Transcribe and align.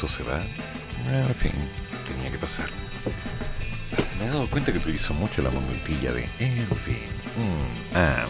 Marzo 0.00 0.08
se 0.08 0.22
va. 0.22 0.40
En 1.12 1.34
fin, 1.34 1.52
tenía 2.08 2.30
que 2.30 2.38
pasar. 2.38 2.68
Me 4.18 4.26
he 4.26 4.28
dado 4.28 4.46
cuenta 4.48 4.72
que 4.72 4.78
utilizo 4.78 5.12
mucho 5.14 5.42
la 5.42 5.50
muletilla 5.50 6.12
de 6.12 6.24
en 6.38 6.66
fin. 6.84 7.08
mm, 7.36 7.96
ah. 7.96 8.26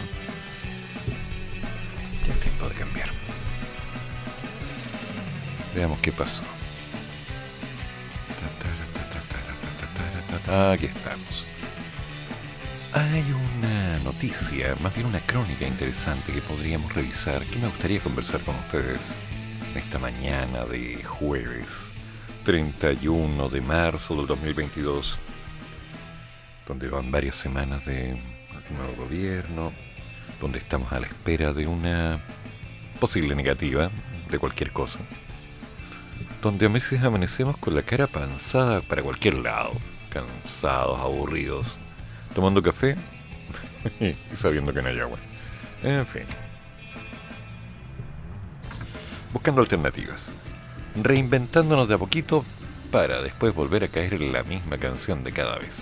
Ya 2.27 2.33
es 2.33 2.39
tiempo 2.39 2.67
de 2.67 2.75
cambiar. 2.75 3.09
Veamos 5.75 5.99
qué 5.99 6.11
pasó. 6.11 6.41
Aquí 10.73 10.87
estamos. 10.87 11.45
Hay 12.93 13.23
una 13.31 13.99
noticia, 13.99 14.75
más 14.81 14.93
bien 14.93 15.05
una 15.05 15.21
crónica 15.21 15.65
interesante 15.65 16.33
que 16.33 16.41
podríamos 16.41 16.93
revisar, 16.93 17.45
que 17.45 17.57
me 17.57 17.67
gustaría 17.67 18.01
conversar 18.01 18.41
con 18.41 18.55
ustedes 18.55 19.13
esta 19.75 19.99
mañana 19.99 20.65
de 20.65 21.03
jueves 21.03 21.77
31 22.43 23.49
de 23.49 23.61
marzo 23.61 24.15
del 24.15 24.27
2022, 24.27 25.17
donde 26.67 26.89
van 26.89 27.11
varias 27.11 27.37
semanas 27.37 27.85
de 27.85 28.19
nuevo 28.75 29.05
gobierno, 29.05 29.71
donde 30.41 30.57
estamos 30.57 30.91
a 30.91 30.99
la 30.99 31.07
espera 31.07 31.53
de 31.53 31.67
una 31.67 32.19
posible 32.99 33.35
negativa 33.35 33.89
de 34.29 34.39
cualquier 34.39 34.71
cosa, 34.71 34.99
donde 36.41 36.65
a 36.65 36.69
veces 36.69 37.01
amanecemos 37.01 37.57
con 37.57 37.75
la 37.75 37.83
cara 37.83 38.07
panzada 38.07 38.81
para 38.81 39.03
cualquier 39.03 39.35
lado, 39.35 39.73
cansados, 40.09 40.99
aburridos, 40.99 41.67
tomando 42.35 42.61
café 42.61 42.97
y 43.99 44.15
sabiendo 44.35 44.73
que 44.73 44.81
no 44.81 44.89
hay 44.89 44.99
agua. 44.99 45.19
En 45.83 46.05
fin. 46.05 46.25
Buscando 49.33 49.61
alternativas. 49.61 50.27
Reinventándonos 50.95 51.87
de 51.87 51.95
a 51.95 51.97
poquito 51.97 52.43
para 52.91 53.21
después 53.21 53.55
volver 53.55 53.85
a 53.85 53.87
caer 53.87 54.15
en 54.15 54.33
la 54.33 54.43
misma 54.43 54.77
canción 54.77 55.23
de 55.23 55.31
cada 55.31 55.57
vez. 55.57 55.73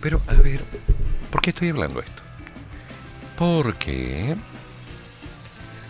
Pero 0.00 0.20
a 0.26 0.34
ver, 0.34 0.62
¿por 1.30 1.40
qué 1.40 1.50
estoy 1.50 1.70
hablando 1.70 2.00
esto? 2.00 2.22
Porque 3.38 4.36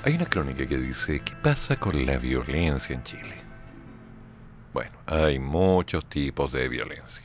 hay 0.05 0.15
una 0.15 0.27
crónica 0.27 0.67
que 0.67 0.79
dice, 0.79 1.21
¿qué 1.21 1.33
pasa 1.43 1.77
con 1.77 2.07
la 2.07 2.19
violencia 2.19 2.95
en 2.95 3.03
Chile? 3.03 3.35
Bueno, 4.73 4.97
hay 5.07 5.39
muchos 5.39 6.05
tipos 6.07 6.53
de 6.53 6.69
violencia. 6.69 7.25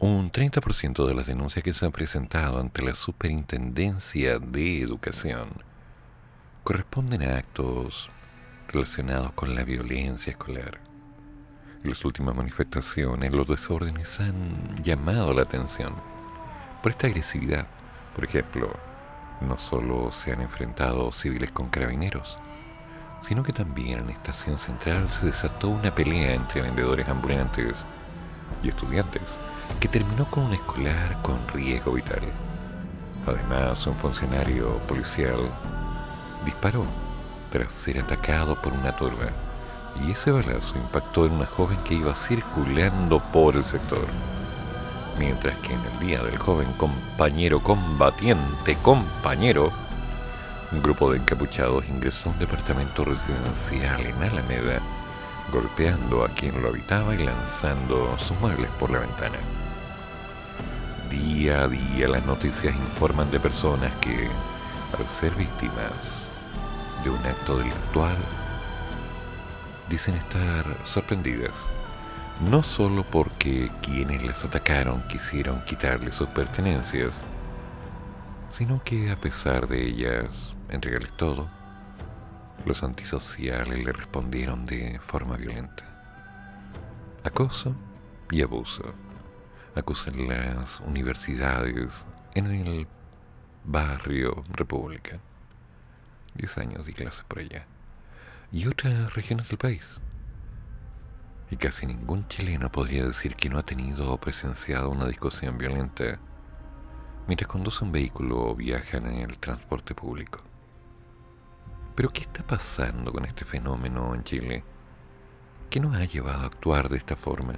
Un 0.00 0.30
30% 0.30 1.06
de 1.06 1.14
las 1.14 1.26
denuncias 1.26 1.64
que 1.64 1.72
se 1.72 1.84
han 1.84 1.92
presentado 1.92 2.60
ante 2.60 2.82
la 2.82 2.94
Superintendencia 2.94 4.38
de 4.38 4.80
Educación 4.80 5.48
corresponden 6.62 7.22
a 7.22 7.38
actos 7.38 8.08
relacionados 8.68 9.32
con 9.32 9.54
la 9.54 9.64
violencia 9.64 10.30
escolar. 10.30 10.78
En 11.82 11.90
las 11.90 12.04
últimas 12.04 12.34
manifestaciones, 12.34 13.32
los 13.32 13.46
desórdenes 13.46 14.20
han 14.20 14.82
llamado 14.82 15.32
la 15.32 15.42
atención 15.42 15.94
por 16.82 16.92
esta 16.92 17.06
agresividad. 17.06 17.66
Por 18.14 18.24
ejemplo, 18.24 18.68
no 19.40 19.58
solo 19.58 20.12
se 20.12 20.32
han 20.32 20.42
enfrentado 20.42 21.12
civiles 21.12 21.50
con 21.50 21.68
carabineros, 21.68 22.36
sino 23.22 23.42
que 23.42 23.52
también 23.52 24.00
en 24.00 24.10
Estación 24.10 24.58
Central 24.58 25.08
se 25.08 25.26
desató 25.26 25.68
una 25.68 25.94
pelea 25.94 26.34
entre 26.34 26.62
vendedores 26.62 27.08
ambulantes 27.08 27.84
y 28.62 28.68
estudiantes 28.68 29.22
que 29.80 29.88
terminó 29.88 30.30
con 30.30 30.44
un 30.44 30.54
escolar 30.54 31.20
con 31.22 31.38
riesgo 31.48 31.92
vital. 31.92 32.22
Además, 33.26 33.86
un 33.86 33.96
funcionario 33.96 34.78
policial 34.86 35.38
disparó 36.44 36.84
ser 37.68 38.00
atacado 38.00 38.60
por 38.60 38.72
una 38.72 38.94
turba 38.96 39.30
y 40.06 40.12
ese 40.12 40.30
balazo 40.30 40.76
impactó 40.76 41.26
en 41.26 41.32
una 41.32 41.46
joven 41.46 41.78
que 41.84 41.94
iba 41.94 42.14
circulando 42.14 43.20
por 43.32 43.56
el 43.56 43.64
sector. 43.64 44.06
Mientras 45.18 45.56
que 45.58 45.72
en 45.72 45.80
el 45.80 46.06
día 46.06 46.22
del 46.22 46.38
joven 46.38 46.72
compañero 46.74 47.60
combatiente 47.60 48.76
compañero, 48.82 49.72
un 50.70 50.82
grupo 50.82 51.10
de 51.10 51.18
encapuchados 51.18 51.88
ingresó 51.88 52.28
a 52.28 52.32
un 52.32 52.38
departamento 52.38 53.04
residencial 53.04 54.00
en 54.00 54.22
Alameda, 54.22 54.80
golpeando 55.52 56.24
a 56.24 56.28
quien 56.28 56.60
lo 56.62 56.68
habitaba 56.68 57.14
y 57.14 57.24
lanzando 57.24 58.16
sus 58.18 58.38
muebles 58.38 58.70
por 58.78 58.90
la 58.90 59.00
ventana. 59.00 59.38
Día 61.10 61.62
a 61.62 61.68
día 61.68 62.06
las 62.06 62.24
noticias 62.26 62.74
informan 62.74 63.30
de 63.30 63.40
personas 63.40 63.90
que, 64.00 64.28
al 64.96 65.08
ser 65.08 65.34
víctimas 65.34 66.17
de 67.08 67.14
un 67.14 67.26
acto 67.26 67.56
delictual, 67.56 68.16
dicen 69.88 70.14
estar 70.14 70.64
sorprendidas, 70.84 71.54
no 72.50 72.62
solo 72.62 73.02
porque 73.02 73.70
quienes 73.80 74.22
las 74.24 74.44
atacaron 74.44 75.02
quisieron 75.08 75.64
quitarles 75.64 76.16
sus 76.16 76.28
pertenencias, 76.28 77.22
sino 78.50 78.82
que 78.84 79.10
a 79.10 79.16
pesar 79.16 79.68
de 79.68 79.82
ellas 79.86 80.52
entregarles 80.68 81.16
todo, 81.16 81.48
los 82.66 82.82
antisociales 82.82 83.82
le 83.82 83.92
respondieron 83.92 84.66
de 84.66 85.00
forma 85.00 85.36
violenta. 85.36 85.84
Acoso 87.24 87.74
y 88.30 88.42
abuso. 88.42 88.84
Acusan 89.74 90.28
las 90.28 90.80
universidades 90.80 92.04
en 92.34 92.46
el 92.46 92.86
barrio 93.64 94.44
República. 94.50 95.20
Diez 96.38 96.56
años 96.56 96.86
de 96.86 96.92
clase 96.92 97.24
por 97.26 97.40
allá. 97.40 97.66
Y 98.52 98.68
otras 98.68 99.12
regiones 99.12 99.48
del 99.48 99.58
país. 99.58 100.00
Y 101.50 101.56
casi 101.56 101.84
ningún 101.84 102.28
chileno 102.28 102.70
podría 102.70 103.04
decir 103.04 103.34
que 103.34 103.50
no 103.50 103.58
ha 103.58 103.64
tenido 103.64 104.12
o 104.12 104.18
presenciado 104.18 104.88
una 104.90 105.06
discusión 105.06 105.58
violenta 105.58 106.20
mientras 107.26 107.48
conduce 107.48 107.84
un 107.84 107.90
vehículo 107.90 108.38
o 108.38 108.54
viajan 108.54 109.06
en 109.06 109.30
el 109.30 109.38
transporte 109.38 109.94
público. 109.94 110.40
Pero 111.96 112.10
¿qué 112.10 112.20
está 112.20 112.46
pasando 112.46 113.12
con 113.12 113.24
este 113.24 113.44
fenómeno 113.44 114.14
en 114.14 114.22
Chile? 114.22 114.64
¿Qué 115.68 115.80
nos 115.80 115.96
ha 115.96 116.04
llevado 116.04 116.44
a 116.44 116.46
actuar 116.46 116.88
de 116.88 116.98
esta 116.98 117.16
forma? 117.16 117.54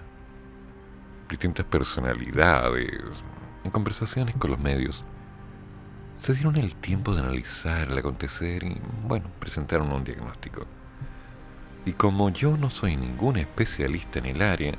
Distintas 1.29 1.67
personalidades, 1.67 3.03
en 3.63 3.71
conversaciones 3.71 4.35
con 4.37 4.51
los 4.51 4.59
medios, 4.59 5.05
se 6.21 6.35
dieron 6.35 6.57
el 6.57 6.75
tiempo 6.75 7.15
de 7.15 7.23
analizar 7.23 7.91
el 7.91 7.99
acontecer 7.99 8.63
y, 8.65 8.77
bueno, 9.07 9.31
presentaron 9.39 9.91
un 9.93 10.05
diagnóstico. 10.05 10.67
Y 11.87 11.93
como 11.93 12.29
yo 12.29 12.57
no 12.57 12.69
soy 12.69 12.97
ningún 12.97 13.39
especialista 13.39 14.19
en 14.19 14.27
el 14.27 14.43
área, 14.43 14.75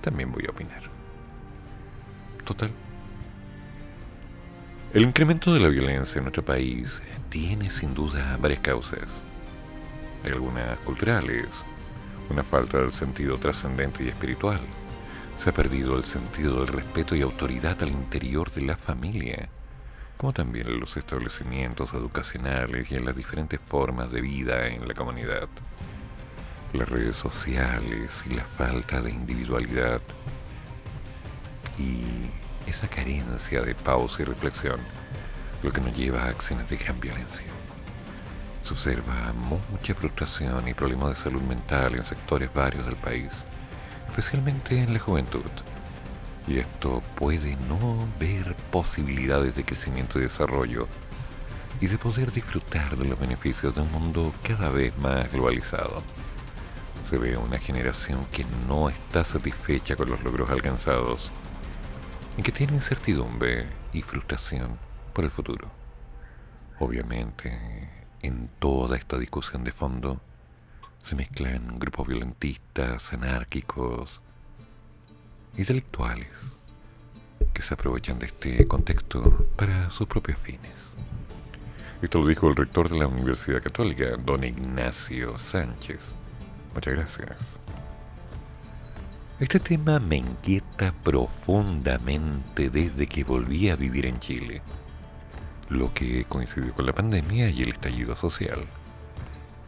también 0.00 0.32
voy 0.32 0.46
a 0.46 0.50
opinar. 0.50 0.82
Total. 2.44 2.70
El 4.94 5.02
incremento 5.02 5.52
de 5.52 5.60
la 5.60 5.68
violencia 5.68 6.18
en 6.18 6.24
nuestro 6.24 6.44
país 6.44 7.00
tiene 7.28 7.70
sin 7.70 7.94
duda 7.94 8.36
varias 8.40 8.60
causas. 8.60 9.06
Hay 10.24 10.32
algunas 10.32 10.78
culturales, 10.78 11.46
una 12.30 12.42
falta 12.42 12.78
del 12.78 12.92
sentido 12.92 13.38
trascendente 13.38 14.02
y 14.02 14.08
espiritual. 14.08 14.60
Se 15.36 15.50
ha 15.50 15.54
perdido 15.54 15.96
el 15.96 16.04
sentido 16.04 16.64
del 16.64 16.68
respeto 16.68 17.14
y 17.14 17.22
autoridad 17.22 17.80
al 17.82 17.90
interior 17.90 18.50
de 18.50 18.62
la 18.62 18.76
familia, 18.76 19.48
como 20.20 20.34
también 20.34 20.66
en 20.66 20.80
los 20.80 20.98
establecimientos 20.98 21.94
educacionales 21.94 22.90
y 22.90 22.94
en 22.94 23.06
las 23.06 23.16
diferentes 23.16 23.58
formas 23.58 24.12
de 24.12 24.20
vida 24.20 24.66
en 24.66 24.86
la 24.86 24.92
comunidad. 24.92 25.48
Las 26.74 26.90
redes 26.90 27.16
sociales 27.16 28.22
y 28.28 28.34
la 28.34 28.44
falta 28.44 29.00
de 29.00 29.12
individualidad 29.12 30.02
y 31.78 32.02
esa 32.68 32.86
carencia 32.86 33.62
de 33.62 33.74
pausa 33.74 34.20
y 34.20 34.26
reflexión, 34.26 34.78
lo 35.62 35.72
que 35.72 35.80
nos 35.80 35.96
lleva 35.96 36.24
a 36.24 36.28
acciones 36.28 36.68
de 36.68 36.76
gran 36.76 37.00
violencia. 37.00 37.46
Se 38.62 38.74
observa 38.74 39.32
mucha 39.32 39.94
frustración 39.94 40.68
y 40.68 40.74
problemas 40.74 41.08
de 41.08 41.16
salud 41.16 41.40
mental 41.40 41.94
en 41.94 42.04
sectores 42.04 42.52
varios 42.52 42.84
del 42.84 42.96
país, 42.96 43.42
especialmente 44.10 44.82
en 44.82 44.92
la 44.92 44.98
juventud. 44.98 45.50
Y 46.50 46.58
esto 46.58 47.00
puede 47.14 47.54
no 47.68 48.08
ver 48.18 48.56
posibilidades 48.72 49.54
de 49.54 49.64
crecimiento 49.64 50.18
y 50.18 50.22
desarrollo 50.22 50.88
y 51.80 51.86
de 51.86 51.96
poder 51.96 52.32
disfrutar 52.32 52.96
de 52.96 53.06
los 53.06 53.20
beneficios 53.20 53.72
de 53.72 53.82
un 53.82 53.92
mundo 53.92 54.34
cada 54.42 54.68
vez 54.68 54.96
más 54.98 55.30
globalizado. 55.30 56.02
Se 57.04 57.18
ve 57.18 57.36
una 57.36 57.60
generación 57.60 58.26
que 58.32 58.44
no 58.66 58.88
está 58.88 59.24
satisfecha 59.24 59.94
con 59.94 60.10
los 60.10 60.24
logros 60.24 60.50
alcanzados 60.50 61.30
y 62.36 62.42
que 62.42 62.50
tiene 62.50 62.72
incertidumbre 62.72 63.68
y 63.92 64.02
frustración 64.02 64.76
por 65.12 65.24
el 65.24 65.30
futuro. 65.30 65.70
Obviamente, 66.80 67.88
en 68.22 68.48
toda 68.58 68.96
esta 68.96 69.18
discusión 69.18 69.62
de 69.62 69.70
fondo 69.70 70.20
se 70.98 71.14
mezclan 71.14 71.78
grupos 71.78 72.08
violentistas, 72.08 73.12
anárquicos, 73.12 74.20
intelectuales 75.56 76.28
que 77.52 77.62
se 77.62 77.74
aprovechan 77.74 78.18
de 78.18 78.26
este 78.26 78.64
contexto 78.66 79.46
para 79.56 79.90
sus 79.90 80.06
propios 80.06 80.38
fines. 80.38 80.90
Esto 82.02 82.20
lo 82.20 82.26
dijo 82.28 82.48
el 82.48 82.56
rector 82.56 82.88
de 82.88 82.98
la 82.98 83.06
Universidad 83.06 83.62
Católica, 83.62 84.16
don 84.16 84.42
Ignacio 84.44 85.38
Sánchez. 85.38 86.12
Muchas 86.74 86.94
gracias. 86.94 87.36
Este 89.38 89.58
tema 89.58 89.98
me 90.00 90.16
inquieta 90.16 90.92
profundamente 91.02 92.70
desde 92.70 93.06
que 93.06 93.24
volví 93.24 93.70
a 93.70 93.76
vivir 93.76 94.06
en 94.06 94.20
Chile, 94.20 94.62
lo 95.68 95.92
que 95.92 96.24
coincidió 96.24 96.72
con 96.74 96.86
la 96.86 96.92
pandemia 96.92 97.48
y 97.50 97.62
el 97.62 97.70
estallido 97.70 98.16
social. 98.16 98.66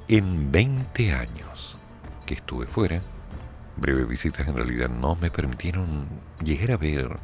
En 0.09 0.53
20 0.53 1.13
años 1.13 1.77
que 2.27 2.35
estuve 2.35 2.67
fuera, 2.67 3.01
breves 3.77 4.09
visitas 4.09 4.47
en 4.47 4.55
realidad 4.55 4.89
no 4.89 5.17
me 5.17 5.31
permitieron 5.31 6.07
llegar 6.43 6.73
a 6.73 6.77
ver 6.77 7.17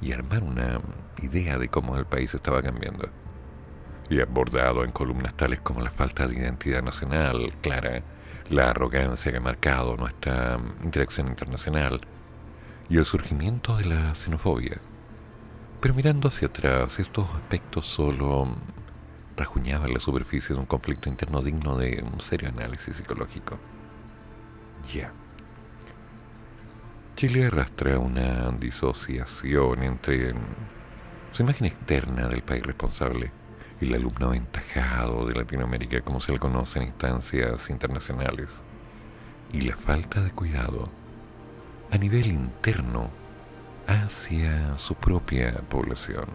y 0.00 0.12
armar 0.12 0.42
una 0.42 0.80
idea 1.20 1.58
de 1.58 1.68
cómo 1.68 1.96
el 1.96 2.06
país 2.06 2.34
estaba 2.34 2.62
cambiando. 2.62 3.08
Y 4.10 4.20
abordado 4.20 4.84
en 4.84 4.92
columnas 4.92 5.36
tales 5.36 5.60
como 5.60 5.80
la 5.80 5.90
falta 5.90 6.26
de 6.26 6.36
identidad 6.36 6.82
nacional 6.82 7.52
clara, 7.60 8.02
la 8.48 8.70
arrogancia 8.70 9.30
que 9.30 9.38
ha 9.38 9.40
marcado 9.40 9.96
nuestra 9.96 10.58
interacción 10.82 11.28
internacional 11.28 12.00
y 12.88 12.96
el 12.96 13.04
surgimiento 13.04 13.76
de 13.76 13.84
la 13.84 14.14
xenofobia. 14.14 14.78
Pero 15.80 15.94
mirando 15.94 16.28
hacia 16.28 16.48
atrás, 16.48 16.98
estos 16.98 17.28
aspectos 17.34 17.86
solo 17.86 18.48
rajuñaban 19.36 19.92
la 19.92 20.00
superficie 20.00 20.54
de 20.54 20.60
un 20.60 20.66
conflicto 20.66 21.08
interno 21.08 21.42
digno 21.42 21.76
de 21.76 22.02
un 22.02 22.20
serio 22.20 22.48
análisis 22.48 22.96
psicológico. 22.96 23.58
Ya. 24.92 25.12
Chile 27.18 27.46
arrastra 27.46 27.98
una 27.98 28.52
disociación 28.60 29.82
entre 29.82 30.34
su 31.32 31.42
imagen 31.42 31.66
externa 31.66 32.28
del 32.28 32.42
país 32.42 32.62
responsable 32.62 33.32
y 33.80 33.88
el 33.88 33.94
alumno 33.96 34.28
aventajado 34.28 35.26
de 35.26 35.34
Latinoamérica 35.34 36.00
como 36.02 36.20
se 36.20 36.30
le 36.30 36.38
conoce 36.38 36.78
en 36.78 36.86
instancias 36.86 37.70
internacionales 37.70 38.62
y 39.52 39.62
la 39.62 39.74
falta 39.74 40.20
de 40.20 40.30
cuidado 40.30 40.84
a 41.90 41.98
nivel 41.98 42.28
interno 42.28 43.10
hacia 43.88 44.78
su 44.78 44.94
propia 44.94 45.54
población. 45.68 46.26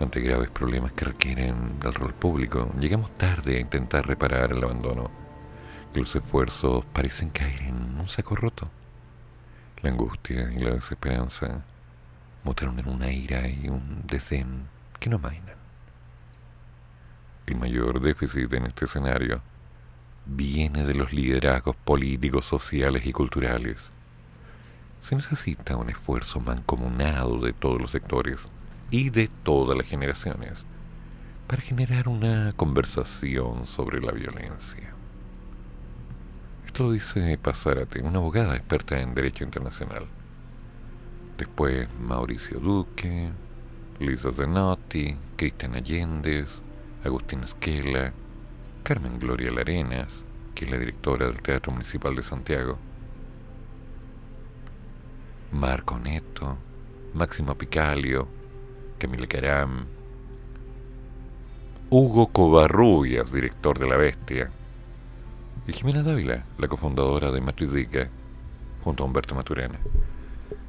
Ante 0.00 0.20
graves 0.20 0.48
problemas 0.48 0.92
que 0.92 1.04
requieren 1.04 1.78
del 1.78 1.92
rol 1.92 2.14
público, 2.14 2.70
llegamos 2.80 3.10
tarde 3.18 3.58
a 3.58 3.60
intentar 3.60 4.06
reparar 4.06 4.52
el 4.52 4.64
abandono. 4.64 5.10
Los 5.92 6.16
esfuerzos 6.16 6.86
parecen 6.86 7.28
caer 7.28 7.64
en 7.64 8.00
un 8.00 8.08
saco 8.08 8.34
roto. 8.34 8.70
La 9.82 9.90
angustia 9.90 10.50
y 10.52 10.60
la 10.60 10.70
desesperanza 10.70 11.62
mutaron 12.44 12.78
en 12.78 12.88
una 12.88 13.12
ira 13.12 13.48
y 13.48 13.68
un 13.68 14.02
desdén 14.06 14.68
que 14.98 15.10
no 15.10 15.18
mainan. 15.18 15.56
El 17.46 17.58
mayor 17.58 18.00
déficit 18.00 18.52
en 18.54 18.66
este 18.66 18.86
escenario 18.86 19.42
viene 20.24 20.84
de 20.84 20.94
los 20.94 21.12
liderazgos 21.12 21.76
políticos, 21.76 22.46
sociales 22.46 23.06
y 23.06 23.12
culturales. 23.12 23.90
Se 25.02 25.14
necesita 25.14 25.76
un 25.76 25.90
esfuerzo 25.90 26.40
mancomunado 26.40 27.38
de 27.38 27.52
todos 27.52 27.80
los 27.80 27.92
sectores 27.92 28.48
y 28.90 29.10
de 29.10 29.28
todas 29.44 29.76
las 29.76 29.86
generaciones 29.86 30.64
para 31.46 31.62
generar 31.62 32.08
una 32.08 32.52
conversación 32.56 33.66
sobre 33.66 34.00
la 34.00 34.12
violencia. 34.12 34.95
Esto 36.76 36.92
dice 36.92 37.38
Pasárate, 37.38 38.02
una 38.02 38.18
abogada 38.18 38.54
experta 38.54 39.00
en 39.00 39.14
Derecho 39.14 39.44
Internacional. 39.44 40.04
Después 41.38 41.88
Mauricio 41.98 42.60
Duque, 42.60 43.30
Lisa 43.98 44.30
Zenotti, 44.30 45.16
Cristian 45.36 45.74
Allendez, 45.74 46.60
Agustín 47.02 47.44
Esquela, 47.44 48.12
Carmen 48.82 49.18
Gloria 49.18 49.52
Larenas, 49.52 50.22
que 50.54 50.66
es 50.66 50.70
la 50.70 50.76
directora 50.76 51.24
del 51.24 51.40
Teatro 51.40 51.72
Municipal 51.72 52.14
de 52.14 52.22
Santiago, 52.22 52.74
Marco 55.52 55.98
Neto, 55.98 56.58
Máximo 57.14 57.54
Picalio, 57.54 58.28
Camila 58.98 59.26
Caram, 59.26 59.86
Hugo 61.88 62.26
Covarrubias, 62.26 63.32
director 63.32 63.78
de 63.78 63.88
La 63.88 63.96
Bestia, 63.96 64.50
y 65.66 65.72
Jimena 65.72 66.02
Dávila, 66.02 66.44
la 66.58 66.68
cofundadora 66.68 67.32
de 67.32 67.40
Matrizica, 67.40 68.08
junto 68.84 69.02
a 69.02 69.06
Humberto 69.06 69.34
Maturana. 69.34 69.78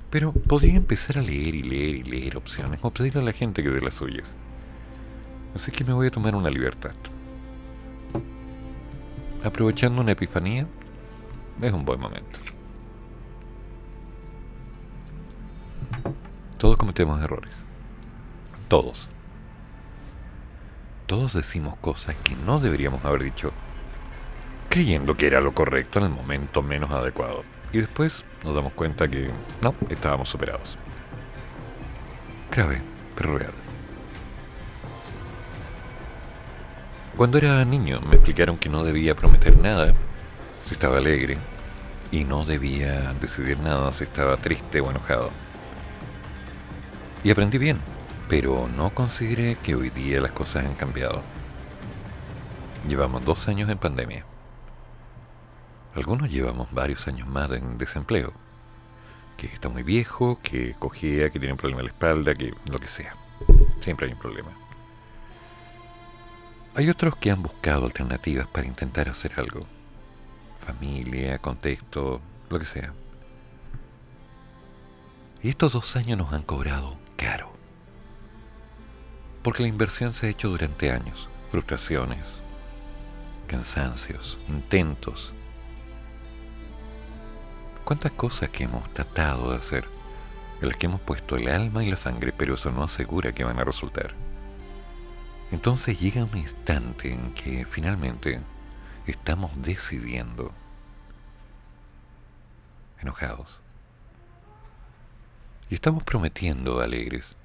Pero 0.10 0.32
podría 0.32 0.76
empezar 0.76 1.20
a 1.20 1.22
leer 1.22 1.54
y 1.54 1.62
leer 1.62 1.96
y 1.96 2.04
leer 2.04 2.38
opciones 2.38 2.80
o 2.82 2.90
pedirle 2.90 3.22
a 3.22 3.26
la 3.26 3.34
gente 3.34 3.62
que 3.62 3.70
dé 3.70 3.82
las 3.82 3.96
suyas. 3.96 4.34
Así 5.54 5.72
que 5.72 5.84
me 5.84 5.94
voy 5.94 6.08
a 6.08 6.12
tomar 6.12 6.36
una 6.36 6.50
libertad. 6.50 6.96
Aprovechando 9.44 10.02
una 10.02 10.14
epifanía, 10.14 10.66
es 11.62 11.72
un 11.72 11.86
buen 11.86 12.00
momento. 12.00 12.40
Todos 16.58 16.78
cometemos 16.78 17.22
errores. 17.22 17.56
Todos. 18.68 19.08
Todos 21.06 21.34
decimos 21.34 21.78
cosas 21.78 22.16
que 22.24 22.36
no 22.36 22.60
deberíamos 22.60 23.06
haber 23.06 23.24
dicho 23.24 23.54
creyendo 24.70 25.18
que 25.18 25.28
era 25.28 25.42
lo 25.42 25.54
correcto 25.54 26.00
en 26.00 26.06
el 26.06 26.12
momento 26.12 26.62
menos 26.62 26.92
adecuado. 26.92 27.44
Y 27.72 27.80
después 27.80 28.26
nos 28.44 28.56
damos 28.56 28.74
cuenta 28.74 29.08
que 29.08 29.30
no, 29.62 29.76
estábamos 29.90 30.30
superados. 30.30 30.78
Grave, 32.52 32.82
pero 33.16 33.38
real. 33.38 33.54
Cuando 37.18 37.38
era 37.40 37.66
niño 37.66 38.00
me 38.02 38.16
explicaron 38.16 38.58
que 38.58 38.70
no 38.70 38.84
debía 38.84 39.16
prometer 39.16 39.58
nada 39.58 39.94
si 40.66 40.74
estaba 40.74 40.98
alegre 40.98 41.38
y 42.12 42.24
no 42.24 42.46
debía 42.46 43.14
decidir 43.20 43.60
nada 43.60 43.92
si 43.92 44.04
estaba 44.04 44.38
triste 44.38 44.80
o 44.82 44.90
enojado. 44.90 45.32
Y 47.24 47.32
aprendí 47.32 47.58
bien, 47.58 47.80
pero 48.30 48.70
no 48.76 48.92
consideré 48.92 49.56
que 49.56 49.76
hoy 49.76 49.90
día 49.90 50.22
las 50.22 50.32
cosas 50.32 50.66
han 50.66 50.76
cambiado. 50.76 51.22
Llevamos 52.88 53.26
dos 53.26 53.48
años 53.48 53.70
en 53.70 53.78
pandemia. 53.78 54.24
Algunos 55.98 56.30
llevamos 56.30 56.72
varios 56.72 57.08
años 57.08 57.28
más 57.28 57.52
en 57.52 57.80
desempleo. 57.80 58.32
Que 59.36 59.48
está 59.48 59.68
muy 59.68 59.82
viejo, 59.82 60.40
que 60.44 60.76
cogía, 60.78 61.32
que 61.32 61.40
tiene 61.40 61.54
un 61.54 61.58
problema 61.58 61.82
en 61.82 61.88
la 61.88 61.92
espalda, 61.92 62.36
que 62.36 62.54
lo 62.66 62.78
que 62.78 62.88
sea. 62.88 63.16
Siempre 63.82 64.06
hay 64.06 64.14
un 64.14 64.20
problema. 64.20 64.52
Hay 66.76 66.88
otros 66.92 67.16
que 67.16 67.32
han 67.32 67.42
buscado 67.42 67.86
alternativas 67.86 68.46
para 68.46 68.68
intentar 68.68 69.10
hacer 69.10 69.34
algo. 69.38 69.66
Familia, 70.60 71.40
contexto, 71.40 72.22
lo 72.52 72.60
que 72.60 72.66
sea. 72.66 72.94
Y 75.42 75.50
estos 75.50 75.74
dos 75.74 75.96
años 75.96 76.20
nos 76.20 76.32
han 76.32 76.44
cobrado 76.44 76.96
caro. 77.16 77.52
Porque 79.42 79.64
la 79.64 79.70
inversión 79.70 80.14
se 80.14 80.28
ha 80.28 80.30
hecho 80.30 80.50
durante 80.50 80.92
años. 80.92 81.28
Frustraciones, 81.50 82.20
cansancios, 83.48 84.38
intentos, 84.48 85.34
¿Cuántas 87.88 88.12
cosas 88.12 88.50
que 88.50 88.66
hemos 88.66 88.94
tratado 88.94 89.52
de 89.52 89.60
hacer, 89.60 89.88
en 90.60 90.68
las 90.68 90.76
que 90.76 90.88
hemos 90.88 91.00
puesto 91.00 91.38
el 91.38 91.48
alma 91.48 91.86
y 91.86 91.90
la 91.90 91.96
sangre, 91.96 92.34
pero 92.34 92.56
eso 92.56 92.70
no 92.70 92.84
asegura 92.84 93.32
que 93.32 93.46
van 93.46 93.62
a 93.62 93.64
resultar? 93.64 94.14
Entonces 95.54 95.98
llega 95.98 96.26
un 96.26 96.38
instante 96.38 97.14
en 97.14 97.34
que 97.34 97.66
finalmente 97.66 98.42
estamos 99.06 99.52
decidiendo 99.62 100.52
enojados. 103.00 103.62
Y 105.70 105.76
estamos 105.76 106.04
prometiendo 106.04 106.82
alegres. 106.82 107.38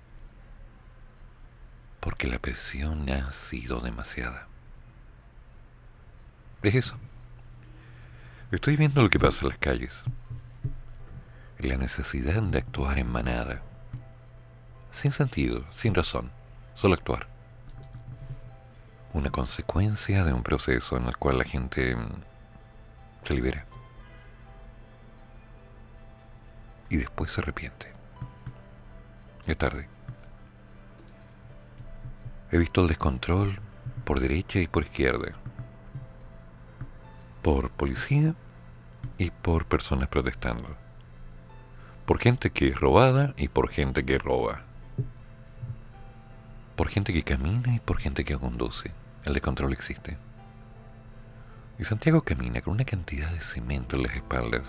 Porque 2.00 2.26
la 2.26 2.40
presión 2.40 3.08
ha 3.10 3.30
sido 3.30 3.78
demasiada. 3.78 4.48
¿Ves 6.64 6.74
eso? 6.74 6.96
Estoy 8.50 8.76
viendo 8.76 9.04
lo 9.04 9.08
que 9.08 9.20
pasa 9.20 9.42
en 9.42 9.50
las 9.50 9.58
calles 9.58 10.02
la 11.68 11.76
necesidad 11.76 12.42
de 12.42 12.58
actuar 12.58 12.98
en 12.98 13.10
manada, 13.10 13.62
sin 14.90 15.12
sentido, 15.12 15.64
sin 15.70 15.94
razón, 15.94 16.30
solo 16.74 16.94
actuar. 16.94 17.26
Una 19.12 19.30
consecuencia 19.30 20.24
de 20.24 20.32
un 20.32 20.42
proceso 20.42 20.96
en 20.96 21.06
el 21.06 21.16
cual 21.16 21.38
la 21.38 21.44
gente 21.44 21.94
mm, 21.94 22.22
se 23.24 23.34
libera. 23.34 23.66
Y 26.88 26.96
después 26.96 27.32
se 27.32 27.40
arrepiente. 27.40 27.92
Es 29.46 29.56
tarde. 29.56 29.88
He 32.50 32.58
visto 32.58 32.82
el 32.82 32.88
descontrol 32.88 33.60
por 34.04 34.20
derecha 34.20 34.60
y 34.60 34.66
por 34.66 34.82
izquierda. 34.82 35.32
Por 37.42 37.70
policía 37.70 38.34
y 39.18 39.30
por 39.30 39.66
personas 39.66 40.08
protestando. 40.08 40.81
Por 42.06 42.18
gente 42.18 42.50
que 42.50 42.68
es 42.68 42.80
robada 42.80 43.32
y 43.36 43.48
por 43.48 43.70
gente 43.70 44.04
que 44.04 44.18
roba. 44.18 44.62
Por 46.76 46.88
gente 46.88 47.12
que 47.12 47.22
camina 47.22 47.74
y 47.74 47.78
por 47.78 47.98
gente 47.98 48.24
que 48.24 48.36
conduce. 48.36 48.90
El 49.24 49.34
descontrol 49.34 49.72
existe. 49.72 50.16
Y 51.78 51.84
Santiago 51.84 52.22
camina 52.22 52.60
con 52.60 52.74
una 52.74 52.84
cantidad 52.84 53.30
de 53.30 53.40
cemento 53.40 53.96
en 53.96 54.02
las 54.02 54.16
espaldas, 54.16 54.62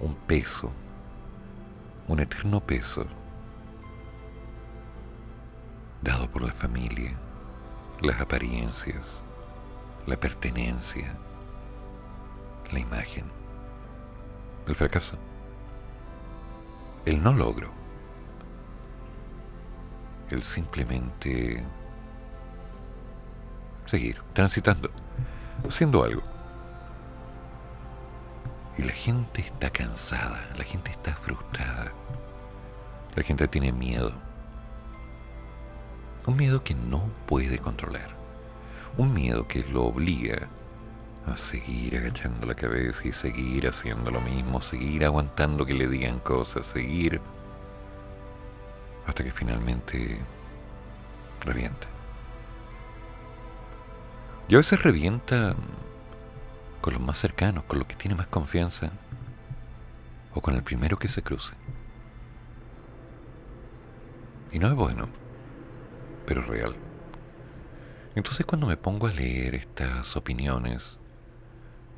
un 0.00 0.14
peso, 0.14 0.72
un 2.08 2.20
eterno 2.20 2.60
peso, 2.60 3.06
dado 6.02 6.30
por 6.30 6.42
la 6.42 6.52
familia, 6.52 7.16
las 8.00 8.20
apariencias, 8.20 9.20
la 10.06 10.16
pertenencia, 10.16 11.16
la 12.72 12.78
imagen, 12.78 13.24
el 14.66 14.74
fracaso, 14.74 15.18
el 17.04 17.22
no 17.22 17.32
logro, 17.32 17.70
el 20.30 20.42
simplemente 20.42 21.64
seguir 23.86 24.20
transitando, 24.32 24.90
haciendo 25.66 26.04
algo. 26.04 26.22
Y 28.76 28.82
la 28.82 28.92
gente 28.92 29.40
está 29.40 29.70
cansada, 29.70 30.48
la 30.56 30.64
gente 30.64 30.90
está 30.90 31.14
frustrada, 31.16 31.92
la 33.16 33.22
gente 33.22 33.48
tiene 33.48 33.72
miedo 33.72 34.28
un 36.28 36.36
miedo 36.36 36.62
que 36.62 36.74
no 36.74 37.10
puede 37.26 37.58
controlar. 37.58 38.10
Un 38.98 39.14
miedo 39.14 39.48
que 39.48 39.62
lo 39.64 39.84
obliga 39.84 40.48
a 41.28 41.36
seguir 41.36 41.96
agachando 41.96 42.46
la 42.46 42.54
cabeza 42.54 43.06
y 43.06 43.12
seguir 43.12 43.68
haciendo 43.68 44.10
lo 44.10 44.20
mismo, 44.20 44.60
seguir 44.60 45.04
aguantando 45.04 45.64
que 45.64 45.74
le 45.74 45.86
digan 45.86 46.18
cosas, 46.20 46.66
seguir 46.66 47.20
hasta 49.06 49.24
que 49.24 49.32
finalmente 49.32 50.18
revienta. 51.40 51.86
Y 54.48 54.54
a 54.54 54.58
veces 54.58 54.82
revienta 54.82 55.54
con 56.80 56.94
los 56.94 57.02
más 57.02 57.18
cercanos, 57.18 57.64
con 57.64 57.78
los 57.78 57.88
que 57.88 57.96
tiene 57.96 58.14
más 58.14 58.26
confianza, 58.26 58.90
o 60.34 60.40
con 60.40 60.54
el 60.54 60.62
primero 60.62 60.98
que 60.98 61.08
se 61.08 61.22
cruce. 61.22 61.54
Y 64.52 64.58
no 64.58 64.68
es 64.68 64.74
bueno 64.74 65.08
pero 66.28 66.42
real. 66.42 66.76
Entonces 68.14 68.44
cuando 68.44 68.66
me 68.66 68.76
pongo 68.76 69.06
a 69.06 69.12
leer 69.12 69.54
estas 69.54 70.14
opiniones 70.14 70.98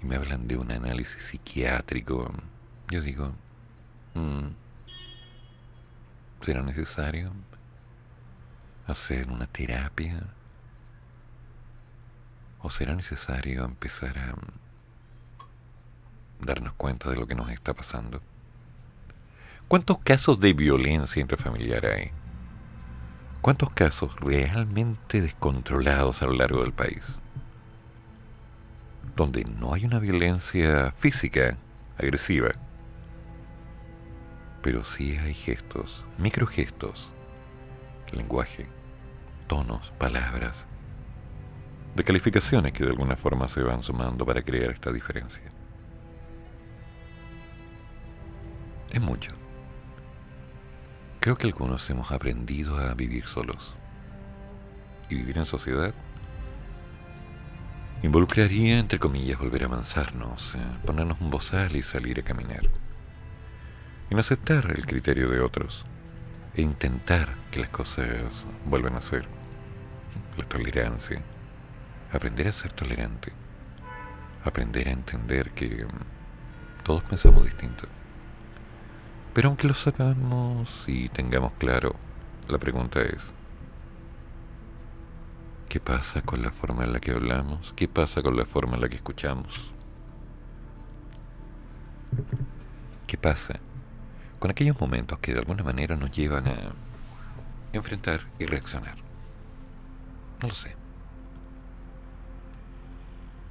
y 0.03 0.07
me 0.07 0.17
hablan 0.17 0.49
de 0.49 0.57
un 0.57 0.71
análisis 0.71 1.23
psiquiátrico, 1.23 2.33
yo 2.91 3.01
digo, 3.03 3.35
mm, 4.15 4.49
¿será 6.43 6.63
necesario 6.63 7.33
hacer 8.87 9.29
una 9.31 9.47
terapia? 9.47 10.23
¿O 12.63 12.71
será 12.71 12.95
necesario 12.95 13.65
empezar 13.65 14.19
a 14.19 14.35
darnos 16.41 16.75
cuenta 16.75 17.09
de 17.11 17.17
lo 17.17 17.27
que 17.27 17.35
nos 17.35 17.51
está 17.51 17.75
pasando? 17.75 18.21
¿Cuántos 19.69 19.99
casos 19.99 20.41
de 20.41 20.53
violencia 20.53 21.21
intrafamiliar 21.21 21.87
hay? 21.87 22.11
¿Cuántos 23.41 23.71
casos 23.71 24.15
realmente 24.17 25.23
descontrolados 25.23 26.23
a 26.23 26.27
lo 26.27 26.33
largo 26.33 26.63
del 26.63 26.73
país? 26.73 27.20
Donde 29.17 29.45
no 29.45 29.75
hay 29.75 29.85
una 29.85 29.99
violencia 29.99 30.93
física 30.99 31.57
agresiva, 31.99 32.53
pero 34.63 34.85
sí 34.85 35.17
hay 35.17 35.35
gestos, 35.35 36.05
microgestos, 36.19 37.11
lenguaje, 38.13 38.67
tonos, 39.47 39.93
palabras, 39.99 40.67
de 41.95 42.05
calificaciones 42.05 42.73
que 42.73 42.85
de 42.85 42.91
alguna 42.91 43.17
forma 43.17 43.49
se 43.49 43.63
van 43.63 43.83
sumando 43.83 44.25
para 44.25 44.43
crear 44.43 44.71
esta 44.71 44.93
diferencia. 44.93 45.43
Es 48.91 49.01
mucho. 49.01 49.33
Creo 51.21 51.37
que 51.37 51.47
algunos 51.47 51.89
hemos 51.91 52.11
aprendido 52.13 52.79
a 52.79 52.95
vivir 52.95 53.27
solos. 53.27 53.73
Y 55.09 55.17
vivir 55.17 55.39
en 55.39 55.47
sociedad 55.47 55.93
involucraría, 58.03 58.79
entre 58.79 58.99
comillas, 58.99 59.39
volver 59.39 59.63
a 59.63 59.67
avanzarnos, 59.67 60.55
eh, 60.55 60.59
ponernos 60.87 61.21
un 61.21 61.31
bozal 61.31 61.77
y 61.77 61.83
salir 61.83 62.21
a 62.21 62.23
caminar. 62.23 62.63
No 64.11 64.19
aceptar 64.19 64.73
el 64.77 64.87
criterio 64.87 65.31
de 65.31 65.41
otros. 65.41 65.85
E 66.57 66.63
intentar 66.63 67.37
que 67.53 67.61
las 67.61 67.71
cosas 67.71 68.45
vuelvan 68.65 68.97
a 68.97 69.03
ser. 69.03 69.25
La 70.37 70.45
tolerancia. 70.45 71.23
Aprender 72.13 72.49
a 72.49 72.53
ser 72.53 72.73
tolerante. 72.73 73.33
Aprender 74.45 74.89
a 74.89 74.93
entender 74.93 75.53
que 75.53 75.85
mm, 75.85 76.83
todos 76.83 77.05
pensamos 77.05 77.45
distinto. 77.45 77.87
Pero 79.33 79.49
aunque 79.49 79.69
lo 79.69 79.75
sepamos 79.75 80.85
y 80.89 81.09
tengamos 81.09 81.53
claro, 81.53 81.95
la 82.49 82.59
pregunta 82.59 83.01
es, 83.01 83.23
¿qué 85.71 85.79
pasa 85.79 86.21
con 86.23 86.43
la 86.43 86.51
forma 86.51 86.83
en 86.83 86.93
la 86.93 86.99
que 86.99 87.13
hablamos? 87.13 87.73
¿Qué 87.77 87.87
pasa 87.87 88.23
con 88.25 88.37
la 88.37 88.45
forma 88.45 88.75
en 88.75 88.81
la 88.81 88.89
que 88.89 88.97
escuchamos? 88.97 89.71
¿Qué 93.07 93.17
pasa 93.17 93.61
con 94.41 94.51
aquellos 94.51 94.81
momentos 94.81 95.21
que 95.21 95.33
de 95.33 95.39
alguna 95.39 95.63
manera 95.63 95.95
nos 95.95 96.11
llevan 96.11 96.49
a 96.49 96.57
enfrentar 97.73 98.23
y 98.41 98.47
reaccionar? 98.47 98.97
No 100.43 100.49
lo 100.49 100.55
sé. 100.55 100.75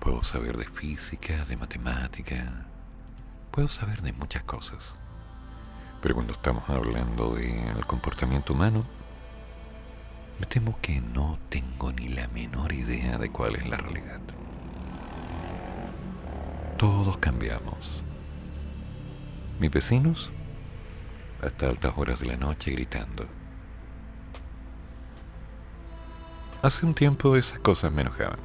Puedo 0.02 0.22
saber 0.24 0.58
de 0.58 0.66
física, 0.66 1.46
de 1.46 1.56
matemática, 1.56 2.66
puedo 3.52 3.70
saber 3.70 4.02
de 4.02 4.12
muchas 4.12 4.44
cosas. 4.44 4.94
Pero 6.02 6.16
cuando 6.16 6.34
estamos 6.34 6.70
hablando 6.70 7.36
del 7.36 7.86
comportamiento 7.86 8.52
humano, 8.52 8.84
me 10.40 10.46
temo 10.46 10.78
que 10.82 11.02
no 11.02 11.38
tengo 11.50 11.92
ni 11.92 12.10
la 12.10 12.28
menor 12.30 12.72
idea 12.72 13.18
de 13.18 13.30
cuál 13.30 13.56
es 13.56 13.68
la 13.68 13.78
realidad. 13.78 14.20
Todos 16.78 17.18
cambiamos. 17.18 18.02
Mis 19.60 19.70
vecinos, 19.70 20.30
hasta 21.42 21.68
altas 21.68 21.94
horas 21.98 22.20
de 22.20 22.28
la 22.28 22.38
noche 22.38 22.72
gritando. 22.72 23.28
Hace 26.62 26.86
un 26.86 26.94
tiempo 26.94 27.36
esas 27.36 27.60
cosas 27.60 27.92
me 27.92 28.02
enojaban. 28.02 28.40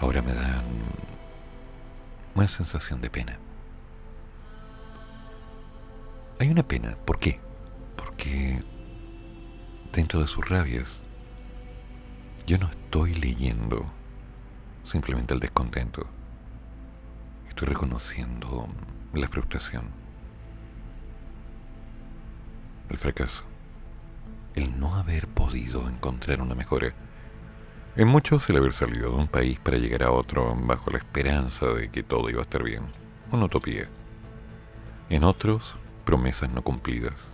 Ahora 0.00 0.20
me 0.22 0.34
dan 0.34 0.64
una 2.34 2.48
sensación 2.48 3.00
de 3.00 3.10
pena. 3.10 3.38
Hay 6.38 6.48
una 6.48 6.62
pena. 6.62 6.96
¿Por 7.04 7.18
qué? 7.18 7.40
Porque 7.96 8.62
dentro 9.96 10.20
de 10.20 10.26
sus 10.26 10.46
rabias 10.46 11.00
yo 12.46 12.58
no 12.58 12.68
estoy 12.68 13.14
leyendo 13.14 13.86
simplemente 14.84 15.32
el 15.32 15.40
descontento. 15.40 16.06
Estoy 17.48 17.68
reconociendo 17.68 18.68
la 19.14 19.26
frustración, 19.26 19.86
el 22.90 22.98
fracaso, 22.98 23.44
el 24.54 24.78
no 24.78 24.96
haber 24.96 25.28
podido 25.28 25.88
encontrar 25.88 26.42
una 26.42 26.54
mejora. 26.54 26.92
En 27.96 28.06
muchos 28.08 28.48
el 28.50 28.58
haber 28.58 28.74
salido 28.74 29.10
de 29.10 29.16
un 29.16 29.28
país 29.28 29.58
para 29.58 29.78
llegar 29.78 30.02
a 30.02 30.12
otro 30.12 30.54
bajo 30.54 30.90
la 30.90 30.98
esperanza 30.98 31.68
de 31.68 31.90
que 31.90 32.02
todo 32.02 32.28
iba 32.28 32.40
a 32.40 32.44
estar 32.44 32.62
bien, 32.62 32.82
una 33.32 33.46
utopía. 33.46 33.88
En 35.08 35.24
otros 35.24 35.76
promesas 36.04 36.50
no 36.50 36.60
cumplidas. 36.60 37.28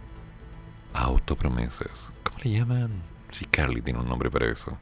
Autopromesas. 0.95 2.13
¿Cómo 2.43 2.55
le 2.55 2.59
llaman? 2.59 2.91
Si 3.31 3.45
Carly 3.45 3.83
tiene 3.83 4.01
un 4.01 4.09
nombre 4.09 4.31
para 4.31 4.51
eso. 4.51 4.77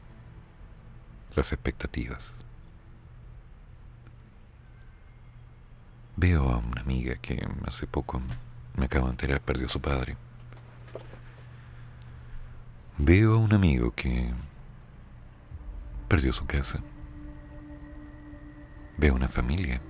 Las 1.35 1.51
expectativas. 1.51 2.33
veo 6.17 6.49
a 6.49 6.57
una 6.57 6.81
amiga 6.81 7.15
que 7.15 7.43
hace 7.65 7.87
poco 7.87 8.21
me 8.75 8.85
acabo 8.85 9.05
de 9.05 9.11
enterar 9.11 9.41
perdió 9.41 9.65
a 9.65 9.69
su 9.69 9.81
padre. 9.81 10.17
Veo 12.97 13.35
a 13.35 13.37
un 13.37 13.53
amigo 13.53 13.91
que 13.91 14.31
perdió 16.07 16.31
su 16.33 16.45
casa. 16.45 16.79
Veo 18.97 19.15
una 19.15 19.29
familia 19.29 19.81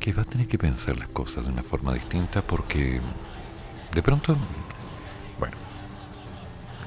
que 0.00 0.12
va 0.12 0.22
a 0.22 0.24
tener 0.24 0.48
que 0.48 0.58
pensar 0.58 0.96
las 0.96 1.08
cosas 1.08 1.44
de 1.44 1.52
una 1.52 1.62
forma 1.62 1.94
distinta 1.94 2.42
porque 2.42 3.00
de 3.94 4.02
pronto, 4.02 4.36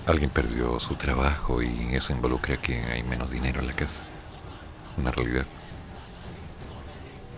alguien 0.10 0.30
perdió 0.30 0.80
su 0.80 0.96
trabajo 0.96 1.62
y 1.62 1.96
eso 1.96 2.14
involucra 2.14 2.58
que 2.58 2.82
hay 2.84 3.04
menos 3.04 3.30
dinero 3.30 3.60
en 3.60 3.68
la 3.68 3.74
casa. 3.74 4.02
Una 4.98 5.12
realidad. 5.12 5.46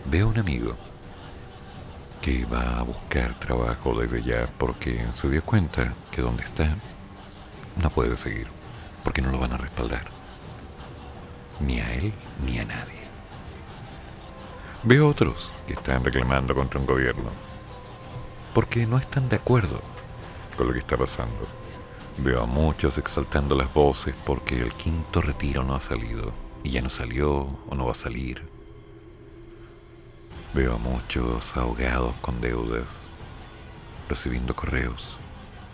Veo 0.05 0.29
un 0.29 0.39
amigo 0.39 0.75
que 2.21 2.45
va 2.45 2.79
a 2.79 2.83
buscar 2.83 3.33
trabajo 3.35 3.99
desde 3.99 4.23
ya 4.23 4.47
porque 4.57 5.05
se 5.15 5.29
dio 5.29 5.43
cuenta 5.43 5.93
que 6.11 6.21
donde 6.21 6.43
está 6.43 6.75
no 7.81 7.89
puede 7.89 8.15
seguir, 8.17 8.47
porque 9.03 9.21
no 9.21 9.31
lo 9.31 9.39
van 9.39 9.53
a 9.53 9.57
respaldar. 9.57 10.05
Ni 11.59 11.79
a 11.79 11.93
él 11.93 12.13
ni 12.45 12.57
a 12.59 12.65
nadie. 12.65 13.01
Veo 14.83 15.07
otros 15.07 15.51
que 15.67 15.73
están 15.73 16.03
reclamando 16.03 16.55
contra 16.55 16.79
un 16.79 16.85
gobierno 16.85 17.29
porque 18.53 18.85
no 18.85 18.97
están 18.97 19.29
de 19.29 19.37
acuerdo 19.37 19.79
con 20.57 20.67
lo 20.67 20.73
que 20.73 20.79
está 20.79 20.97
pasando. 20.97 21.60
Veo 22.17 22.43
a 22.43 22.45
muchos 22.45 22.97
exaltando 22.97 23.55
las 23.55 23.73
voces 23.73 24.13
porque 24.25 24.59
el 24.59 24.73
quinto 24.73 25.21
retiro 25.21 25.63
no 25.63 25.75
ha 25.75 25.79
salido 25.79 26.33
y 26.63 26.71
ya 26.71 26.81
no 26.81 26.89
salió 26.89 27.47
o 27.69 27.75
no 27.75 27.85
va 27.85 27.93
a 27.93 27.95
salir. 27.95 28.43
Veo 30.53 30.75
a 30.75 30.77
muchos 30.77 31.55
ahogados 31.55 32.13
con 32.21 32.41
deudas, 32.41 32.85
recibiendo 34.09 34.55
correos, 34.55 35.15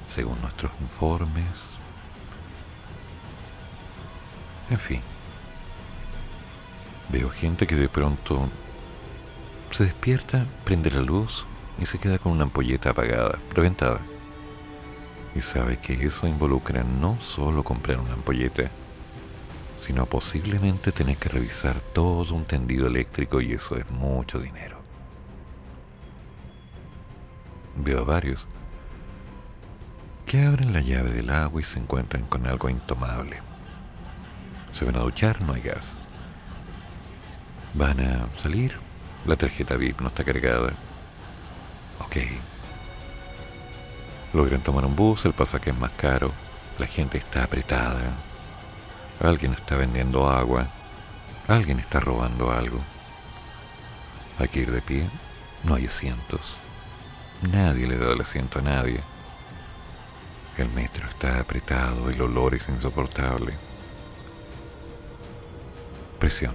según 0.05 0.39
nuestros 0.41 0.71
informes. 0.79 1.65
En 4.69 4.79
fin, 4.79 5.01
veo 7.09 7.29
gente 7.29 7.65
que 7.65 7.75
de 7.75 7.89
pronto 7.89 8.47
se 9.71 9.85
despierta, 9.85 10.45
prende 10.63 10.91
la 10.91 11.01
luz 11.01 11.45
y 11.81 11.87
se 11.87 11.99
queda 11.99 12.19
con 12.19 12.31
una 12.31 12.43
ampolleta 12.43 12.91
apagada, 12.91 13.39
reventada. 13.53 14.01
Y 15.37 15.41
sabe 15.41 15.77
que 15.77 15.93
eso 15.93 16.25
involucra 16.25 16.83
no 16.83 17.21
solo 17.21 17.61
comprar 17.61 17.99
una 17.99 18.13
ampolleta, 18.13 18.71
sino 19.79 20.07
posiblemente 20.07 20.91
tener 20.91 21.17
que 21.17 21.29
revisar 21.29 21.79
todo 21.79 22.33
un 22.33 22.45
tendido 22.45 22.87
eléctrico 22.87 23.39
y 23.39 23.53
eso 23.53 23.75
es 23.75 23.87
mucho 23.91 24.39
dinero. 24.39 24.79
Veo 27.75 27.99
a 27.99 28.03
varios 28.03 28.47
que 30.25 30.43
abren 30.43 30.73
la 30.73 30.81
llave 30.81 31.11
del 31.11 31.29
agua 31.29 31.61
y 31.61 31.65
se 31.65 31.77
encuentran 31.77 32.23
con 32.23 32.47
algo 32.47 32.67
intomable. 32.67 33.37
Se 34.73 34.85
van 34.85 34.95
a 34.95 35.01
duchar, 35.01 35.41
no 35.41 35.53
hay 35.53 35.61
gas. 35.61 35.93
Van 37.75 37.99
a 37.99 38.27
salir, 38.39 38.73
la 39.27 39.35
tarjeta 39.35 39.77
VIP 39.77 40.01
no 40.01 40.07
está 40.07 40.23
cargada. 40.23 40.73
Ok. 41.99 42.17
Logran 44.37 44.61
tomar 44.61 44.85
un 44.85 44.95
bus, 44.95 45.25
el 45.25 45.33
pasaje 45.33 45.71
es 45.71 45.79
más 45.79 45.91
caro, 45.93 46.31
la 46.77 46.85
gente 46.85 47.17
está 47.17 47.43
apretada. 47.43 48.13
Alguien 49.19 49.53
está 49.53 49.75
vendiendo 49.75 50.29
agua, 50.29 50.67
alguien 51.47 51.79
está 51.79 51.99
robando 51.99 52.51
algo. 52.51 52.79
Hay 54.37 54.47
que 54.49 54.59
ir 54.59 54.71
de 54.71 54.83
pie, 54.83 55.09
no 55.63 55.73
hay 55.73 55.87
asientos. 55.87 56.55
Nadie 57.41 57.87
le 57.87 57.97
da 57.97 58.13
el 58.13 58.21
asiento 58.21 58.59
a 58.59 58.61
nadie. 58.61 59.01
El 60.55 60.69
metro 60.69 61.09
está 61.09 61.39
apretado, 61.39 62.07
el 62.11 62.21
olor 62.21 62.53
es 62.53 62.69
insoportable. 62.69 63.55
Presión 66.19 66.53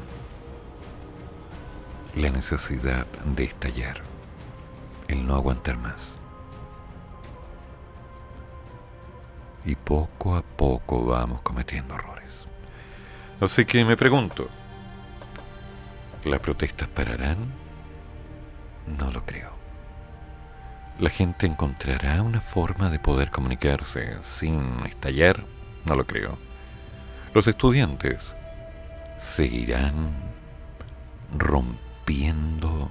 la 2.15 2.31
necesidad 2.31 3.07
de 3.25 3.43
estallar, 3.43 4.03
el 5.09 5.27
no 5.27 5.35
aguantar 5.35 5.79
más. 5.79 6.22
Y 9.65 9.77
poco 9.77 10.35
a 10.35 10.43
poco 10.43 11.07
vamos 11.07 11.41
cometiendo 11.43 11.95
errores. 11.95 12.47
Así 13.41 13.65
que 13.65 13.85
me 13.85 13.97
pregunto, 13.97 14.49
¿las 16.25 16.41
protestas 16.41 16.89
pararán? 16.89 17.39
No 18.99 19.11
lo 19.11 19.25
creo. 19.25 19.51
¿La 20.99 21.11
gente 21.11 21.47
encontrará 21.47 22.23
una 22.23 22.41
forma 22.41 22.91
de 22.91 22.99
poder 22.99 23.31
comunicarse 23.31 24.17
sin 24.23 24.85
estallar? 24.87 25.45
No 25.85 25.95
lo 25.95 26.07
creo. 26.07 26.37
¿Los 27.35 27.47
estudiantes 27.47 28.35
seguirán 29.19 30.11
rompiendo? 31.37 32.89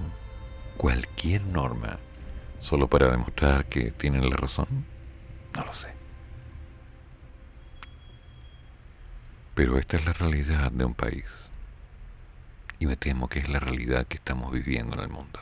cualquier 0.82 1.46
norma 1.46 2.00
solo 2.60 2.88
para 2.88 3.08
demostrar 3.08 3.66
que 3.66 3.92
tienen 3.92 4.28
la 4.28 4.36
razón? 4.36 4.66
No 5.54 5.64
lo 5.64 5.72
sé. 5.72 6.01
Pero 9.54 9.78
esta 9.78 9.96
es 9.96 10.06
la 10.06 10.12
realidad 10.12 10.72
de 10.72 10.84
un 10.84 10.94
país. 10.94 11.26
Y 12.78 12.86
me 12.86 12.96
temo 12.96 13.28
que 13.28 13.38
es 13.38 13.48
la 13.48 13.60
realidad 13.60 14.06
que 14.06 14.16
estamos 14.16 14.52
viviendo 14.52 14.94
en 14.94 15.00
el 15.00 15.08
mundo. 15.08 15.40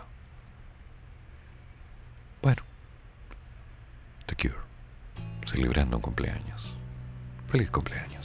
Bueno, 2.42 2.62
The 4.26 4.34
Cure, 4.36 4.64
celebrando 5.46 5.96
un 5.96 6.02
cumpleaños. 6.02 6.74
Feliz 7.48 7.70
cumpleaños. 7.70 8.19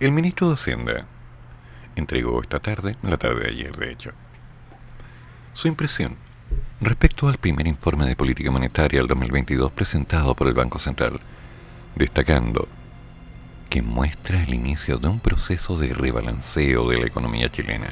El 0.00 0.12
ministro 0.12 0.48
de 0.48 0.54
Hacienda 0.54 1.06
entregó 1.96 2.42
esta 2.42 2.60
tarde, 2.60 2.96
la 3.02 3.16
tarde 3.16 3.44
de 3.44 3.48
ayer 3.48 3.76
de 3.76 3.92
hecho, 3.92 4.12
su 5.54 5.68
impresión 5.68 6.16
respecto 6.80 7.28
al 7.28 7.38
primer 7.38 7.66
informe 7.66 8.06
de 8.06 8.16
política 8.16 8.50
monetaria 8.50 9.00
del 9.00 9.08
2022 9.08 9.70
presentado 9.72 10.34
por 10.34 10.48
el 10.48 10.54
Banco 10.54 10.78
Central, 10.78 11.20
destacando 11.94 12.66
que 13.70 13.82
muestra 13.82 14.42
el 14.42 14.52
inicio 14.52 14.98
de 14.98 15.08
un 15.08 15.20
proceso 15.20 15.78
de 15.78 15.94
rebalanceo 15.94 16.88
de 16.88 16.98
la 16.98 17.06
economía 17.06 17.50
chilena, 17.50 17.88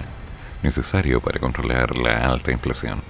necesario 0.62 1.20
para 1.20 1.38
controlar 1.38 1.96
la 1.96 2.30
alta 2.30 2.50
inflación. 2.50 3.00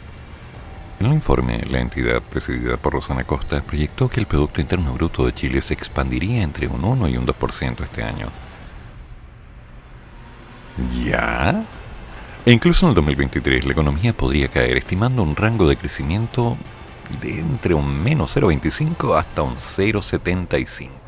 En 1.00 1.06
el 1.06 1.14
informe, 1.14 1.62
la 1.70 1.80
entidad 1.80 2.20
presidida 2.20 2.76
por 2.76 2.92
Rosana 2.92 3.24
Costa 3.24 3.62
proyectó 3.62 4.10
que 4.10 4.20
el 4.20 4.26
Producto 4.26 4.60
Interno 4.60 4.92
Bruto 4.92 5.24
de 5.24 5.34
Chile 5.34 5.62
se 5.62 5.72
expandiría 5.72 6.42
entre 6.42 6.68
un 6.68 6.84
1 6.84 7.08
y 7.08 7.16
un 7.16 7.26
2% 7.26 7.82
este 7.82 8.02
año. 8.02 8.28
¿Ya? 11.02 11.64
E 12.44 12.52
incluso 12.52 12.84
en 12.84 12.90
el 12.90 12.94
2023 12.96 13.64
la 13.64 13.72
economía 13.72 14.12
podría 14.12 14.48
caer, 14.48 14.76
estimando 14.76 15.22
un 15.22 15.36
rango 15.36 15.66
de 15.66 15.76
crecimiento 15.76 16.58
de 17.22 17.40
entre 17.40 17.72
un 17.72 18.02
menos 18.02 18.36
0,25 18.36 19.18
hasta 19.18 19.40
un 19.40 19.56
0,75. 19.56 20.98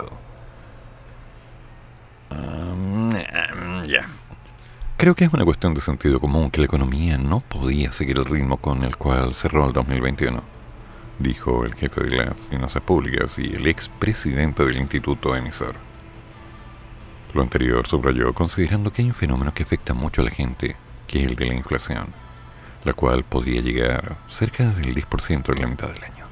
ya. 3.86 4.08
Creo 4.96 5.16
que 5.16 5.24
es 5.24 5.32
una 5.32 5.44
cuestión 5.44 5.74
de 5.74 5.80
sentido 5.80 6.20
común 6.20 6.50
que 6.50 6.60
la 6.60 6.66
economía 6.66 7.18
no 7.18 7.40
podía 7.40 7.90
seguir 7.90 8.18
el 8.18 8.24
ritmo 8.24 8.58
con 8.58 8.84
el 8.84 8.96
cual 8.96 9.34
cerró 9.34 9.66
el 9.66 9.72
2021, 9.72 10.40
dijo 11.18 11.64
el 11.64 11.74
jefe 11.74 12.04
de 12.04 12.16
las 12.16 12.36
finanzas 12.48 12.82
públicas 12.82 13.36
y 13.38 13.52
el 13.52 13.66
expresidente 13.66 14.64
del 14.64 14.76
instituto 14.76 15.34
emisor. 15.34 15.74
Lo 17.34 17.42
anterior 17.42 17.88
subrayó 17.88 18.32
considerando 18.32 18.92
que 18.92 19.02
hay 19.02 19.08
un 19.08 19.14
fenómeno 19.14 19.52
que 19.52 19.64
afecta 19.64 19.92
mucho 19.92 20.20
a 20.20 20.24
la 20.24 20.30
gente, 20.30 20.76
que 21.08 21.20
es 21.20 21.26
el 21.26 21.34
de 21.34 21.46
la 21.46 21.54
inflación, 21.54 22.06
la 22.84 22.92
cual 22.92 23.24
podría 23.24 23.60
llegar 23.60 24.18
cerca 24.28 24.68
del 24.68 24.94
10% 24.94 25.52
en 25.52 25.60
la 25.60 25.66
mitad 25.66 25.88
del 25.88 26.04
año. 26.04 26.26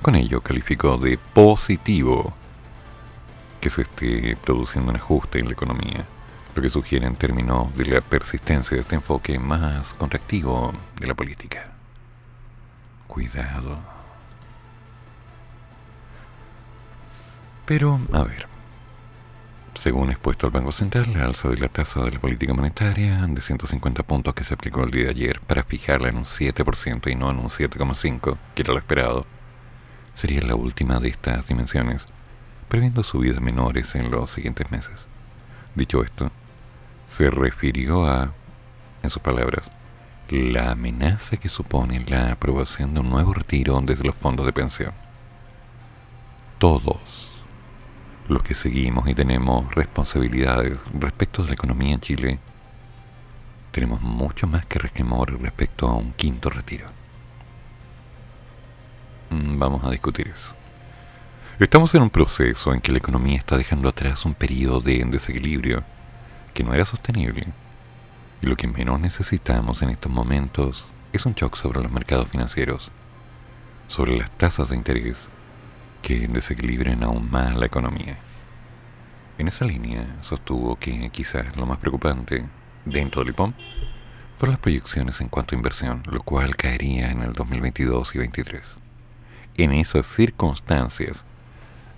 Con 0.00 0.14
ello 0.14 0.42
calificó 0.42 0.96
de 0.96 1.18
positivo 1.18 2.34
que 3.60 3.70
se 3.70 3.82
esté 3.82 4.36
produciendo 4.36 4.90
un 4.90 4.96
ajuste 4.96 5.40
en 5.40 5.46
la 5.46 5.52
economía, 5.52 6.06
lo 6.58 6.62
que 6.62 6.70
sugiere 6.70 7.06
en 7.06 7.14
términos 7.14 7.72
de 7.76 7.86
la 7.86 8.00
persistencia 8.00 8.74
de 8.74 8.80
este 8.80 8.96
enfoque 8.96 9.38
más 9.38 9.94
contractivo 9.94 10.72
de 10.98 11.06
la 11.06 11.14
política. 11.14 11.70
Cuidado. 13.06 13.78
Pero, 17.64 18.00
a 18.12 18.24
ver, 18.24 18.48
según 19.74 20.10
expuesto 20.10 20.48
al 20.48 20.52
Banco 20.52 20.72
Central, 20.72 21.12
la 21.14 21.26
alza 21.26 21.48
de 21.48 21.58
la 21.58 21.68
tasa 21.68 22.02
de 22.02 22.10
la 22.10 22.18
política 22.18 22.52
monetaria 22.54 23.24
de 23.28 23.40
150 23.40 24.02
puntos 24.02 24.34
que 24.34 24.42
se 24.42 24.54
aplicó 24.54 24.82
el 24.82 24.90
día 24.90 25.04
de 25.04 25.10
ayer 25.10 25.38
para 25.38 25.62
fijarla 25.62 26.08
en 26.08 26.16
un 26.16 26.24
7% 26.24 27.08
y 27.08 27.14
no 27.14 27.30
en 27.30 27.38
un 27.38 27.50
7,5%, 27.50 28.36
que 28.56 28.62
era 28.62 28.72
lo 28.72 28.80
esperado, 28.80 29.26
sería 30.14 30.42
la 30.42 30.56
última 30.56 30.98
de 30.98 31.10
estas 31.10 31.46
dimensiones, 31.46 32.06
previendo 32.68 33.04
subidas 33.04 33.40
menores 33.40 33.94
en 33.94 34.10
los 34.10 34.32
siguientes 34.32 34.72
meses. 34.72 35.06
Dicho 35.76 36.02
esto, 36.02 36.32
se 37.08 37.30
refirió 37.30 38.06
a, 38.06 38.32
en 39.02 39.10
sus 39.10 39.22
palabras, 39.22 39.70
la 40.30 40.72
amenaza 40.72 41.36
que 41.38 41.48
supone 41.48 42.04
la 42.06 42.32
aprobación 42.32 42.94
de 42.94 43.00
un 43.00 43.10
nuevo 43.10 43.32
retiro 43.32 43.80
desde 43.80 44.04
los 44.04 44.14
fondos 44.14 44.46
de 44.46 44.52
pensión. 44.52 44.92
Todos 46.58 47.30
los 48.28 48.42
que 48.42 48.54
seguimos 48.54 49.08
y 49.08 49.14
tenemos 49.14 49.74
responsabilidades 49.74 50.78
respecto 50.92 51.42
de 51.42 51.48
la 51.48 51.54
economía 51.54 51.94
en 51.94 52.00
Chile, 52.00 52.38
tenemos 53.70 54.02
mucho 54.02 54.46
más 54.46 54.66
que 54.66 54.78
resquemor 54.78 55.40
respecto 55.40 55.88
a 55.88 55.94
un 55.94 56.12
quinto 56.12 56.50
retiro. 56.50 56.86
Mm, 59.30 59.58
vamos 59.58 59.84
a 59.84 59.90
discutir 59.90 60.28
eso. 60.28 60.54
Estamos 61.58 61.94
en 61.94 62.02
un 62.02 62.10
proceso 62.10 62.72
en 62.72 62.80
que 62.80 62.92
la 62.92 62.98
economía 62.98 63.38
está 63.38 63.56
dejando 63.56 63.88
atrás 63.88 64.24
un 64.24 64.34
periodo 64.34 64.80
de 64.80 65.02
desequilibrio 65.06 65.84
no 66.64 66.74
era 66.74 66.84
sostenible. 66.84 67.46
Y 68.42 68.46
lo 68.46 68.56
que 68.56 68.68
menos 68.68 69.00
necesitamos 69.00 69.82
en 69.82 69.90
estos 69.90 70.12
momentos 70.12 70.86
es 71.12 71.26
un 71.26 71.34
shock 71.34 71.56
sobre 71.56 71.82
los 71.82 71.90
mercados 71.90 72.28
financieros, 72.28 72.90
sobre 73.88 74.16
las 74.16 74.30
tasas 74.32 74.68
de 74.68 74.76
interés 74.76 75.28
que 76.02 76.28
desequilibren 76.28 77.02
aún 77.02 77.30
más 77.30 77.56
la 77.56 77.66
economía. 77.66 78.18
En 79.38 79.48
esa 79.48 79.64
línea 79.64 80.06
sostuvo 80.20 80.76
que 80.76 81.10
quizás 81.10 81.56
lo 81.56 81.66
más 81.66 81.78
preocupante 81.78 82.44
dentro 82.84 83.22
del 83.22 83.30
IPOM 83.30 83.52
fueron 84.38 84.52
las 84.52 84.60
proyecciones 84.60 85.20
en 85.20 85.28
cuanto 85.28 85.54
a 85.54 85.58
inversión, 85.58 86.02
lo 86.10 86.20
cual 86.22 86.56
caería 86.56 87.10
en 87.10 87.22
el 87.22 87.32
2022 87.32 88.14
y 88.14 88.18
2023. 88.18 88.76
En 89.56 89.72
esas 89.72 90.06
circunstancias, 90.06 91.24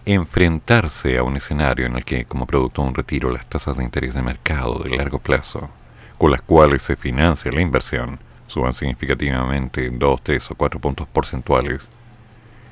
enfrentarse 0.05 1.19
a 1.19 1.23
un 1.23 1.37
escenario 1.37 1.87
en 1.87 1.97
el 1.97 2.05
que, 2.05 2.25
como 2.25 2.47
producto 2.47 2.83
de 2.83 2.89
un 2.89 2.95
retiro, 2.95 3.31
las 3.31 3.49
tasas 3.49 3.77
de 3.77 3.85
interés 3.85 4.15
de 4.15 4.23
mercado 4.23 4.79
de 4.79 4.97
largo 4.97 5.19
plazo, 5.19 5.69
con 6.19 6.31
las 6.31 6.43
cuales 6.43 6.83
se 6.83 6.97
financia 6.97 7.53
la 7.53 7.61
inversión, 7.61 8.19
suban 8.47 8.75
significativamente 8.75 9.91
2, 9.91 10.21
3 10.23 10.51
o 10.51 10.55
4 10.55 10.81
puntos 10.81 11.07
porcentuales, 11.07 11.89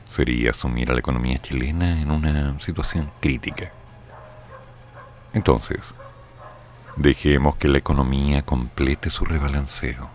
sería 0.08 0.50
asumir 0.50 0.90
a 0.90 0.94
la 0.94 1.00
economía 1.00 1.40
chilena 1.40 2.00
en 2.00 2.10
una 2.10 2.58
situación 2.60 3.10
crítica. 3.20 3.70
Entonces, 5.32 5.94
dejemos 6.96 7.56
que 7.56 7.68
la 7.68 7.78
economía 7.78 8.42
complete 8.42 9.10
su 9.10 9.24
rebalanceo. 9.24 10.10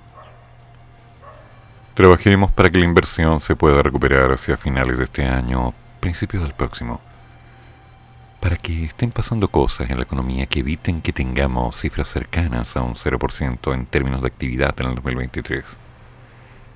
Trabajemos 1.94 2.52
para 2.52 2.72
que 2.72 2.80
la 2.80 2.86
inversión 2.86 3.40
se 3.40 3.56
pueda 3.56 3.84
recuperar 3.84 4.32
hacia 4.32 4.58
finales 4.58 4.98
de 4.98 5.04
este 5.04 5.28
año 5.28 5.74
principios 6.04 6.44
del 6.44 6.54
próximo, 6.54 7.00
para 8.42 8.58
que 8.58 8.84
estén 8.84 9.12
pasando 9.12 9.48
cosas 9.48 9.90
en 9.90 9.96
la 9.96 10.04
economía 10.04 10.48
que 10.48 10.60
eviten 10.60 11.02
que 11.02 11.14
tengamos 11.14 11.78
cifras 11.78 12.10
cercanas 12.10 12.76
a 12.76 12.82
un 12.82 12.96
0% 12.96 13.74
en 13.74 13.86
términos 13.86 14.22
de 14.22 14.28
actividad 14.28 14.76
en 14.82 14.88
el 14.88 14.96
2023. 14.96 15.64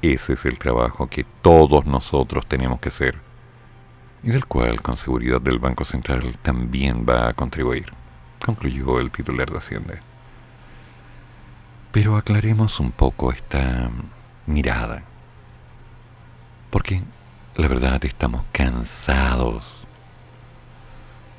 Ese 0.01 0.31
es 0.31 0.45
el 0.45 0.57
trabajo 0.57 1.07
que 1.07 1.25
todos 1.41 1.85
nosotros 1.85 2.45
tenemos 2.45 2.79
que 2.79 2.87
hacer 2.87 3.17
y 4.23 4.29
del 4.29 4.45
cual 4.45 4.81
con 4.81 4.95
seguridad 4.95 5.41
del 5.41 5.59
Banco 5.59 5.83
Central 5.83 6.37
también 6.41 7.05
va 7.07 7.27
a 7.27 7.33
contribuir, 7.33 7.91
concluyó 8.45 9.01
el 9.01 9.11
titular 9.11 9.51
de 9.51 9.57
Hacienda. 9.57 9.99
Pero 11.91 12.15
aclaremos 12.15 12.79
un 12.79 12.93
poco 12.93 13.33
esta 13.33 13.89
mirada, 14.45 15.03
porque 16.69 17.01
la 17.57 17.67
verdad 17.67 18.05
estamos 18.05 18.43
cansados 18.51 19.83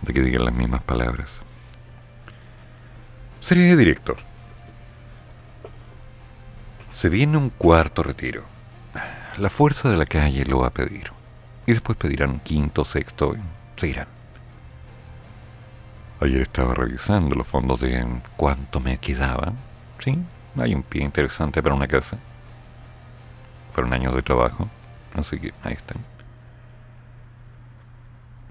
de 0.03 0.13
que 0.13 0.21
digan 0.21 0.45
las 0.45 0.55
mismas 0.55 0.83
palabras. 0.83 1.41
Sería 3.41 3.77
director. 3.77 4.17
Se 6.93 7.09
viene 7.09 7.37
un 7.37 7.51
cuarto 7.51 8.03
retiro. 8.03 8.45
La 9.39 9.49
fuerza 9.49 9.89
de 9.89 9.97
la 9.97 10.07
calle 10.07 10.45
lo 10.45 10.59
va 10.59 10.67
a 10.67 10.75
pedir. 10.75 11.13
Y 11.67 11.73
después 11.73 11.97
pedirán 11.97 12.31
un 12.31 12.41
quinto, 12.41 12.85
sexto 12.85 13.37
y 13.37 13.81
seguirán. 13.81 14.09
Ayer 16.21 16.43
estaba 16.43 16.75
revisando 16.75 17.37
los 17.37 17.47
fondos 17.47 17.79
de 17.79 18.05
cuánto 18.37 18.81
me 18.81 18.99
quedaba. 18.99 19.53
Sí, 20.01 20.19
hay 20.57 20.75
un 20.75 20.83
pie 20.83 21.05
interesante 21.05 21.63
para 21.63 21.77
una 21.77 21.87
casa. 21.87 22.19
Fueron 23.73 23.93
años 23.93 24.17
de 24.17 24.23
trabajo. 24.23 24.69
Así 25.15 25.39
que 25.39 25.55
ahí 25.63 25.75
están. 25.75 26.05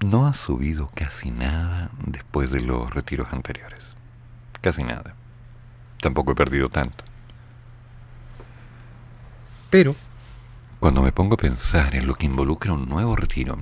No 0.05 0.27
ha 0.27 0.33
subido 0.33 0.89
casi 0.93 1.31
nada 1.31 1.89
después 2.05 2.51
de 2.51 2.61
los 2.61 2.93
retiros 2.93 3.33
anteriores. 3.33 3.95
Casi 4.61 4.83
nada. 4.83 5.15
Tampoco 6.01 6.31
he 6.31 6.35
perdido 6.35 6.69
tanto. 6.69 7.03
Pero, 9.69 9.95
cuando 10.79 11.01
me 11.01 11.11
pongo 11.11 11.33
a 11.33 11.37
pensar 11.37 11.95
en 11.95 12.07
lo 12.07 12.15
que 12.15 12.27
involucra 12.27 12.73
un 12.73 12.87
nuevo 12.87 13.15
retiro, 13.15 13.57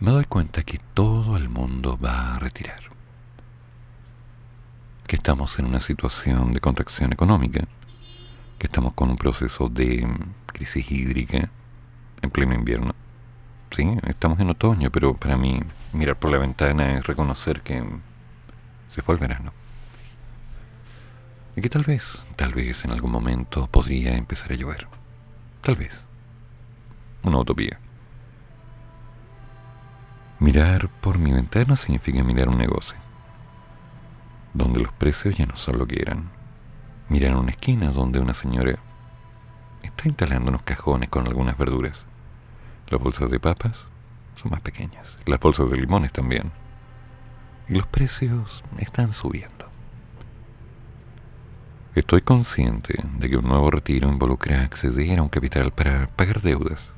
me 0.00 0.10
doy 0.10 0.26
cuenta 0.26 0.62
que 0.62 0.78
todo 0.94 1.36
el 1.36 1.48
mundo 1.48 1.98
va 1.98 2.36
a 2.36 2.38
retirar. 2.38 2.80
Que 5.06 5.16
estamos 5.16 5.58
en 5.58 5.64
una 5.64 5.80
situación 5.80 6.52
de 6.52 6.60
contracción 6.60 7.12
económica, 7.12 7.66
que 8.58 8.66
estamos 8.66 8.92
con 8.94 9.10
un 9.10 9.16
proceso 9.16 9.68
de 9.68 10.06
crisis 10.46 10.90
hídrica 10.90 11.48
en 12.22 12.30
pleno 12.30 12.54
invierno. 12.54 12.94
Sí, 13.70 13.86
estamos 14.06 14.40
en 14.40 14.50
otoño, 14.50 14.90
pero 14.90 15.14
para 15.14 15.36
mí 15.36 15.60
mirar 15.92 16.16
por 16.16 16.30
la 16.30 16.38
ventana 16.38 16.94
es 16.94 17.06
reconocer 17.06 17.60
que 17.60 17.82
se 18.90 19.02
fue 19.02 19.14
el 19.14 19.20
verano. 19.20 19.52
Y 21.54 21.60
que 21.60 21.68
tal 21.68 21.84
vez, 21.84 22.22
tal 22.36 22.54
vez 22.54 22.84
en 22.84 22.92
algún 22.92 23.10
momento 23.10 23.66
podría 23.66 24.16
empezar 24.16 24.52
a 24.52 24.54
llover. 24.54 24.86
Tal 25.60 25.76
vez. 25.76 26.02
Una 27.22 27.38
utopía. 27.38 27.78
Mirar 30.40 30.88
por 31.00 31.18
mi 31.18 31.32
ventana 31.32 31.76
significa 31.76 32.22
mirar 32.22 32.48
un 32.48 32.58
negocio, 32.58 32.96
donde 34.54 34.80
los 34.80 34.92
precios 34.92 35.36
ya 35.36 35.46
no 35.46 35.56
son 35.56 35.78
lo 35.78 35.86
que 35.86 36.00
eran. 36.00 36.37
Mirar 37.08 37.36
una 37.36 37.52
esquina 37.52 37.90
donde 37.90 38.20
una 38.20 38.34
señora 38.34 38.78
está 39.82 40.08
instalando 40.08 40.50
unos 40.50 40.62
cajones 40.62 41.08
con 41.08 41.26
algunas 41.26 41.56
verduras. 41.56 42.04
Las 42.88 43.00
bolsas 43.00 43.30
de 43.30 43.40
papas 43.40 43.86
son 44.36 44.50
más 44.50 44.60
pequeñas, 44.60 45.16
las 45.26 45.40
bolsas 45.40 45.70
de 45.70 45.78
limones 45.78 46.12
también. 46.12 46.52
Y 47.68 47.74
los 47.74 47.86
precios 47.86 48.62
están 48.78 49.12
subiendo. 49.12 49.68
Estoy 51.94 52.20
consciente 52.20 53.02
de 53.18 53.30
que 53.30 53.36
un 53.38 53.48
nuevo 53.48 53.70
retiro 53.70 54.08
involucra 54.08 54.62
acceder 54.62 55.18
a 55.18 55.22
un 55.22 55.28
capital 55.30 55.72
para 55.72 56.06
pagar 56.08 56.42
deudas 56.42 56.92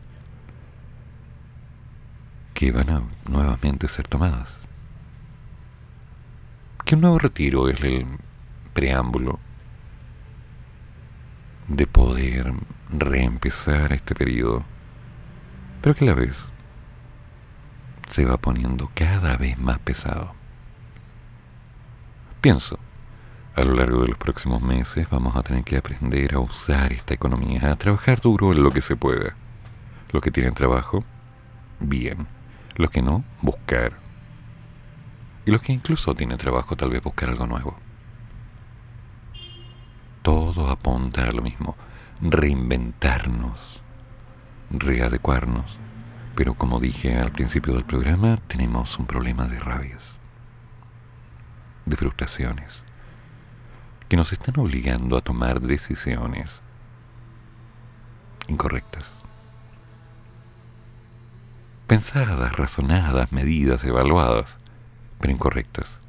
que 2.52 2.72
van 2.72 2.90
a 2.90 3.02
nuevamente 3.28 3.88
ser 3.88 4.08
tomadas. 4.08 4.58
Que 6.84 6.96
un 6.96 7.00
nuevo 7.00 7.18
retiro 7.18 7.68
es 7.68 7.80
el 7.80 8.06
preámbulo 8.74 9.38
de 11.70 11.86
poder 11.86 12.52
reempezar 12.90 13.92
este 13.92 14.14
periodo, 14.14 14.64
pero 15.80 15.94
que 15.94 16.04
a 16.04 16.08
la 16.08 16.14
vez 16.14 16.48
se 18.08 18.24
va 18.24 18.36
poniendo 18.36 18.90
cada 18.92 19.36
vez 19.36 19.56
más 19.56 19.78
pesado. 19.78 20.34
Pienso, 22.40 22.78
a 23.54 23.62
lo 23.62 23.74
largo 23.74 24.02
de 24.02 24.08
los 24.08 24.18
próximos 24.18 24.62
meses 24.62 25.08
vamos 25.10 25.36
a 25.36 25.42
tener 25.42 25.62
que 25.62 25.76
aprender 25.76 26.34
a 26.34 26.40
usar 26.40 26.92
esta 26.92 27.14
economía, 27.14 27.70
a 27.70 27.76
trabajar 27.76 28.20
duro 28.20 28.52
en 28.52 28.62
lo 28.64 28.72
que 28.72 28.80
se 28.80 28.96
pueda. 28.96 29.36
Los 30.10 30.22
que 30.22 30.32
tienen 30.32 30.54
trabajo, 30.54 31.04
bien. 31.78 32.26
Los 32.74 32.90
que 32.90 33.00
no, 33.00 33.22
buscar. 33.42 33.92
Y 35.46 35.52
los 35.52 35.62
que 35.62 35.72
incluso 35.72 36.14
tienen 36.16 36.38
trabajo, 36.38 36.74
tal 36.76 36.90
vez 36.90 37.02
buscar 37.02 37.28
algo 37.28 37.46
nuevo. 37.46 37.76
Todo 40.30 40.70
apunta 40.70 41.28
a 41.28 41.32
lo 41.32 41.42
mismo, 41.42 41.76
reinventarnos, 42.20 43.80
readecuarnos. 44.70 45.76
Pero 46.36 46.54
como 46.54 46.78
dije 46.78 47.18
al 47.18 47.32
principio 47.32 47.74
del 47.74 47.84
programa, 47.84 48.38
tenemos 48.46 48.96
un 49.00 49.06
problema 49.06 49.48
de 49.48 49.58
rabias, 49.58 50.12
de 51.84 51.96
frustraciones, 51.96 52.84
que 54.08 54.16
nos 54.16 54.32
están 54.32 54.54
obligando 54.60 55.16
a 55.16 55.20
tomar 55.20 55.60
decisiones 55.60 56.60
incorrectas. 58.46 59.12
Pensadas, 61.88 62.52
razonadas, 62.52 63.32
medidas, 63.32 63.82
evaluadas, 63.82 64.58
pero 65.18 65.32
incorrectas 65.32 66.00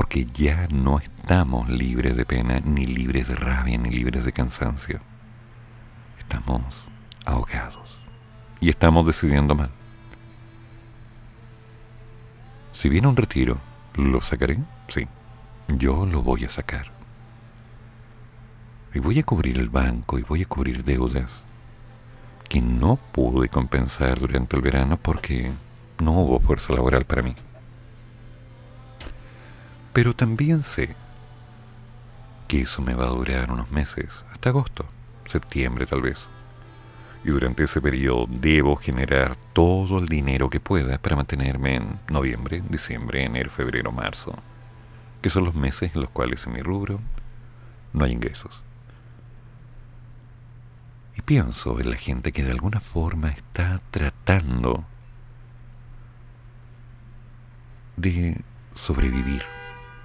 porque 0.00 0.26
ya 0.32 0.66
no 0.72 0.98
estamos 1.30 1.68
libres 1.68 2.16
de 2.16 2.24
pena, 2.24 2.58
ni 2.58 2.86
libres 2.86 3.28
de 3.28 3.36
rabia, 3.36 3.78
ni 3.78 3.88
libres 3.88 4.24
de 4.24 4.32
cansancio. 4.32 4.98
Estamos 6.18 6.84
ahogados 7.24 8.00
y 8.58 8.68
estamos 8.68 9.06
decidiendo 9.06 9.54
mal. 9.54 9.70
Si 12.72 12.88
viene 12.88 13.06
un 13.06 13.14
retiro, 13.14 13.58
¿lo 13.94 14.20
sacaré? 14.20 14.58
Sí, 14.88 15.06
yo 15.68 16.04
lo 16.04 16.20
voy 16.24 16.46
a 16.46 16.48
sacar. 16.48 16.90
Y 18.92 18.98
voy 18.98 19.20
a 19.20 19.22
cubrir 19.22 19.60
el 19.60 19.68
banco 19.68 20.18
y 20.18 20.22
voy 20.22 20.42
a 20.42 20.46
cubrir 20.46 20.82
deudas 20.82 21.44
que 22.48 22.60
no 22.60 22.96
pude 22.96 23.48
compensar 23.48 24.18
durante 24.18 24.56
el 24.56 24.62
verano 24.62 24.96
porque 24.96 25.52
no 26.00 26.10
hubo 26.10 26.40
fuerza 26.40 26.72
laboral 26.72 27.04
para 27.04 27.22
mí. 27.22 27.36
Pero 29.92 30.12
también 30.12 30.64
sé 30.64 30.96
que 32.50 32.62
eso 32.62 32.82
me 32.82 32.94
va 32.94 33.04
a 33.04 33.10
durar 33.10 33.52
unos 33.52 33.70
meses, 33.70 34.24
hasta 34.32 34.48
agosto, 34.48 34.84
septiembre 35.28 35.86
tal 35.86 36.02
vez. 36.02 36.26
Y 37.22 37.28
durante 37.28 37.62
ese 37.62 37.80
periodo 37.80 38.26
debo 38.28 38.74
generar 38.74 39.36
todo 39.52 40.00
el 40.00 40.06
dinero 40.06 40.50
que 40.50 40.58
pueda 40.58 40.98
para 40.98 41.14
mantenerme 41.14 41.76
en 41.76 42.00
noviembre, 42.10 42.60
diciembre, 42.68 43.24
enero, 43.24 43.50
febrero, 43.50 43.92
marzo, 43.92 44.34
que 45.22 45.30
son 45.30 45.44
los 45.44 45.54
meses 45.54 45.94
en 45.94 46.00
los 46.00 46.10
cuales 46.10 46.44
en 46.44 46.54
mi 46.54 46.60
rubro 46.60 46.98
no 47.92 48.04
hay 48.04 48.10
ingresos. 48.10 48.64
Y 51.16 51.22
pienso 51.22 51.78
en 51.78 51.88
la 51.88 51.96
gente 51.96 52.32
que 52.32 52.42
de 52.42 52.50
alguna 52.50 52.80
forma 52.80 53.28
está 53.28 53.80
tratando 53.92 54.84
de 57.96 58.40
sobrevivir 58.74 59.59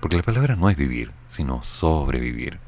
porque 0.05 0.17
la 0.17 0.21
palabra 0.21 0.55
no 0.55 0.69
es 0.69 0.75
vivir, 0.75 1.11
sino 1.29 1.63
sobrevivir. 1.63 2.59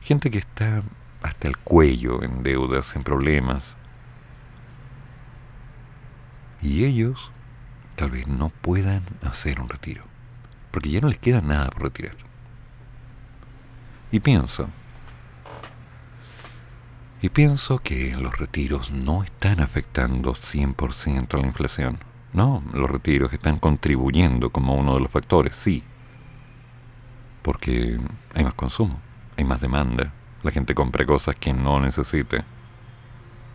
Gente 0.00 0.30
que 0.30 0.38
está 0.38 0.82
hasta 1.20 1.46
el 1.46 1.58
cuello 1.58 2.22
en 2.22 2.42
deudas, 2.42 2.96
en 2.96 3.02
problemas. 3.02 3.76
Y 6.62 6.86
ellos 6.86 7.30
tal 7.94 8.12
vez 8.12 8.26
no 8.26 8.48
puedan 8.48 9.02
hacer 9.20 9.60
un 9.60 9.68
retiro, 9.68 10.04
porque 10.70 10.88
ya 10.88 11.02
no 11.02 11.08
les 11.08 11.18
queda 11.18 11.42
nada 11.42 11.68
por 11.68 11.82
retirar. 11.82 12.16
Y 14.10 14.20
pienso, 14.20 14.70
y 17.20 17.28
pienso 17.28 17.80
que 17.80 18.16
los 18.16 18.38
retiros 18.38 18.92
no 18.92 19.24
están 19.24 19.60
afectando 19.60 20.32
100% 20.32 21.34
a 21.34 21.42
la 21.42 21.46
inflación. 21.46 21.98
No, 22.32 22.64
los 22.72 22.90
retiros 22.90 23.30
están 23.34 23.58
contribuyendo 23.58 24.48
como 24.48 24.74
uno 24.74 24.94
de 24.94 25.00
los 25.00 25.10
factores, 25.10 25.54
sí, 25.54 25.84
porque 27.42 27.98
hay 28.34 28.44
más 28.44 28.54
consumo, 28.54 29.00
hay 29.36 29.44
más 29.44 29.60
demanda, 29.60 30.12
la 30.42 30.50
gente 30.50 30.74
compra 30.74 31.04
cosas 31.06 31.36
que 31.36 31.52
no 31.52 31.80
necesite. 31.80 32.44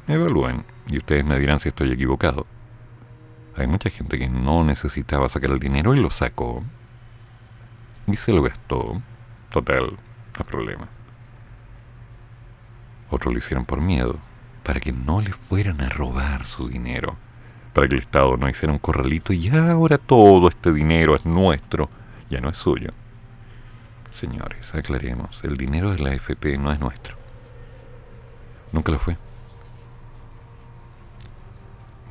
Evalúen 0.08 0.66
y 0.88 0.98
ustedes 0.98 1.26
me 1.26 1.40
dirán 1.40 1.60
si 1.60 1.70
estoy 1.70 1.92
equivocado. 1.92 2.46
Hay 3.56 3.68
mucha 3.68 3.90
gente 3.90 4.20
que 4.20 4.30
no 4.30 4.64
necesitaba 4.64 5.28
sacar 5.30 5.52
el 5.52 5.60
dinero 5.60 5.96
y 5.96 6.00
lo 6.00 6.12
sacó 6.12 6.64
y 8.08 8.16
se 8.16 8.32
lo 8.32 8.42
gastó. 8.42 9.02
Total, 9.50 9.98
no 10.38 10.46
problema. 10.46 10.88
Otros 13.10 13.34
lo 13.34 13.40
hicieron 13.40 13.66
por 13.66 13.82
miedo, 13.82 14.18
para 14.64 14.80
que 14.80 14.92
no 14.92 15.22
le 15.22 15.32
fueran 15.32 15.82
a 15.82 15.90
robar 15.90 16.46
su 16.46 16.68
dinero, 16.68 17.16
para 17.74 17.88
que 17.88 17.96
el 17.96 18.02
Estado 18.02 18.36
no 18.38 18.50
hiciera 18.50 18.74
un 18.74 18.80
corralito 18.80 19.34
y 19.34 19.50
ahora 19.50 19.98
todo 19.98 20.50
este 20.50 20.74
dinero 20.74 21.16
es 21.16 21.26
nuestro, 21.26 21.90
ya 22.30 22.42
no 22.42 22.50
es 22.50 22.58
suyo. 22.58 22.92
Señores, 24.18 24.74
aclaremos, 24.74 25.44
el 25.44 25.58
dinero 25.58 25.92
de 25.92 26.00
la 26.00 26.10
AFP 26.10 26.58
no 26.58 26.72
es 26.72 26.80
nuestro. 26.80 27.16
Nunca 28.72 28.92
lo 28.92 28.98
fue. 28.98 29.16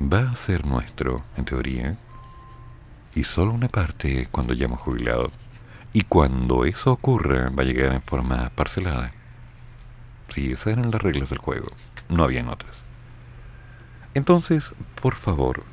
Va 0.01 0.19
a 0.19 0.35
ser 0.37 0.65
nuestro, 0.65 1.25
en 1.35 1.43
teoría, 1.43 1.97
y 3.13 3.25
solo 3.25 3.51
una 3.51 3.67
parte 3.67 4.29
cuando 4.31 4.53
ya 4.53 4.67
hemos 4.67 4.79
jubilado. 4.79 5.31
Y 5.91 6.03
cuando 6.03 6.63
eso 6.63 6.93
ocurra, 6.93 7.49
va 7.49 7.63
a 7.63 7.65
llegar 7.65 7.91
en 7.91 8.01
forma 8.01 8.51
parcelada. 8.55 9.11
Sí, 10.29 10.53
esas 10.53 10.67
eran 10.67 10.91
las 10.91 11.01
reglas 11.01 11.29
del 11.29 11.39
juego. 11.39 11.73
No 12.07 12.23
habían 12.23 12.47
otras. 12.47 12.85
Entonces, 14.13 14.73
por 15.01 15.15
favor, 15.15 15.63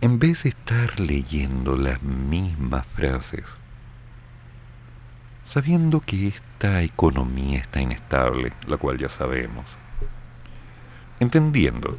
en 0.00 0.20
vez 0.20 0.44
de 0.44 0.50
estar 0.50 1.00
leyendo 1.00 1.76
las 1.76 2.00
mismas 2.00 2.86
frases, 2.86 3.58
sabiendo 5.44 6.00
que 6.00 6.28
esta 6.28 6.82
economía 6.82 7.58
está 7.58 7.80
inestable, 7.80 8.52
la 8.66 8.76
cual 8.76 8.98
ya 8.98 9.08
sabemos, 9.08 9.76
entendiendo 11.20 11.94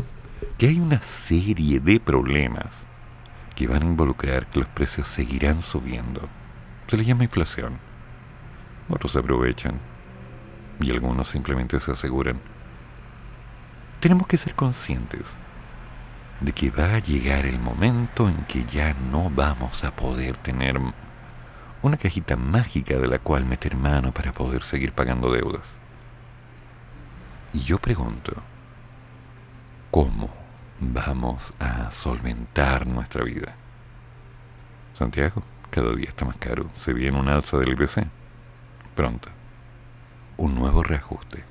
que 0.57 0.67
hay 0.67 0.79
una 0.79 1.01
serie 1.01 1.79
de 1.79 1.99
problemas 1.99 2.85
que 3.55 3.67
van 3.67 3.83
a 3.83 3.85
involucrar 3.85 4.47
que 4.47 4.59
los 4.59 4.67
precios 4.69 5.07
seguirán 5.07 5.61
subiendo. 5.61 6.27
Se 6.87 6.97
le 6.97 7.05
llama 7.05 7.23
inflación. 7.23 7.79
Otros 8.89 9.13
se 9.13 9.19
aprovechan 9.19 9.79
y 10.79 10.91
algunos 10.91 11.27
simplemente 11.27 11.79
se 11.79 11.91
aseguran. 11.91 12.39
Tenemos 13.99 14.27
que 14.27 14.37
ser 14.37 14.53
conscientes 14.55 15.33
de 16.41 16.51
que 16.51 16.69
va 16.69 16.95
a 16.95 16.99
llegar 16.99 17.45
el 17.45 17.59
momento 17.59 18.27
en 18.27 18.43
que 18.45 18.65
ya 18.65 18.93
no 18.93 19.29
vamos 19.29 19.83
a 19.83 19.95
poder 19.95 20.35
tener 20.37 20.79
una 21.87 21.97
cajita 21.97 22.35
mágica 22.35 22.97
de 22.97 23.07
la 23.07 23.19
cual 23.19 23.45
meter 23.45 23.75
mano 23.75 24.11
para 24.11 24.33
poder 24.33 24.63
seguir 24.63 24.91
pagando 24.91 25.31
deudas. 25.31 25.75
Y 27.53 27.59
yo 27.63 27.77
pregunto, 27.79 28.33
¿cómo 29.91 30.29
vamos 30.79 31.53
a 31.59 31.91
solventar 31.91 32.87
nuestra 32.87 33.23
vida? 33.23 33.55
Santiago, 34.93 35.43
cada 35.69 35.93
día 35.93 36.09
está 36.09 36.25
más 36.25 36.37
caro. 36.37 36.69
Se 36.75 36.93
viene 36.93 37.19
un 37.19 37.29
alza 37.29 37.57
del 37.57 37.73
IPC. 37.73 38.07
Pronto. 38.95 39.29
Un 40.37 40.55
nuevo 40.55 40.83
reajuste. 40.83 41.43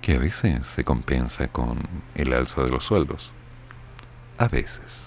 Que 0.00 0.16
a 0.16 0.18
veces 0.18 0.66
se 0.66 0.84
compensa 0.84 1.48
con 1.48 1.78
el 2.14 2.32
alza 2.32 2.62
de 2.62 2.70
los 2.70 2.84
sueldos. 2.84 3.30
A 4.38 4.48
veces. 4.48 5.02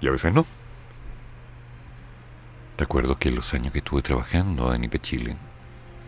Y 0.00 0.08
a 0.08 0.12
veces 0.12 0.32
no. 0.32 0.46
Recuerdo 2.78 3.18
que 3.18 3.30
los 3.30 3.52
años 3.54 3.72
que 3.72 3.80
estuve 3.80 4.02
trabajando 4.02 4.72
en 4.72 4.84
IP 4.84 5.02
Chile, 5.02 5.36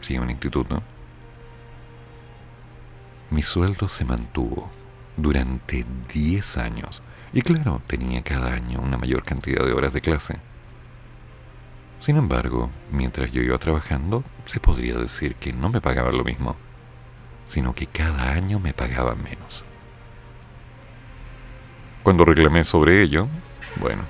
sí, 0.02 0.16
un 0.16 0.30
instituto, 0.30 0.84
mi 3.30 3.42
sueldo 3.42 3.88
se 3.88 4.04
mantuvo 4.04 4.70
durante 5.16 5.84
10 6.14 6.58
años. 6.58 7.02
Y 7.32 7.42
claro, 7.42 7.82
tenía 7.88 8.22
cada 8.22 8.54
año 8.54 8.80
una 8.80 8.96
mayor 8.96 9.24
cantidad 9.24 9.64
de 9.64 9.72
horas 9.72 9.92
de 9.92 10.00
clase. 10.00 10.36
Sin 12.00 12.16
embargo, 12.16 12.70
mientras 12.92 13.32
yo 13.32 13.42
iba 13.42 13.58
trabajando, 13.58 14.22
se 14.46 14.60
podría 14.60 14.94
decir 14.94 15.34
que 15.34 15.52
no 15.52 15.70
me 15.70 15.80
pagaban 15.80 16.16
lo 16.16 16.22
mismo, 16.22 16.54
sino 17.48 17.74
que 17.74 17.88
cada 17.88 18.30
año 18.30 18.60
me 18.60 18.72
pagaban 18.72 19.20
menos. 19.24 19.64
Cuando 22.04 22.24
reclamé 22.24 22.62
sobre 22.62 23.02
ello, 23.02 23.26
bueno, 23.80 24.04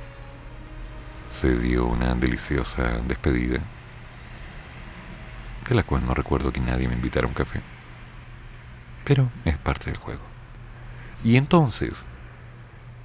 se 1.31 1.57
dio 1.57 1.87
una 1.87 2.15
deliciosa 2.15 2.99
despedida, 3.07 3.61
de 5.69 5.75
la 5.75 5.83
cual 5.83 6.05
no 6.05 6.15
recuerdo 6.15 6.53
que 6.53 6.61
nadie 6.61 6.89
me 6.89 6.95
invitara 6.95 7.27
a 7.27 7.29
un 7.29 7.35
café. 7.35 7.61
Pero 9.05 9.31
es 9.45 9.57
parte 9.57 9.91
del 9.91 9.99
juego. 9.99 10.23
Y 11.23 11.37
entonces, 11.37 12.05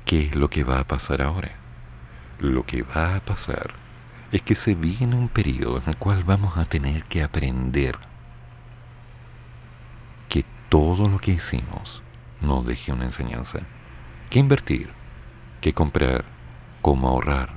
¿qué 0.05 0.25
es 0.25 0.35
lo 0.35 0.49
que 0.49 0.63
va 0.63 0.79
a 0.79 0.88
pasar 0.88 1.21
ahora? 1.21 1.51
Lo 2.39 2.65
que 2.65 2.81
va 2.81 3.15
a 3.15 3.19
pasar 3.19 3.73
es 4.31 4.41
que 4.41 4.55
se 4.55 4.75
viene 4.75 5.15
un 5.15 5.29
periodo 5.29 5.77
en 5.77 5.89
el 5.89 5.97
cual 5.97 6.23
vamos 6.23 6.57
a 6.57 6.65
tener 6.65 7.03
que 7.03 7.23
aprender 7.23 7.97
que 10.27 10.43
todo 10.69 11.07
lo 11.07 11.19
que 11.19 11.31
hicimos 11.31 12.03
nos 12.41 12.65
deje 12.65 12.91
una 12.91 13.05
enseñanza. 13.05 13.59
Que 14.29 14.39
invertir, 14.39 14.88
que 15.61 15.73
comprar, 15.73 16.25
cómo 16.81 17.07
ahorrar, 17.07 17.54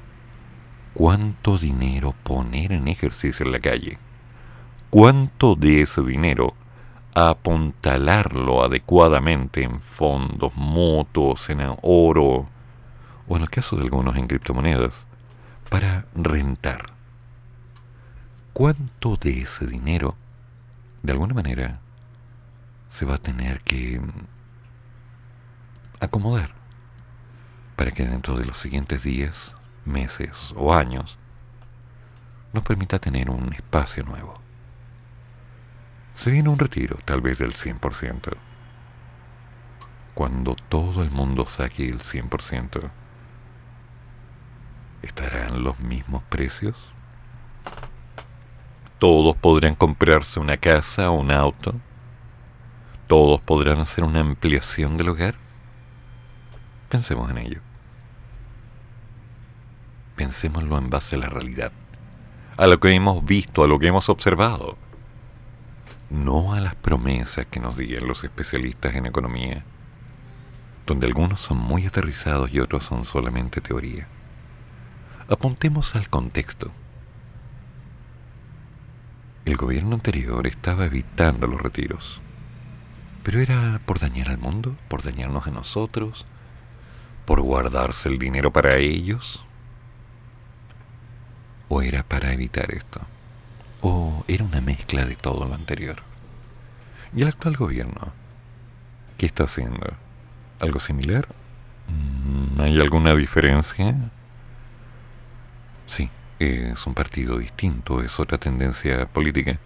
cuánto 0.95 1.59
dinero 1.59 2.15
poner 2.23 2.73
en 2.73 2.89
ejercicio 2.89 3.47
en 3.47 3.53
la 3.53 3.61
calle, 3.61 3.99
cuánto 4.91 5.55
de 5.55 5.83
ese 5.83 6.03
dinero 6.03 6.55
apuntalarlo 7.15 8.63
adecuadamente 8.63 9.63
en 9.65 9.81
fondos 9.81 10.55
mutuos, 10.55 11.51
en 11.51 11.61
oro, 11.83 12.49
o 13.27 13.37
en 13.37 13.43
el 13.43 13.51
caso 13.51 13.77
de 13.77 13.83
algunos 13.83 14.17
en 14.17 14.27
criptomonedas, 14.27 15.07
para 15.69 16.07
rentar. 16.15 16.93
¿Cuánto 18.53 19.17
de 19.17 19.43
ese 19.43 19.67
dinero, 19.67 20.17
de 21.03 21.13
alguna 21.13 21.35
manera, 21.35 21.81
se 22.91 23.05
va 23.05 23.17
a 23.17 23.19
tener 23.19 23.61
que 23.61 24.01
acomodar 26.01 26.55
para 27.77 27.91
que 27.91 28.05
dentro 28.05 28.39
de 28.39 28.45
los 28.45 28.59
siguientes 28.59 29.03
días, 29.03 29.55
meses 29.89 30.53
o 30.57 30.73
años 30.73 31.19
nos 32.53 32.63
permita 32.63 32.99
tener 32.99 33.31
un 33.31 33.53
espacio 33.53 34.05
nuevo? 34.05 34.35
Se 36.15 36.31
viene 36.31 36.49
un 36.49 36.59
retiro, 36.59 36.99
tal 37.05 37.21
vez 37.21 37.39
del 37.39 37.55
100%. 37.55 38.37
Cuando 40.15 40.57
todo 40.69 41.03
el 41.03 41.11
mundo 41.11 41.47
saque 41.47 41.89
el 41.89 42.01
100%, 42.01 42.91
¿estarán 45.03 45.63
los 45.63 45.79
mismos 45.79 46.23
precios? 46.25 46.77
¿Todos 48.99 49.37
podrán 49.37 49.77
comprarse 49.77 50.41
una 50.41 50.57
casa 50.57 51.11
o 51.11 51.21
un 51.21 51.31
auto? 51.31 51.75
¿Todos 53.07 53.41
podrán 53.41 53.79
hacer 53.79 54.03
una 54.03 54.21
ampliación 54.21 54.97
del 54.97 55.11
hogar? 55.11 55.37
Pensemos 56.89 57.31
en 57.31 57.39
ello. 57.39 57.68
Pensémoslo 60.19 60.77
en 60.77 60.91
base 60.91 61.17
a 61.17 61.21
la 61.21 61.31
realidad, 61.31 61.73
a 62.59 62.67
lo 62.67 62.79
que 62.79 62.93
hemos 62.93 63.25
visto, 63.25 63.65
a 63.65 63.69
lo 63.69 63.79
que 63.79 63.87
hemos 63.87 64.11
observado 64.11 64.77
no 66.11 66.55
a 66.55 66.61
las 66.61 66.75
promesas 66.75 67.47
que 67.47 67.61
nos 67.61 67.77
digan 67.77 68.09
los 68.09 68.25
especialistas 68.25 68.95
en 68.95 69.07
economía, 69.07 69.65
donde 70.87 71.07
algunos 71.07 71.41
son 71.41 71.59
muy 71.59 71.87
aterrizados 71.87 72.51
y 72.51 72.61
otros 72.61 72.85
son 72.85 73.05
solamente 73.05 73.61
teoría. 73.61 74.09
Apuntemos 75.29 75.95
al 75.95 76.09
contexto. 76.09 76.71
El 79.45 79.57
gobierno 79.57 79.95
anterior 79.95 80.47
estaba 80.47 80.87
evitando 80.87 81.47
los 81.47 81.61
retiros, 81.61 82.21
pero 83.23 83.41
era 83.41 83.81
por 83.85 83.99
dañar 83.99 84.31
al 84.31 84.39
mundo, 84.39 84.77
por 84.89 85.03
dañarnos 85.03 85.47
a 85.47 85.51
nosotros, 85.51 86.25
por 87.27 87.43
guardarse 87.43 88.09
el 88.09 88.19
dinero 88.19 88.51
para 88.51 88.77
ellos, 88.77 89.45
o 91.69 91.83
era 91.83 92.03
para 92.03 92.33
evitar 92.33 92.73
esto. 92.73 93.01
¿O 93.81 94.25
era 94.29 94.45
una 94.45 94.61
mezcla 94.61 95.05
de 95.05 95.17
todo 95.17 95.47
lo 95.47 95.55
anterior? 95.55 96.03
¿Y 97.15 97.23
el 97.23 97.29
actual 97.29 97.57
gobierno? 97.57 98.13
¿Qué 99.17 99.27
está 99.27 99.45
haciendo? 99.45 99.95
¿Algo 100.61 100.81
similar? 100.81 101.29
Mm, 101.89 102.61
¿Hay 102.61 102.81
alguna 102.81 103.15
diferencia? 103.15 103.95
Sí, 105.87 106.11
es 106.39 106.87
un 106.87 106.95
partido 106.95 107.39
distinto, 107.39 108.03
es 108.03 108.21
otra 108.21 108.39
tendencia 108.39 109.07
política. 109.07 109.59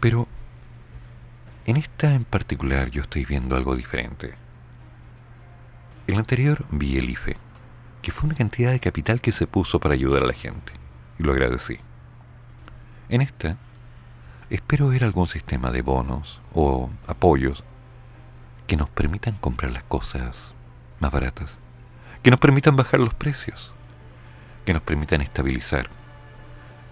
Pero 0.00 0.28
en 1.66 1.76
esta 1.76 2.14
en 2.14 2.24
particular 2.24 2.90
yo 2.90 3.02
estoy 3.02 3.24
viendo 3.24 3.56
algo 3.56 3.74
diferente. 3.74 4.34
El 6.06 6.16
anterior 6.16 6.64
vi 6.70 6.98
el 6.98 7.08
IFE, 7.08 7.36
que 8.04 8.12
fue 8.12 8.26
una 8.26 8.36
cantidad 8.36 8.70
de 8.70 8.80
capital 8.80 9.22
que 9.22 9.32
se 9.32 9.46
puso 9.46 9.80
para 9.80 9.94
ayudar 9.94 10.24
a 10.24 10.26
la 10.26 10.34
gente, 10.34 10.74
y 11.18 11.22
lo 11.22 11.32
agradecí. 11.32 11.78
En 13.08 13.22
esta, 13.22 13.56
espero 14.50 14.88
ver 14.88 15.04
algún 15.04 15.26
sistema 15.26 15.70
de 15.70 15.80
bonos 15.80 16.38
o 16.52 16.90
apoyos 17.06 17.64
que 18.66 18.76
nos 18.76 18.90
permitan 18.90 19.36
comprar 19.36 19.72
las 19.72 19.84
cosas 19.84 20.54
más 21.00 21.12
baratas, 21.12 21.58
que 22.22 22.30
nos 22.30 22.38
permitan 22.38 22.76
bajar 22.76 23.00
los 23.00 23.14
precios, 23.14 23.72
que 24.66 24.74
nos 24.74 24.82
permitan 24.82 25.22
estabilizar. 25.22 25.88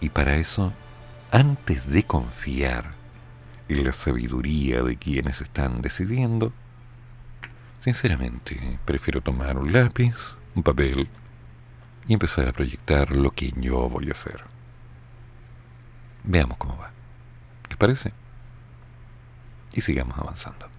Y 0.01 0.09
para 0.09 0.37
eso, 0.37 0.73
antes 1.31 1.87
de 1.91 2.05
confiar 2.05 2.93
en 3.69 3.85
la 3.85 3.93
sabiduría 3.93 4.83
de 4.83 4.97
quienes 4.97 5.43
están 5.43 5.83
decidiendo, 5.83 6.55
sinceramente 7.81 8.79
prefiero 8.87 9.21
tomar 9.21 9.59
un 9.59 9.75
lápiz, 9.75 10.39
un 10.55 10.63
papel 10.63 11.09
y 12.07 12.13
empezar 12.13 12.49
a 12.49 12.53
proyectar 12.53 13.13
lo 13.13 13.31
que 13.31 13.53
yo 13.57 13.89
voy 13.89 14.09
a 14.09 14.13
hacer. 14.13 14.43
Veamos 16.25 16.59
cómo 16.59 16.77
va. 16.77 16.91
¿Les 17.69 17.77
parece? 17.77 18.13
Y 19.73 19.81
sigamos 19.81 20.19
avanzando. 20.19 20.72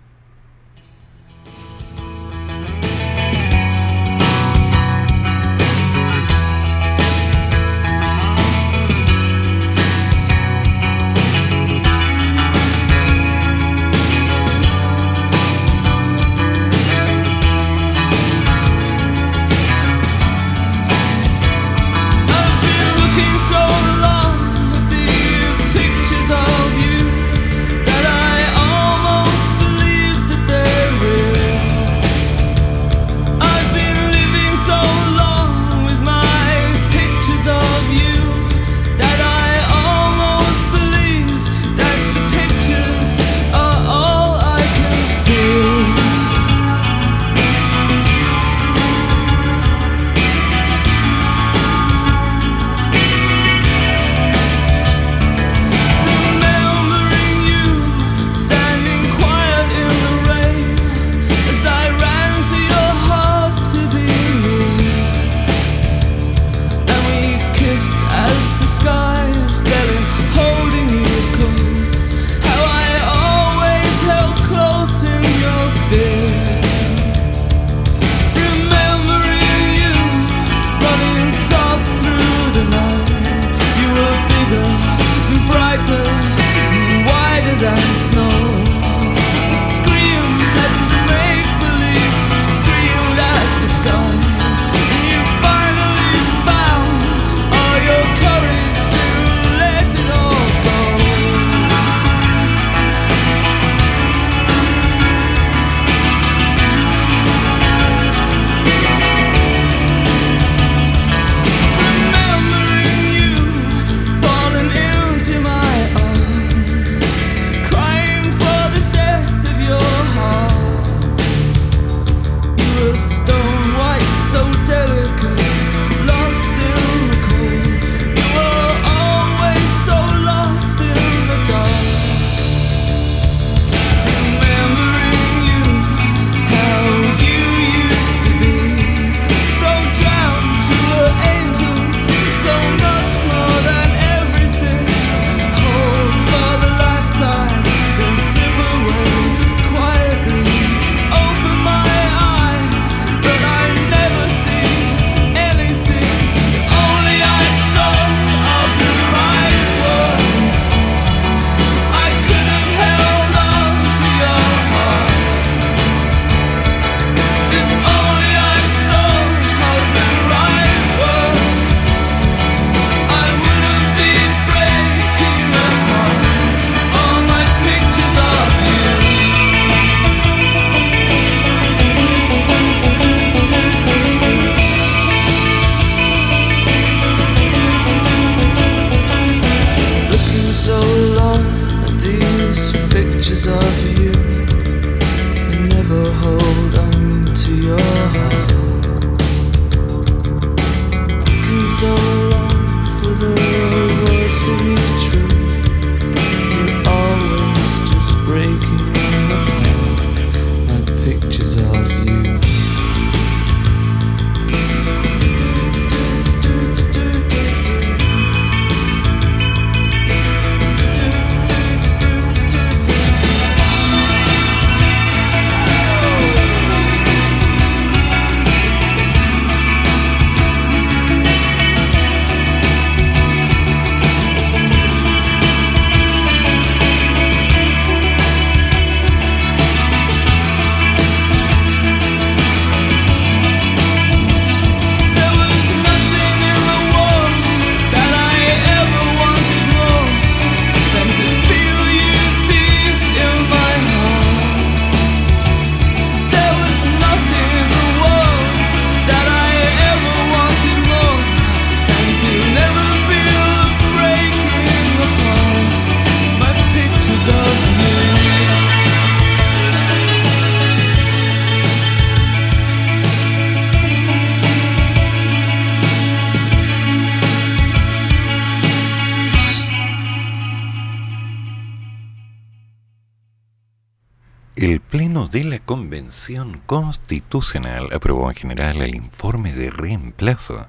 Constitucional 287.44 287.90
aprobó 287.94 288.30
en 288.30 288.38
general 288.38 288.82
el 288.82 288.96
informe 288.96 289.52
de 289.52 289.70
reemplazo 289.70 290.66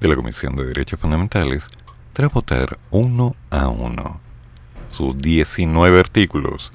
de 0.00 0.08
la 0.08 0.14
Comisión 0.14 0.54
de 0.54 0.66
Derechos 0.66 1.00
Fundamentales 1.00 1.66
tras 2.12 2.30
votar 2.30 2.78
uno 2.90 3.34
a 3.48 3.68
uno 3.68 4.20
sus 4.90 5.16
19 5.16 5.98
artículos, 5.98 6.72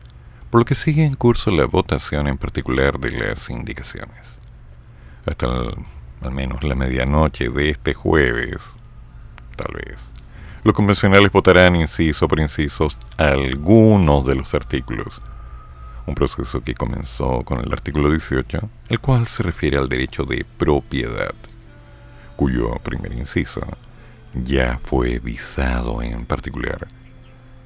por 0.49 0.61
lo 0.61 0.65
que 0.65 0.73
sigue 0.73 1.05
en 1.05 1.13
curso 1.13 1.51
la 1.51 1.65
votación 1.65 2.27
en 2.27 2.39
particular 2.39 2.99
de 2.99 3.11
las 3.11 3.51
indicaciones. 3.51 4.17
Hasta 5.27 5.45
al 5.45 6.31
menos 6.31 6.63
la 6.63 6.73
medianoche 6.73 7.49
de 7.49 7.69
este 7.69 7.93
jueves, 7.93 8.57
tal 9.55 9.75
vez, 9.75 9.99
los 10.63 10.73
convencionales 10.73 11.31
votarán 11.31 11.75
inciso 11.75 12.27
por 12.27 12.39
inciso 12.39 12.87
algunos 13.17 14.25
de 14.25 14.33
los 14.33 14.55
artículos 14.55 15.21
un 16.09 16.15
proceso 16.15 16.61
que 16.61 16.73
comenzó 16.73 17.43
con 17.43 17.59
el 17.59 17.71
artículo 17.71 18.09
18, 18.09 18.69
el 18.89 18.99
cual 18.99 19.27
se 19.27 19.43
refiere 19.43 19.77
al 19.77 19.87
derecho 19.87 20.23
de 20.23 20.43
propiedad, 20.57 21.33
cuyo 22.35 22.71
primer 22.83 23.13
inciso 23.13 23.61
ya 24.33 24.79
fue 24.83 25.19
visado 25.19 26.01
en 26.01 26.25
particular, 26.25 26.87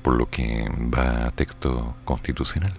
por 0.02 0.16
lo 0.16 0.30
que 0.30 0.70
va 0.94 1.28
a 1.28 1.32
texto 1.32 1.96
constitucional. 2.04 2.74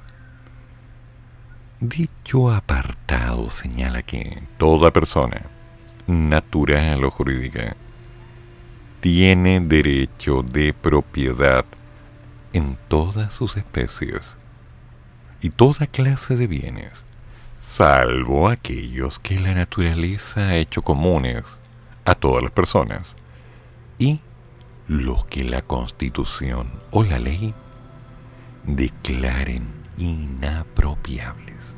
Dicho 1.80 2.50
apartado 2.50 3.50
señala 3.50 4.02
que 4.02 4.42
toda 4.58 4.90
persona, 4.92 5.46
natural 6.06 7.04
o 7.04 7.10
jurídica, 7.10 7.74
tiene 9.00 9.60
derecho 9.60 10.42
de 10.42 10.74
propiedad 10.74 11.64
en 12.52 12.78
todas 12.88 13.34
sus 13.34 13.56
especies 13.56 14.36
y 15.45 15.51
toda 15.51 15.86
clase 15.86 16.36
de 16.36 16.47
bienes, 16.47 17.05
salvo 17.62 18.49
aquellos 18.49 19.18
que 19.18 19.38
la 19.38 19.53
naturaleza 19.53 20.40
ha 20.40 20.57
hecho 20.57 20.80
comunes 20.80 21.45
a 22.07 22.14
todas 22.14 22.42
las 22.42 22.51
personas, 22.51 23.14
y 23.99 24.22
los 24.88 25.26
que 25.26 25.45
la 25.45 25.61
Constitución 25.61 26.70
o 26.92 27.05
la 27.05 27.18
ley 27.18 27.53
declaren 28.62 29.68
inapropiables. 29.99 31.74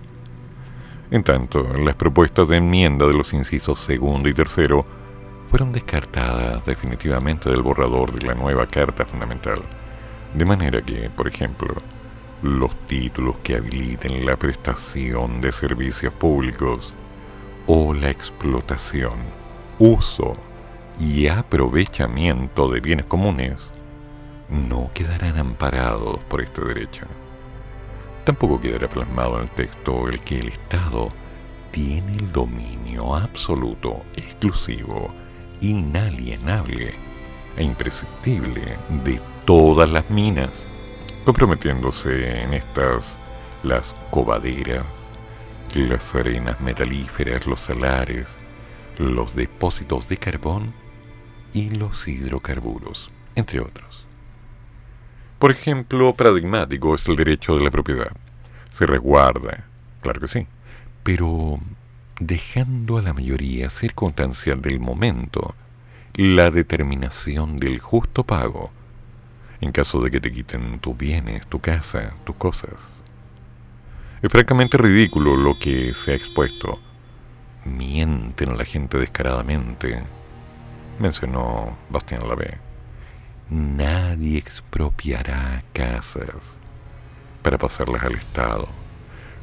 En 1.11 1.25
tanto, 1.25 1.64
las 1.77 1.97
propuestas 1.97 2.47
de 2.47 2.59
enmienda 2.59 3.05
de 3.05 3.14
los 3.14 3.33
incisos 3.33 3.81
segundo 3.81 4.29
y 4.29 4.35
tercero 4.35 4.87
fueron 5.51 5.73
descartadas 5.73 6.64
definitivamente 6.67 7.51
del 7.51 7.62
borrador 7.62 8.12
de 8.12 8.29
la 8.29 8.35
nueva 8.35 8.69
Carta 8.69 9.05
Fundamental, 9.05 9.61
de 10.35 10.45
manera 10.45 10.83
que, 10.83 11.11
por 11.11 11.27
ejemplo, 11.27 11.75
los 12.43 12.74
títulos 12.87 13.37
que 13.43 13.57
habiliten 13.57 14.26
la 14.26 14.37
prestación 14.37 15.41
de 15.41 15.53
servicios 15.53 16.12
públicos 16.12 16.93
o 17.66 17.95
la 17.95 18.11
explotación, 18.11 19.14
uso 19.78 20.34
y 20.99 21.26
aprovechamiento 21.26 22.68
de 22.68 22.80
bienes 22.80 23.07
comunes 23.07 23.70
no 24.49 24.91
quedarán 24.95 25.39
amparados 25.39 26.20
por 26.28 26.41
este 26.41 26.64
derecho. 26.64 27.07
Tampoco 28.24 28.61
quedará 28.61 28.89
plasmado 28.89 29.37
en 29.37 29.45
el 29.45 29.51
texto 29.51 30.09
el 30.09 30.20
que 30.20 30.41
el 30.41 30.49
Estado 30.49 31.09
tiene 31.70 32.16
el 32.16 32.32
dominio 32.32 33.14
absoluto, 33.14 34.03
exclusivo, 34.16 35.09
inalienable 35.61 36.95
e 37.57 37.64
imprescindible 37.64 38.76
de 39.05 39.20
todas 39.45 39.89
las 39.89 40.09
minas 40.11 40.51
comprometiéndose 41.27 42.45
en 42.45 42.55
estas 42.55 43.16
las 43.64 43.97
cobaderas, 44.12 44.87
las 45.74 46.14
arenas 46.14 46.61
metalíferas, 46.61 47.47
los 47.47 47.62
salares, 47.62 48.29
los 48.97 49.35
depósitos 49.35 50.09
de 50.09 50.18
carbón 50.18 50.72
y 51.53 51.70
los 51.70 52.07
hidrocarburos, 52.07 53.09
entre 53.35 53.59
otros. 53.59 54.07
Por 55.41 55.51
ejemplo, 55.51 56.14
paradigmático 56.14 56.95
es 56.95 57.09
el 57.09 57.16
derecho 57.16 57.57
de 57.57 57.64
la 57.64 57.72
propiedad. 57.72 58.12
Se 58.70 58.87
resguarda, 58.87 59.64
claro 60.03 60.20
que 60.20 60.29
sí, 60.29 60.47
pero 61.03 61.57
dejando 62.20 62.99
a 62.99 63.03
la 63.03 63.12
mayoría 63.12 63.68
circunstancial 63.68 64.62
del 64.62 64.79
momento 64.79 65.57
la 66.14 66.53
determinación 66.53 67.57
del 67.57 67.81
justo 67.81 68.22
pago 68.22 68.70
en 69.61 69.73
caso 69.73 70.01
de 70.01 70.11
que 70.11 70.21
te 70.21 70.33
quiten 70.33 70.79
tus 70.79 70.97
bienes, 70.97 71.47
tu 71.47 71.61
casa, 71.61 72.15
tus 72.25 72.37
cosas. 72.37 72.75
Es 74.23 74.31
francamente 74.31 74.77
ridículo 74.77 75.37
lo 75.37 75.59
que 75.59 75.95
se 75.95 76.13
ha 76.13 76.15
expuesto. 76.15 76.81
Mienten 77.65 78.57
la 78.57 78.65
gente 78.65 78.99
descaradamente, 78.99 80.03
mencionó 80.99 81.77
Bastián 81.91 82.29
Lavé. 82.29 82.59
Nadie 83.49 84.39
expropiará 84.39 85.63
casas 85.73 86.57
para 87.43 87.59
pasarlas 87.59 88.03
al 88.03 88.15
Estado. 88.15 88.69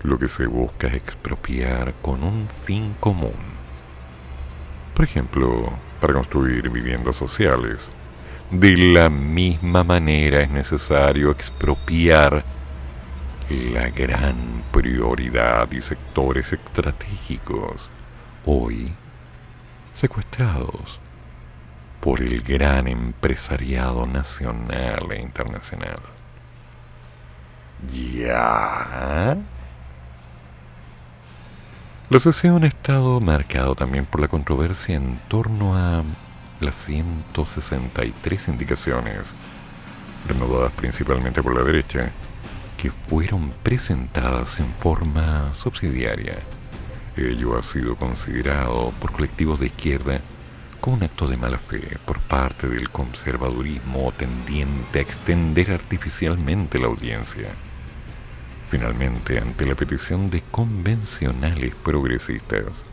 Lo 0.03 0.19
que 0.19 0.27
se 0.27 0.47
busca 0.47 0.87
es 0.87 0.95
expropiar 0.95 1.93
con 2.01 2.23
un 2.23 2.49
fin 2.65 2.95
común. 2.99 3.53
Por 4.93 5.05
ejemplo, 5.05 5.71
para 6.01 6.13
construir 6.13 6.69
viviendas 6.69 7.15
sociales 7.15 7.89
de 8.51 8.77
la 8.77 9.09
misma 9.09 9.83
manera 9.83 10.41
es 10.41 10.49
necesario 10.49 11.31
expropiar 11.31 12.43
la 13.49 13.89
gran 13.89 14.63
prioridad 14.71 15.71
y 15.71 15.81
sectores 15.81 16.53
estratégicos 16.53 17.89
hoy 18.45 18.93
secuestrados 19.93 20.99
por 21.99 22.21
el 22.21 22.41
gran 22.41 22.87
empresariado 22.87 24.05
nacional 24.05 25.11
e 25.11 25.21
internacional. 25.21 25.99
¿Ya? 27.87 29.37
La 32.09 32.19
sesión 32.19 32.63
ha 32.63 32.67
estado 32.67 33.19
marcado 33.21 33.75
también 33.75 34.05
por 34.05 34.21
la 34.21 34.27
controversia 34.27 34.95
en 34.95 35.19
torno 35.27 35.75
a 35.77 36.03
las 36.63 36.75
163 36.85 38.47
indicaciones, 38.47 39.33
renovadas 40.27 40.71
principalmente 40.73 41.43
por 41.43 41.55
la 41.55 41.63
derecha, 41.63 42.11
que 42.77 42.91
fueron 42.91 43.53
presentadas 43.63 44.59
en 44.59 44.73
forma 44.73 45.53
subsidiaria. 45.53 46.37
Ello 47.15 47.57
ha 47.57 47.63
sido 47.63 47.95
considerado 47.95 48.91
por 48.99 49.11
colectivos 49.11 49.59
de 49.59 49.67
izquierda 49.67 50.21
como 50.81 50.97
un 50.97 51.03
acto 51.03 51.27
de 51.27 51.37
mala 51.37 51.59
fe 51.59 51.97
por 52.05 52.19
parte 52.19 52.67
del 52.67 52.89
conservadurismo 52.89 54.11
tendiente 54.17 54.99
a 54.99 55.01
extender 55.01 55.71
artificialmente 55.71 56.79
la 56.79 56.87
audiencia. 56.87 57.49
Finalmente, 58.69 59.39
ante 59.39 59.65
la 59.65 59.75
petición 59.75 60.29
de 60.29 60.41
convencionales 60.51 61.73
progresistas, 61.75 62.83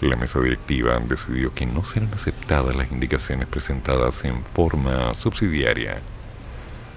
la 0.00 0.16
mesa 0.16 0.40
directiva 0.40 0.98
decidió 1.00 1.54
que 1.54 1.66
no 1.66 1.84
serán 1.84 2.12
aceptadas 2.12 2.76
las 2.76 2.92
indicaciones 2.92 3.48
presentadas 3.48 4.24
en 4.24 4.44
forma 4.54 5.14
subsidiaria, 5.14 6.00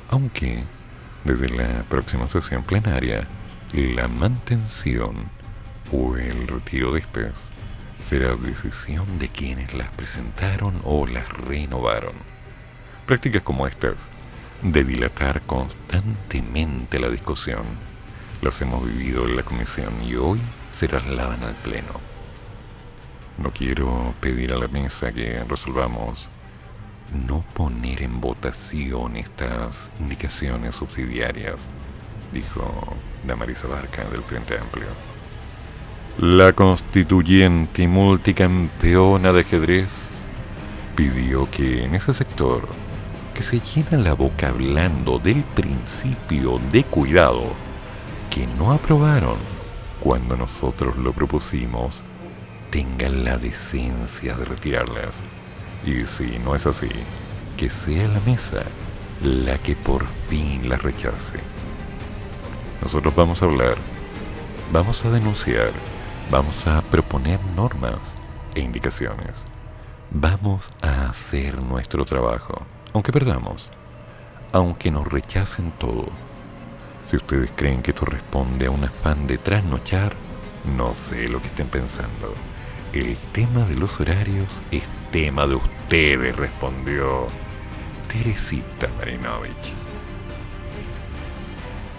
aunque 0.09 0.63
desde 1.23 1.49
la 1.49 1.83
próxima 1.83 2.27
sesión 2.27 2.63
plenaria 2.63 3.27
la 3.73 4.07
mantención 4.07 5.15
o 5.91 6.17
el 6.17 6.47
retiro 6.47 6.91
de 6.93 6.99
estas 6.99 7.33
será 8.07 8.35
decisión 8.35 9.19
de 9.19 9.29
quienes 9.29 9.73
las 9.73 9.89
presentaron 9.89 10.81
o 10.83 11.05
las 11.05 11.29
renovaron. 11.29 12.13
Prácticas 13.05 13.43
como 13.43 13.67
estas, 13.67 13.95
de 14.61 14.83
dilatar 14.83 15.41
constantemente 15.43 16.99
la 16.99 17.09
discusión, 17.09 17.63
las 18.41 18.61
hemos 18.61 18.85
vivido 18.85 19.25
en 19.25 19.35
la 19.35 19.43
comisión 19.43 20.03
y 20.03 20.15
hoy 20.15 20.39
se 20.71 20.87
trasladan 20.87 21.43
al 21.43 21.55
Pleno. 21.55 22.09
No 23.41 23.51
quiero 23.51 24.13
pedir 24.19 24.51
a 24.51 24.57
la 24.57 24.67
mesa 24.67 25.13
que 25.13 25.41
resolvamos 25.47 26.27
no 27.25 27.41
poner 27.53 28.03
en 28.03 28.19
votación 28.19 29.15
estas 29.15 29.89
indicaciones 29.99 30.75
subsidiarias, 30.75 31.55
dijo 32.33 32.95
Damaris 33.25 33.63
Abarca 33.63 34.03
del 34.05 34.23
Frente 34.23 34.57
Amplio. 34.57 34.87
La 36.17 36.51
constituyente 36.51 37.83
y 37.83 37.87
multicampeona 37.87 39.31
de 39.31 39.41
ajedrez 39.41 39.87
pidió 40.97 41.49
que 41.49 41.85
en 41.85 41.95
ese 41.95 42.13
sector, 42.13 42.67
que 43.33 43.41
se 43.41 43.61
llena 43.61 44.03
la 44.03 44.13
boca 44.15 44.49
hablando 44.49 45.17
del 45.17 45.43
principio 45.43 46.59
de 46.73 46.83
cuidado, 46.83 47.43
que 48.29 48.45
no 48.57 48.73
aprobaron 48.73 49.37
cuando 50.01 50.35
nosotros 50.35 50.97
lo 50.97 51.13
propusimos, 51.13 52.03
tengan 52.70 53.24
la 53.24 53.38
decencia 53.38 54.36
de 54.36 54.45
retirarlas. 54.45 55.15
Y 55.86 56.05
si 56.05 56.39
no 56.39 56.55
es 56.55 56.65
así, 56.65 56.89
que 57.57 57.70
sea 57.70 58.07
la 58.07 58.20
mesa 58.22 58.63
la 59.22 59.57
que 59.57 59.76
por 59.76 60.07
fin 60.30 60.67
las 60.70 60.82
rechace. 60.82 61.39
Nosotros 62.82 63.13
vamos 63.15 63.41
a 63.41 63.45
hablar 63.45 63.76
Vamos 64.72 65.03
a 65.03 65.09
denunciar, 65.09 65.72
vamos 66.30 66.67
a 66.67 66.84
proponer 66.84 67.39
normas 67.55 67.97
e 68.53 68.59
indicaciones. 68.59 69.43
Vamos 70.11 70.70
a 70.84 71.09
hacer 71.09 71.59
nuestro 71.59 72.05
trabajo, 72.05 72.67
aunque 72.93 73.11
perdamos, 73.11 73.67
aunque 74.53 74.91
nos 74.91 75.07
rechacen 75.07 75.72
todo. 75.80 76.05
Si 77.07 77.15
ustedes 77.15 77.49
creen 77.55 77.82
que 77.82 77.91
esto 77.91 78.05
responde 78.05 78.67
a 78.67 78.70
un 78.70 78.84
afán 78.84 79.26
de 79.26 79.39
trasnochar, 79.39 80.13
no 80.78 80.93
sé 80.93 81.28
lo 81.30 81.41
que 81.41 81.47
estén 81.47 81.67
pensando. 81.67 82.36
El 82.91 83.17
tema 83.33 83.65
de 83.65 83.75
los 83.75 83.99
horarios 83.99 84.47
es 84.71 84.81
tema 85.11 85.45
de 85.45 85.53
ustedes, 85.53 86.35
respondió 86.35 87.27
Teresita 88.11 88.87
Marinovich. 88.97 89.53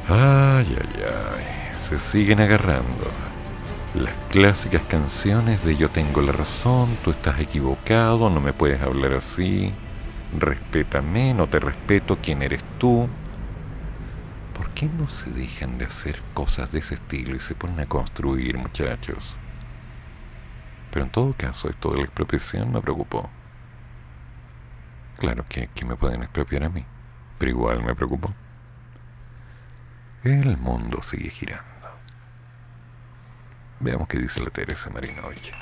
Ay, 0.09 0.67
ay, 0.81 1.05
ay, 1.05 1.81
se 1.81 2.01
siguen 2.01 2.41
agarrando. 2.41 3.07
Las 3.95 4.15
clásicas 4.31 4.83
canciones 4.89 5.65
de 5.65 5.77
yo 5.77 5.91
tengo 5.91 6.23
la 6.23 6.33
razón, 6.33 6.97
tú 7.05 7.13
estás 7.13 7.39
equivocado, 7.39 8.29
no 8.29 8.41
me 8.41 8.53
puedes 8.53 8.83
hablar 8.83 9.13
así, 9.13 9.71
respétame, 10.37 11.35
no 11.35 11.47
te 11.47 11.61
respeto, 11.61 12.19
¿quién 12.21 12.43
eres 12.43 12.65
tú? 12.79 13.09
¿Por 14.57 14.71
qué 14.71 14.87
no 14.87 15.09
se 15.09 15.31
dejan 15.31 15.79
de 15.79 15.85
hacer 15.85 16.21
cosas 16.35 16.73
de 16.73 16.81
ese 16.81 16.97
estilo 16.97 17.37
y 17.37 17.41
se 17.41 17.55
ponen 17.55 17.79
a 17.79 17.87
construir, 17.87 18.59
muchachos? 18.59 19.37
Pero 20.91 21.05
en 21.05 21.11
todo 21.11 21.33
caso, 21.35 21.69
esto 21.69 21.91
de 21.91 21.99
la 21.99 22.05
expropiación 22.05 22.73
me 22.73 22.81
preocupó. 22.81 23.31
Claro 25.19 25.45
que, 25.49 25.69
que 25.69 25.87
me 25.87 25.97
pueden 25.97 26.23
expropiar 26.23 26.65
a 26.65 26.69
mí, 26.69 26.85
pero 27.39 27.51
igual 27.51 27.85
me 27.85 27.95
preocupó. 27.95 28.35
El 30.25 30.57
mundo 30.57 31.03
sigue 31.03 31.31
girando. 31.31 31.65
Veamos 33.81 34.09
qué 34.09 34.19
dice 34.19 34.43
la 34.43 34.51
Teresa 34.51 34.91
Marinovich. 34.91 35.53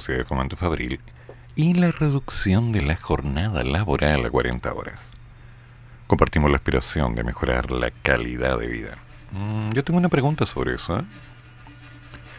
Sociedad 0.00 0.20
de 0.20 0.24
Fomento 0.24 0.56
Fabril, 0.56 0.98
y 1.56 1.74
la 1.74 1.90
reducción 1.90 2.72
de 2.72 2.80
la 2.80 2.96
jornada 2.96 3.62
laboral 3.64 4.24
a 4.24 4.30
40 4.30 4.72
horas. 4.72 4.98
Compartimos 6.06 6.50
la 6.50 6.56
aspiración 6.56 7.14
de 7.14 7.22
mejorar 7.22 7.70
la 7.70 7.90
calidad 7.90 8.58
de 8.58 8.66
vida. 8.66 8.96
Mm, 9.32 9.72
yo 9.72 9.84
tengo 9.84 9.98
una 9.98 10.08
pregunta 10.08 10.46
sobre 10.46 10.76
eso. 10.76 10.98
¿eh? 10.98 11.02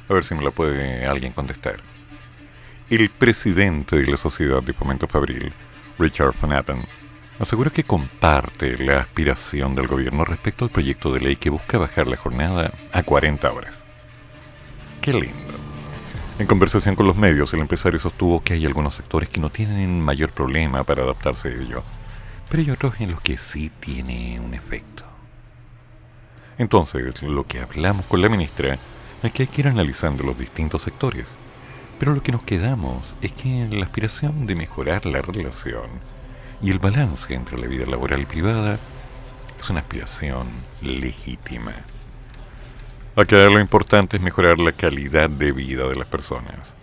A 0.09 0.13
ver 0.15 0.25
si 0.25 0.33
me 0.33 0.43
la 0.43 0.49
puede 0.49 1.05
alguien 1.05 1.33
contestar. 1.33 1.81
El 2.89 3.11
presidente 3.11 3.95
de 3.95 4.07
la 4.07 4.17
Sociedad 4.17 4.63
de 4.63 4.73
Fomento 4.73 5.07
Fabril, 5.07 5.53
Richard 5.99 6.33
Van 6.41 6.53
Appen, 6.53 6.83
asegura 7.39 7.69
que 7.69 7.83
comparte 7.83 8.75
la 8.83 9.01
aspiración 9.01 9.75
del 9.75 9.85
gobierno 9.85 10.25
respecto 10.25 10.65
al 10.65 10.71
proyecto 10.71 11.13
de 11.13 11.19
ley 11.19 11.35
que 11.35 11.51
busca 11.51 11.77
bajar 11.77 12.07
la 12.07 12.17
jornada 12.17 12.73
a 12.91 13.03
40 13.03 13.51
horas. 13.51 13.85
Qué 14.99 15.13
lindo. 15.13 15.60
En 16.41 16.47
conversación 16.47 16.95
con 16.95 17.05
los 17.05 17.17
medios, 17.17 17.53
el 17.53 17.59
empresario 17.59 17.99
sostuvo 17.99 18.43
que 18.43 18.53
hay 18.53 18.65
algunos 18.65 18.95
sectores 18.95 19.29
que 19.29 19.39
no 19.39 19.51
tienen 19.51 20.01
mayor 20.01 20.31
problema 20.31 20.83
para 20.83 21.03
adaptarse 21.03 21.49
a 21.49 21.51
ello, 21.51 21.83
pero 22.49 22.63
hay 22.63 22.71
otros 22.71 22.99
en 22.99 23.11
los 23.11 23.21
que 23.21 23.37
sí 23.37 23.71
tiene 23.79 24.39
un 24.39 24.55
efecto. 24.55 25.03
Entonces, 26.57 27.21
lo 27.21 27.45
que 27.45 27.59
hablamos 27.59 28.07
con 28.07 28.23
la 28.23 28.29
ministra 28.29 28.79
es 29.21 29.31
que 29.31 29.43
hay 29.43 29.47
que 29.49 29.61
ir 29.61 29.67
analizando 29.67 30.23
los 30.23 30.35
distintos 30.35 30.81
sectores, 30.81 31.27
pero 31.99 32.15
lo 32.15 32.23
que 32.23 32.31
nos 32.31 32.41
quedamos 32.41 33.13
es 33.21 33.33
que 33.33 33.67
la 33.69 33.85
aspiración 33.85 34.47
de 34.47 34.55
mejorar 34.55 35.05
la 35.05 35.21
relación 35.21 35.91
y 36.59 36.71
el 36.71 36.79
balance 36.79 37.31
entre 37.35 37.59
la 37.59 37.67
vida 37.67 37.85
laboral 37.85 38.19
y 38.19 38.25
privada 38.25 38.79
es 39.59 39.69
una 39.69 39.81
aspiración 39.81 40.47
legítima. 40.81 41.85
Acá 43.13 43.35
lo 43.49 43.59
importante 43.59 44.15
es 44.15 44.23
mejorar 44.23 44.57
la 44.57 44.71
calidad 44.71 45.29
de 45.29 45.51
vida 45.51 45.85
de 45.89 45.97
las 45.97 46.07
personas. 46.07 46.73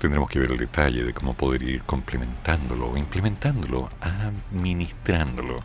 Tendremos 0.00 0.28
que 0.28 0.40
ver 0.40 0.50
el 0.50 0.56
detalle 0.56 1.04
de 1.04 1.14
cómo 1.14 1.34
poder 1.34 1.62
ir 1.62 1.82
complementándolo, 1.82 2.96
implementándolo, 2.96 3.88
administrándolo. 4.00 5.60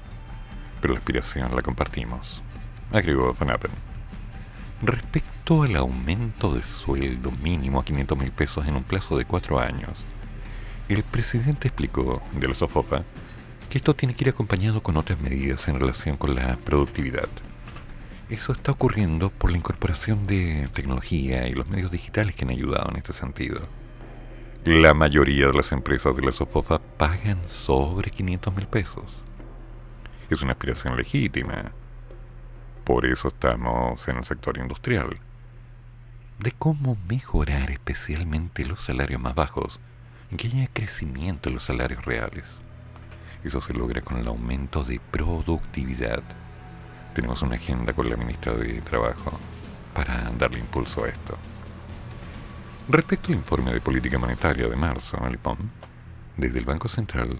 Pero 0.79 0.93
la 0.93 0.99
aspiración 0.99 1.55
la 1.55 1.63
compartimos, 1.63 2.43
agregó 2.91 3.33
Van. 3.33 3.57
Respecto 4.83 5.63
al 5.63 5.75
aumento 5.75 6.53
de 6.53 6.61
sueldo 6.61 7.31
mínimo 7.31 7.79
a 7.79 7.85
500 7.85 8.15
mil 8.15 8.31
pesos 8.31 8.67
en 8.67 8.75
un 8.75 8.83
plazo 8.83 9.17
de 9.17 9.25
cuatro 9.25 9.59
años, 9.59 10.05
el 10.87 11.01
presidente 11.01 11.69
explicó 11.69 12.21
de 12.31 12.47
la 12.47 12.53
SOFOFA 12.53 13.01
que 13.71 13.79
esto 13.79 13.95
tiene 13.95 14.13
que 14.13 14.25
ir 14.25 14.29
acompañado 14.29 14.83
con 14.83 14.97
otras 14.97 15.19
medidas 15.19 15.67
en 15.67 15.79
relación 15.79 16.15
con 16.15 16.35
la 16.35 16.57
productividad. 16.57 17.27
Eso 18.27 18.53
está 18.53 18.71
ocurriendo 18.71 19.29
por 19.29 19.51
la 19.51 19.57
incorporación 19.57 20.25
de 20.25 20.67
tecnología 20.73 21.47
y 21.47 21.53
los 21.53 21.69
medios 21.69 21.91
digitales 21.91 22.33
que 22.33 22.43
han 22.43 22.49
ayudado 22.49 22.89
en 22.89 22.97
este 22.97 23.13
sentido. 23.13 23.61
La 24.63 24.95
mayoría 24.95 25.45
de 25.45 25.53
las 25.53 25.71
empresas 25.71 26.15
de 26.15 26.23
la 26.23 26.31
SOFOFA 26.31 26.79
pagan 26.97 27.39
sobre 27.47 28.09
500 28.09 28.55
mil 28.55 28.65
pesos. 28.65 29.03
Es 30.31 30.41
una 30.41 30.53
aspiración 30.53 30.97
legítima. 30.97 31.71
Por 32.83 33.05
eso 33.05 33.27
estamos 33.27 34.07
en 34.07 34.17
el 34.17 34.25
sector 34.25 34.57
industrial. 34.57 35.17
De 36.39 36.51
cómo 36.51 36.97
mejorar 37.07 37.69
especialmente 37.69 38.65
los 38.65 38.81
salarios 38.81 39.21
más 39.21 39.35
bajos, 39.35 39.79
en 40.31 40.37
que 40.37 40.47
haya 40.47 40.67
crecimiento 40.73 41.49
en 41.49 41.55
los 41.55 41.63
salarios 41.65 42.03
reales. 42.05 42.57
Eso 43.43 43.61
se 43.61 43.73
logra 43.73 44.01
con 44.01 44.17
el 44.17 44.27
aumento 44.27 44.83
de 44.83 44.99
productividad. 45.11 46.23
Tenemos 47.15 47.41
una 47.41 47.55
agenda 47.55 47.93
con 47.93 48.09
la 48.09 48.17
ministra 48.17 48.53
de 48.53 48.81
Trabajo 48.81 49.31
para 49.93 50.29
darle 50.37 50.59
impulso 50.59 51.05
a 51.05 51.07
esto. 51.07 51.37
Respecto 52.89 53.29
al 53.29 53.35
informe 53.37 53.73
de 53.73 53.81
política 53.81 54.19
monetaria 54.19 54.67
de 54.67 54.75
marzo, 54.75 55.17
el 55.25 55.39
desde 56.37 56.59
el 56.59 56.65
Banco 56.65 56.89
Central 56.89 57.39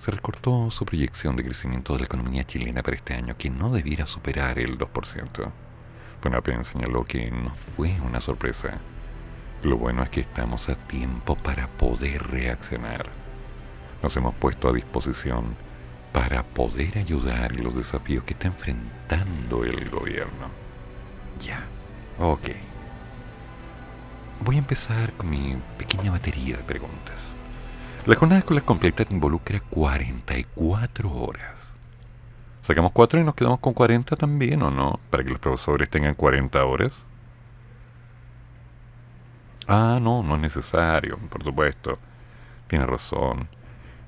se 0.00 0.12
recortó 0.12 0.70
su 0.70 0.86
proyección 0.86 1.34
de 1.34 1.44
crecimiento 1.44 1.92
de 1.94 1.98
la 1.98 2.04
economía 2.04 2.44
chilena 2.44 2.82
para 2.82 2.96
este 2.96 3.14
año, 3.14 3.36
que 3.36 3.50
no 3.50 3.70
debiera 3.70 4.06
superar 4.06 4.60
el 4.60 4.78
2%. 4.78 5.50
FONAPEN 6.22 6.64
señaló 6.64 7.04
que 7.04 7.30
no 7.30 7.52
fue 7.76 7.98
una 8.00 8.20
sorpresa. 8.20 8.78
Lo 9.64 9.76
bueno 9.76 10.04
es 10.04 10.10
que 10.10 10.20
estamos 10.20 10.68
a 10.68 10.76
tiempo 10.76 11.34
para 11.34 11.66
poder 11.66 12.22
reaccionar 12.28 13.10
nos 14.02 14.16
hemos 14.16 14.34
puesto 14.34 14.68
a 14.68 14.72
disposición 14.72 15.56
para 16.12 16.42
poder 16.42 16.98
ayudar 16.98 17.54
los 17.56 17.76
desafíos 17.76 18.24
que 18.24 18.34
está 18.34 18.48
enfrentando 18.48 19.64
el 19.64 19.88
gobierno. 19.90 20.50
Ya, 21.40 21.64
ok. 22.18 22.48
Voy 24.40 24.56
a 24.56 24.58
empezar 24.58 25.12
con 25.14 25.30
mi 25.30 25.56
pequeña 25.76 26.10
batería 26.10 26.56
de 26.56 26.62
preguntas. 26.62 27.32
La 28.06 28.14
jornada 28.14 28.38
escolar 28.38 28.62
completa 28.64 29.04
involucra 29.10 29.60
44 29.60 31.12
horas. 31.12 31.72
¿Sacamos 32.62 32.92
4 32.92 33.20
y 33.20 33.24
nos 33.24 33.34
quedamos 33.34 33.60
con 33.60 33.74
40 33.74 34.16
también 34.16 34.62
o 34.62 34.70
no? 34.70 35.00
Para 35.10 35.24
que 35.24 35.30
los 35.30 35.38
profesores 35.38 35.90
tengan 35.90 36.14
40 36.14 36.64
horas. 36.64 37.04
Ah, 39.66 39.98
no, 40.00 40.22
no 40.22 40.36
es 40.36 40.40
necesario, 40.40 41.18
por 41.28 41.44
supuesto. 41.44 41.98
Tiene 42.68 42.86
razón 42.86 43.48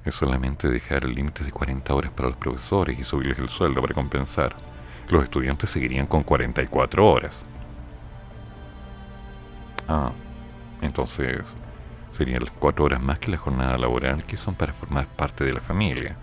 es 0.05 0.15
solamente 0.15 0.69
dejar 0.69 1.05
el 1.05 1.15
límite 1.15 1.45
de 1.45 1.53
40 1.53 1.95
horas 1.95 2.11
para 2.13 2.29
los 2.31 2.39
profesores 2.39 2.99
y 2.99 3.05
subirles 3.05 3.39
el 3.39 3.49
sueldo 3.49 3.81
para 3.83 3.95
compensar. 3.95 4.57
Los 5.09 5.25
estudiantes 5.25 5.71
seguirían 5.71 6.07
con 6.07 6.23
44 6.23 7.07
horas. 7.07 7.45
Ah, 9.89 10.13
entonces 10.81 11.45
serían 12.13 12.45
las 12.45 12.53
4 12.53 12.85
horas 12.85 13.03
más 13.03 13.19
que 13.19 13.31
la 13.31 13.37
jornada 13.37 13.77
laboral 13.77 14.25
que 14.25 14.37
son 14.37 14.55
para 14.55 14.73
formar 14.73 15.07
parte 15.09 15.45
de 15.45 15.53
la 15.53 15.61
familia. 15.61 16.17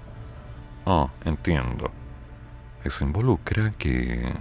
Oh, 0.86 1.12
entiendo. 1.26 1.92
Eso 2.84 3.04
involucra 3.04 3.72
que 3.78 4.34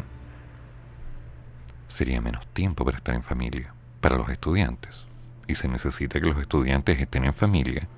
sería 1.88 2.20
menos 2.20 2.46
tiempo 2.48 2.84
para 2.84 2.98
estar 2.98 3.14
en 3.14 3.22
familia, 3.22 3.74
para 4.00 4.16
los 4.16 4.28
estudiantes. 4.30 5.06
Y 5.48 5.56
se 5.56 5.68
necesita 5.68 6.20
que 6.20 6.26
los 6.26 6.38
estudiantes 6.38 7.00
estén 7.00 7.24
en 7.24 7.34
familia 7.34 7.88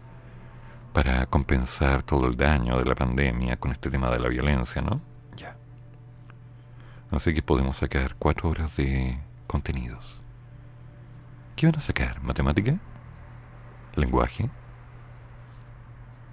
para 0.99 1.27
compensar 1.27 2.03
todo 2.03 2.27
el 2.27 2.37
daño 2.37 2.77
de 2.77 2.85
la 2.85 2.97
pandemia 2.97 3.57
con 3.57 3.71
este 3.71 3.89
tema 3.89 4.11
de 4.11 4.19
la 4.19 4.29
violencia, 4.29 4.83
¿no? 4.83 5.01
Ya. 5.37 5.57
Así 7.13 7.33
que 7.33 7.41
podemos 7.41 7.77
sacar 7.77 8.17
cuatro 8.19 8.49
horas 8.49 8.77
de 8.77 9.17
contenidos. 9.47 10.19
¿Qué 11.55 11.67
van 11.67 11.77
a 11.77 11.81
sacar? 11.81 12.21
¿Matemática? 12.21 12.81
¿Lenguaje? 13.95 14.51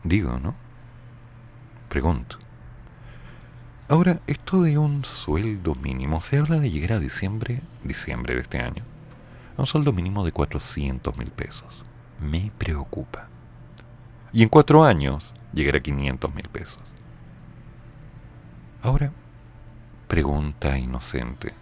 Digo, 0.03 0.39
¿no? 0.39 0.55
Pregunto. 1.87 2.39
Ahora, 3.87 4.19
esto 4.25 4.63
de 4.63 4.79
un 4.79 5.05
sueldo 5.05 5.75
mínimo, 5.75 6.21
se 6.21 6.39
habla 6.39 6.59
de 6.59 6.71
llegar 6.71 6.93
a 6.93 6.99
diciembre, 6.99 7.61
diciembre 7.83 8.33
de 8.33 8.41
este 8.41 8.61
año, 8.61 8.83
a 9.57 9.61
un 9.61 9.67
sueldo 9.67 9.93
mínimo 9.93 10.25
de 10.25 10.31
400 10.31 11.15
mil 11.19 11.29
pesos. 11.29 11.83
Me 12.19 12.51
preocupa 12.57 13.29
y 14.35 14.43
en 14.43 14.49
cuatro 14.49 14.83
años 14.83 15.33
llegará 15.53 15.77
a 15.77 15.81
500 15.81 16.35
mil 16.35 16.49
pesos. 16.49 16.77
Ahora, 18.83 19.09
pregunta 20.09 20.77
inocente. 20.77 21.53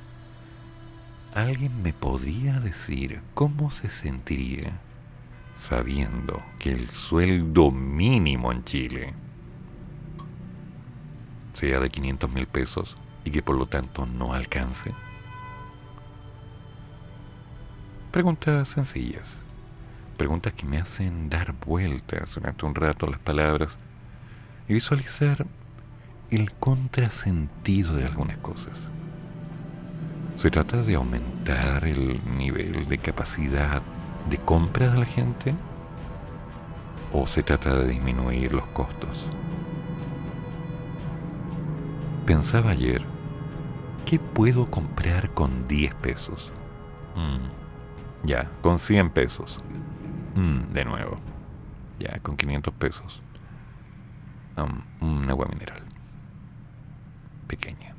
¿Alguien 1.36 1.84
me 1.84 1.93
podría 1.93 2.59
decir 2.59 3.21
cómo 3.36 3.69
se 3.69 3.91
sentiría 3.91 4.80
sabiendo 5.55 6.41
que 6.57 6.71
el 6.71 6.89
sueldo 6.89 7.69
mínimo 7.69 8.51
en 8.51 8.63
Chile 8.63 9.13
sea 11.53 11.80
de 11.80 11.89
500 11.89 12.32
mil 12.32 12.47
pesos 12.47 12.95
y 13.24 13.30
que 13.30 13.43
por 13.43 13.55
lo 13.55 13.67
tanto 13.67 14.07
no 14.07 14.34
alcance? 14.34 14.91
Preguntas 18.11 18.69
sencillas 18.69 19.43
preguntas 20.14 20.53
que 20.53 20.66
me 20.66 20.78
hacen 20.78 21.30
dar 21.30 21.53
vueltas 21.66 22.30
durante 22.34 22.66
un 22.66 22.76
rato 22.76 23.07
las 23.07 23.20
palabras 23.20 23.78
y 24.68 24.74
visualizar 24.74 25.45
el 26.30 26.51
contrasentido 26.53 27.95
de 27.95 28.05
algunas 28.05 28.38
cosas. 28.38 28.88
¿Se 30.38 30.49
trata 30.49 30.82
de 30.82 30.95
aumentar 30.95 31.86
el 31.86 32.20
nivel 32.38 32.88
de 32.88 32.97
capacidad 32.97 33.82
de 34.30 34.38
compra 34.39 34.89
de 34.89 34.99
la 34.99 35.05
gente? 35.05 35.53
¿O 37.11 37.28
se 37.28 37.43
trata 37.43 37.76
de 37.76 37.88
disminuir 37.89 38.51
los 38.51 38.66
costos? 38.68 39.28
Pensaba 42.26 42.72
ayer, 42.72 43.03
¿qué 44.05 44.18
puedo 44.18 44.72
comprar 44.72 45.30
con 45.32 45.68
10 45.68 45.93
pesos? 45.95 46.51
Mm, 47.16 48.26
ya, 48.26 48.49
con 48.61 48.80
100 48.80 49.09
pesos. 49.11 49.61
Mm, 50.36 50.74
de 50.74 50.86
nuevo. 50.86 51.20
Ya, 52.00 52.20
con 52.22 52.38
500 52.38 52.74
pesos. 52.74 53.22
un 55.02 55.30
agua 55.30 55.48
mineral. 55.48 55.82
Pequeña. 57.48 57.93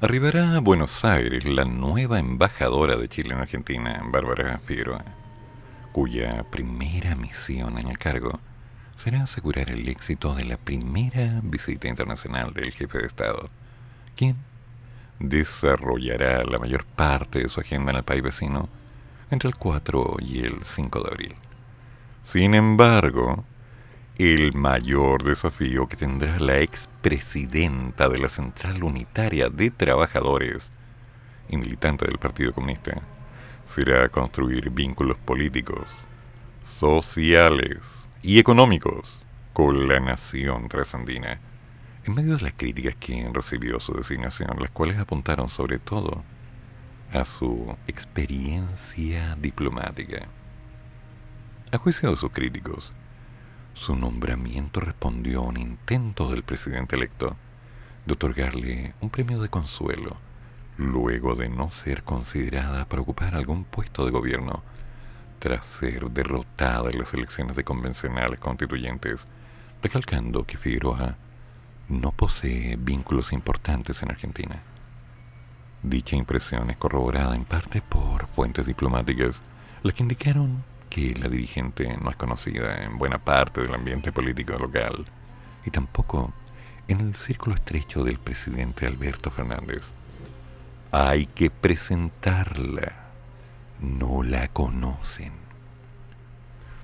Arribará 0.00 0.54
a 0.54 0.60
Buenos 0.60 1.04
Aires 1.04 1.44
la 1.44 1.64
nueva 1.64 2.20
embajadora 2.20 2.96
de 2.96 3.08
Chile 3.08 3.34
en 3.34 3.40
Argentina, 3.40 4.00
Bárbara 4.04 4.60
Figueroa, 4.64 5.04
cuya 5.92 6.44
primera 6.50 7.16
misión 7.16 7.78
en 7.78 7.88
el 7.88 7.98
cargo 7.98 8.38
será 8.94 9.24
asegurar 9.24 9.72
el 9.72 9.88
éxito 9.88 10.36
de 10.36 10.44
la 10.44 10.56
primera 10.56 11.40
visita 11.42 11.88
internacional 11.88 12.52
del 12.54 12.70
jefe 12.70 12.98
de 12.98 13.06
Estado, 13.08 13.48
quien 14.14 14.36
desarrollará 15.18 16.44
la 16.44 16.60
mayor 16.60 16.84
parte 16.84 17.40
de 17.40 17.48
su 17.48 17.58
agenda 17.58 17.90
en 17.90 17.98
el 17.98 18.04
país 18.04 18.22
vecino 18.22 18.68
entre 19.30 19.48
el 19.48 19.56
4 19.56 20.16
y 20.20 20.44
el 20.44 20.64
5 20.64 21.02
de 21.02 21.08
abril. 21.08 21.34
Sin 22.22 22.54
embargo, 22.54 23.44
el 24.16 24.54
mayor 24.54 25.24
desafío 25.24 25.88
que 25.88 25.96
tendrá 25.96 26.38
la 26.38 26.58
expresidenta 27.12 28.08
de 28.08 28.18
la 28.18 28.28
Central 28.28 28.82
Unitaria 28.82 29.48
de 29.48 29.70
Trabajadores 29.70 30.70
y 31.48 31.56
militante 31.56 32.04
del 32.06 32.18
Partido 32.18 32.52
Comunista 32.52 33.00
será 33.66 34.08
construir 34.08 34.70
vínculos 34.70 35.16
políticos, 35.16 35.88
sociales 36.64 37.78
y 38.22 38.38
económicos 38.38 39.18
con 39.52 39.88
la 39.88 40.00
nación 40.00 40.68
trasandina, 40.68 41.40
en 42.04 42.14
medio 42.14 42.36
de 42.36 42.42
las 42.42 42.52
críticas 42.54 42.94
que 42.96 43.28
recibió 43.32 43.80
su 43.80 43.94
designación, 43.94 44.56
las 44.60 44.70
cuales 44.70 44.98
apuntaron 44.98 45.48
sobre 45.48 45.78
todo 45.78 46.22
a 47.12 47.24
su 47.24 47.74
experiencia 47.86 49.34
diplomática. 49.40 50.26
A 51.72 51.78
juicio 51.78 52.10
de 52.10 52.16
sus 52.16 52.30
críticos, 52.30 52.90
su 53.78 53.94
nombramiento 53.94 54.80
respondió 54.80 55.40
a 55.40 55.46
un 55.46 55.56
intento 55.56 56.30
del 56.30 56.42
presidente 56.42 56.96
electo 56.96 57.36
de 58.06 58.12
otorgarle 58.12 58.94
un 59.00 59.08
premio 59.08 59.40
de 59.40 59.48
consuelo 59.48 60.16
luego 60.76 61.36
de 61.36 61.48
no 61.48 61.70
ser 61.70 62.02
considerada 62.02 62.86
para 62.86 63.02
ocupar 63.02 63.36
algún 63.36 63.64
puesto 63.64 64.04
de 64.04 64.10
gobierno 64.10 64.62
tras 65.38 65.64
ser 65.64 66.10
derrotada 66.10 66.90
en 66.90 66.98
las 66.98 67.14
elecciones 67.14 67.54
de 67.54 67.62
convencionales 67.62 68.40
constituyentes, 68.40 69.26
recalcando 69.80 70.44
que 70.44 70.58
Figueroa 70.58 71.16
no 71.88 72.10
posee 72.10 72.76
vínculos 72.76 73.32
importantes 73.32 74.02
en 74.02 74.10
Argentina. 74.10 74.60
Dicha 75.84 76.16
impresión 76.16 76.68
es 76.70 76.76
corroborada 76.76 77.36
en 77.36 77.44
parte 77.44 77.80
por 77.80 78.26
fuentes 78.26 78.66
diplomáticas, 78.66 79.40
las 79.84 79.94
que 79.94 80.02
indicaron 80.02 80.64
que 80.88 81.14
la 81.14 81.28
dirigente 81.28 81.96
no 82.02 82.10
es 82.10 82.16
conocida 82.16 82.84
en 82.84 82.98
buena 82.98 83.18
parte 83.18 83.60
del 83.62 83.74
ambiente 83.74 84.12
político 84.12 84.58
local 84.58 85.04
y 85.64 85.70
tampoco 85.70 86.32
en 86.88 87.00
el 87.00 87.16
círculo 87.16 87.54
estrecho 87.54 88.02
del 88.04 88.18
presidente 88.18 88.86
Alberto 88.86 89.30
Fernández. 89.30 89.82
Hay 90.90 91.26
que 91.26 91.50
presentarla. 91.50 93.04
No 93.80 94.22
la 94.22 94.48
conocen. 94.48 95.32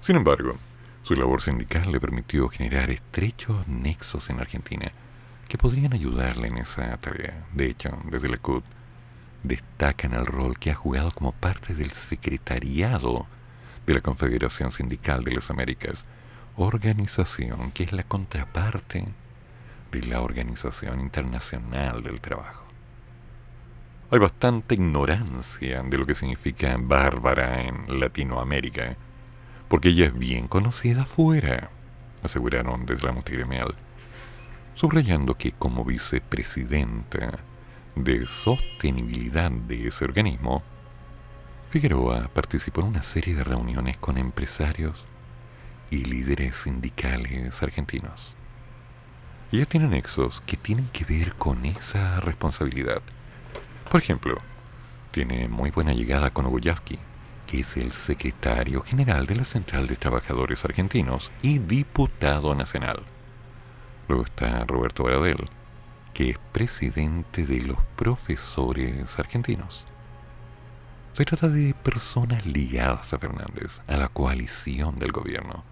Sin 0.00 0.16
embargo, 0.16 0.56
su 1.02 1.14
labor 1.14 1.42
sindical 1.42 1.90
le 1.90 2.00
permitió 2.00 2.48
generar 2.48 2.90
estrechos 2.90 3.66
nexos 3.66 4.30
en 4.30 4.40
Argentina 4.40 4.92
que 5.48 5.58
podrían 5.58 5.92
ayudarle 5.92 6.48
en 6.48 6.58
esa 6.58 6.96
tarea. 6.98 7.46
De 7.52 7.66
hecho, 7.66 7.98
desde 8.04 8.28
la 8.28 8.36
CUT 8.36 8.64
destacan 9.42 10.14
el 10.14 10.26
rol 10.26 10.58
que 10.58 10.70
ha 10.70 10.74
jugado 10.74 11.10
como 11.10 11.32
parte 11.32 11.74
del 11.74 11.92
secretariado 11.92 13.26
de 13.86 13.94
la 13.94 14.00
Confederación 14.00 14.72
Sindical 14.72 15.24
de 15.24 15.32
las 15.32 15.50
Américas, 15.50 16.04
organización 16.56 17.72
que 17.72 17.84
es 17.84 17.92
la 17.92 18.04
contraparte 18.04 19.04
de 19.90 20.02
la 20.04 20.20
Organización 20.20 21.00
Internacional 21.00 22.02
del 22.02 22.20
Trabajo. 22.20 22.64
Hay 24.10 24.18
bastante 24.18 24.74
ignorancia 24.74 25.82
de 25.82 25.98
lo 25.98 26.06
que 26.06 26.14
significa 26.14 26.76
Bárbara 26.78 27.62
en 27.62 28.00
Latinoamérica, 28.00 28.96
porque 29.68 29.88
ella 29.88 30.06
es 30.06 30.18
bien 30.18 30.46
conocida 30.46 31.02
afuera, 31.02 31.70
aseguraron 32.22 32.86
desde 32.86 33.06
la 33.06 33.12
multigremial, 33.12 33.74
subrayando 34.74 35.36
que 35.36 35.52
como 35.52 35.84
vicepresidenta 35.84 37.38
de 37.96 38.26
sostenibilidad 38.26 39.50
de 39.50 39.88
ese 39.88 40.04
organismo, 40.04 40.62
Figueroa 41.74 42.30
participó 42.32 42.82
en 42.82 42.86
una 42.86 43.02
serie 43.02 43.34
de 43.34 43.42
reuniones 43.42 43.96
con 43.96 44.16
empresarios 44.16 45.04
y 45.90 46.04
líderes 46.04 46.58
sindicales 46.58 47.60
argentinos. 47.64 48.32
Ella 49.50 49.66
tiene 49.66 49.88
nexos 49.88 50.40
que 50.46 50.56
tienen 50.56 50.86
que 50.90 51.04
ver 51.04 51.34
con 51.34 51.66
esa 51.66 52.20
responsabilidad. 52.20 53.02
Por 53.90 54.00
ejemplo, 54.00 54.38
tiene 55.10 55.48
muy 55.48 55.72
buena 55.72 55.94
llegada 55.94 56.30
con 56.30 56.46
Ogoyaski, 56.46 57.00
que 57.48 57.62
es 57.62 57.76
el 57.76 57.90
secretario 57.90 58.80
general 58.82 59.26
de 59.26 59.34
la 59.34 59.44
Central 59.44 59.88
de 59.88 59.96
Trabajadores 59.96 60.64
Argentinos 60.64 61.32
y 61.42 61.58
diputado 61.58 62.54
nacional. 62.54 63.02
Luego 64.06 64.26
está 64.26 64.64
Roberto 64.64 65.02
Baradel, 65.02 65.48
que 66.12 66.30
es 66.30 66.38
presidente 66.52 67.44
de 67.44 67.62
los 67.62 67.78
profesores 67.96 69.18
argentinos. 69.18 69.84
Se 71.16 71.24
trata 71.24 71.48
de 71.48 71.74
personas 71.74 72.44
ligadas 72.44 73.14
a 73.14 73.18
Fernández, 73.20 73.80
a 73.86 73.96
la 73.96 74.08
coalición 74.08 74.98
del 74.98 75.12
gobierno. 75.12 75.62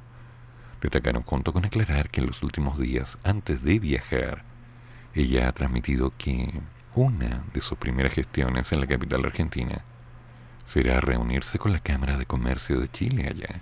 Destacaron 0.80 1.24
junto 1.24 1.52
con 1.52 1.64
aclarar 1.64 2.10
que 2.10 2.20
en 2.20 2.28
los 2.28 2.44
últimos 2.44 2.78
días, 2.78 3.18
antes 3.24 3.60
de 3.64 3.80
viajar, 3.80 4.44
ella 5.14 5.48
ha 5.48 5.52
transmitido 5.52 6.12
que 6.16 6.48
una 6.94 7.42
de 7.52 7.60
sus 7.60 7.76
primeras 7.76 8.12
gestiones 8.12 8.70
en 8.70 8.82
la 8.82 8.86
capital 8.86 9.24
argentina 9.24 9.84
será 10.64 11.00
reunirse 11.00 11.58
con 11.58 11.72
la 11.72 11.80
Cámara 11.80 12.16
de 12.18 12.26
Comercio 12.26 12.78
de 12.78 12.88
Chile 12.88 13.26
allá. 13.28 13.60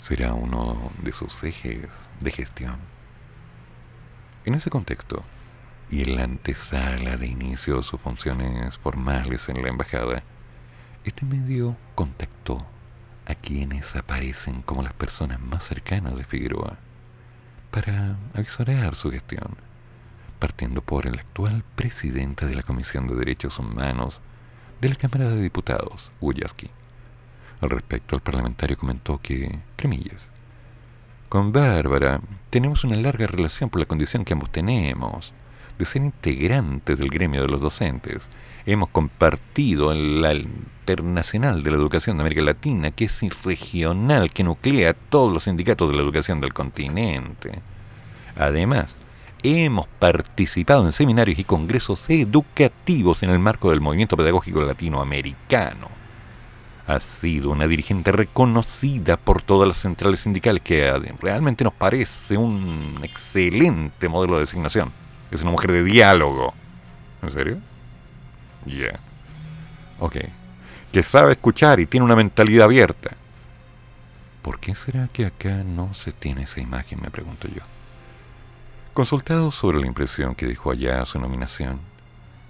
Será 0.00 0.32
uno 0.32 0.92
de 1.02 1.12
sus 1.12 1.44
ejes 1.44 1.90
de 2.20 2.32
gestión. 2.32 2.78
En 4.46 4.54
ese 4.54 4.70
contexto, 4.70 5.22
y 5.90 6.04
en 6.04 6.16
la 6.16 6.24
antesala 6.24 7.18
de 7.18 7.26
inicio 7.26 7.76
de 7.76 7.82
sus 7.82 8.00
funciones 8.00 8.78
formales 8.78 9.50
en 9.50 9.60
la 9.62 9.68
embajada, 9.68 10.22
este 11.08 11.24
medio 11.24 11.76
contactó 11.94 12.58
a 13.26 13.34
quienes 13.34 13.96
aparecen 13.96 14.62
como 14.62 14.82
las 14.82 14.92
personas 14.92 15.40
más 15.40 15.64
cercanas 15.64 16.16
de 16.16 16.24
Figueroa 16.24 16.78
para 17.70 18.16
avisorar 18.34 18.94
su 18.94 19.10
gestión, 19.10 19.56
partiendo 20.38 20.82
por 20.82 21.06
el 21.06 21.18
actual 21.18 21.64
presidente 21.76 22.46
de 22.46 22.54
la 22.54 22.62
Comisión 22.62 23.08
de 23.08 23.14
Derechos 23.14 23.58
Humanos 23.58 24.20
de 24.80 24.90
la 24.90 24.94
Cámara 24.94 25.30
de 25.30 25.42
Diputados, 25.42 26.10
Wujaski. 26.20 26.70
Al 27.60 27.70
respecto, 27.70 28.14
el 28.14 28.22
parlamentario 28.22 28.78
comentó 28.78 29.18
que, 29.20 29.58
cremillas, 29.76 30.28
con 31.28 31.52
Bárbara 31.52 32.20
tenemos 32.48 32.84
una 32.84 32.96
larga 32.96 33.26
relación 33.26 33.68
por 33.68 33.80
la 33.80 33.86
condición 33.86 34.24
que 34.24 34.32
ambos 34.32 34.50
tenemos 34.50 35.32
de 35.78 35.84
ser 35.84 36.02
integrantes 36.02 36.96
del 36.96 37.10
gremio 37.10 37.42
de 37.42 37.48
los 37.48 37.60
docentes. 37.60 38.28
Hemos 38.70 38.90
compartido 38.90 39.92
en 39.92 40.20
la 40.20 40.34
Internacional 40.34 41.62
de 41.62 41.70
la 41.70 41.78
Educación 41.78 42.18
de 42.18 42.20
América 42.20 42.42
Latina, 42.42 42.90
que 42.90 43.06
es 43.06 43.42
regional, 43.42 44.30
que 44.30 44.44
nuclea 44.44 44.90
a 44.90 44.92
todos 44.92 45.32
los 45.32 45.44
sindicatos 45.44 45.88
de 45.88 45.96
la 45.96 46.02
educación 46.02 46.42
del 46.42 46.52
continente. 46.52 47.62
Además, 48.36 48.94
hemos 49.42 49.86
participado 49.86 50.84
en 50.84 50.92
seminarios 50.92 51.38
y 51.38 51.44
congresos 51.44 52.10
educativos 52.10 53.22
en 53.22 53.30
el 53.30 53.38
marco 53.38 53.70
del 53.70 53.80
movimiento 53.80 54.18
pedagógico 54.18 54.60
latinoamericano. 54.60 55.88
Ha 56.86 57.00
sido 57.00 57.48
una 57.52 57.66
dirigente 57.66 58.12
reconocida 58.12 59.16
por 59.16 59.40
todas 59.40 59.66
las 59.66 59.78
centrales 59.78 60.20
sindicales 60.20 60.60
que 60.60 60.92
realmente 61.22 61.64
nos 61.64 61.72
parece 61.72 62.36
un 62.36 63.00
excelente 63.02 64.10
modelo 64.10 64.34
de 64.34 64.40
designación. 64.40 64.92
Es 65.30 65.40
una 65.40 65.52
mujer 65.52 65.72
de 65.72 65.84
diálogo. 65.84 66.52
¿En 67.22 67.32
serio? 67.32 67.56
Ya. 68.66 68.98
Ok. 69.98 70.16
Que 70.92 71.02
sabe 71.02 71.32
escuchar 71.32 71.80
y 71.80 71.86
tiene 71.86 72.04
una 72.04 72.16
mentalidad 72.16 72.64
abierta. 72.64 73.10
¿Por 74.42 74.58
qué 74.60 74.74
será 74.74 75.08
que 75.12 75.26
acá 75.26 75.62
no 75.64 75.94
se 75.94 76.12
tiene 76.12 76.44
esa 76.44 76.60
imagen? 76.60 77.00
Me 77.02 77.10
pregunto 77.10 77.48
yo. 77.48 77.62
Consultado 78.94 79.50
sobre 79.50 79.78
la 79.78 79.86
impresión 79.86 80.34
que 80.34 80.46
dejó 80.46 80.70
allá 80.70 81.04
su 81.04 81.18
nominación, 81.20 81.80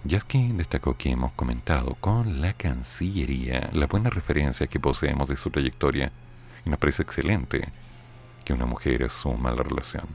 Jaskin 0.09 0.57
destacó 0.57 0.97
que 0.97 1.11
hemos 1.11 1.33
comentado 1.33 1.97
con 2.01 2.41
la 2.41 2.53
Cancillería 2.53 3.69
la 3.73 3.87
buena 3.87 4.11
referencia 4.11 4.67
que 4.67 4.81
poseemos 4.81 5.29
de 5.29 5.37
su 5.37 5.51
trayectoria 5.51 6.13
y 6.65 6.71
nos 6.71 6.79
parece 6.79 7.03
excelente 7.03 7.69
que 8.45 8.53
una 8.53 8.65
mujer 8.65 9.03
asuma 9.03 9.51
la 9.51 9.63
relación. 9.63 10.07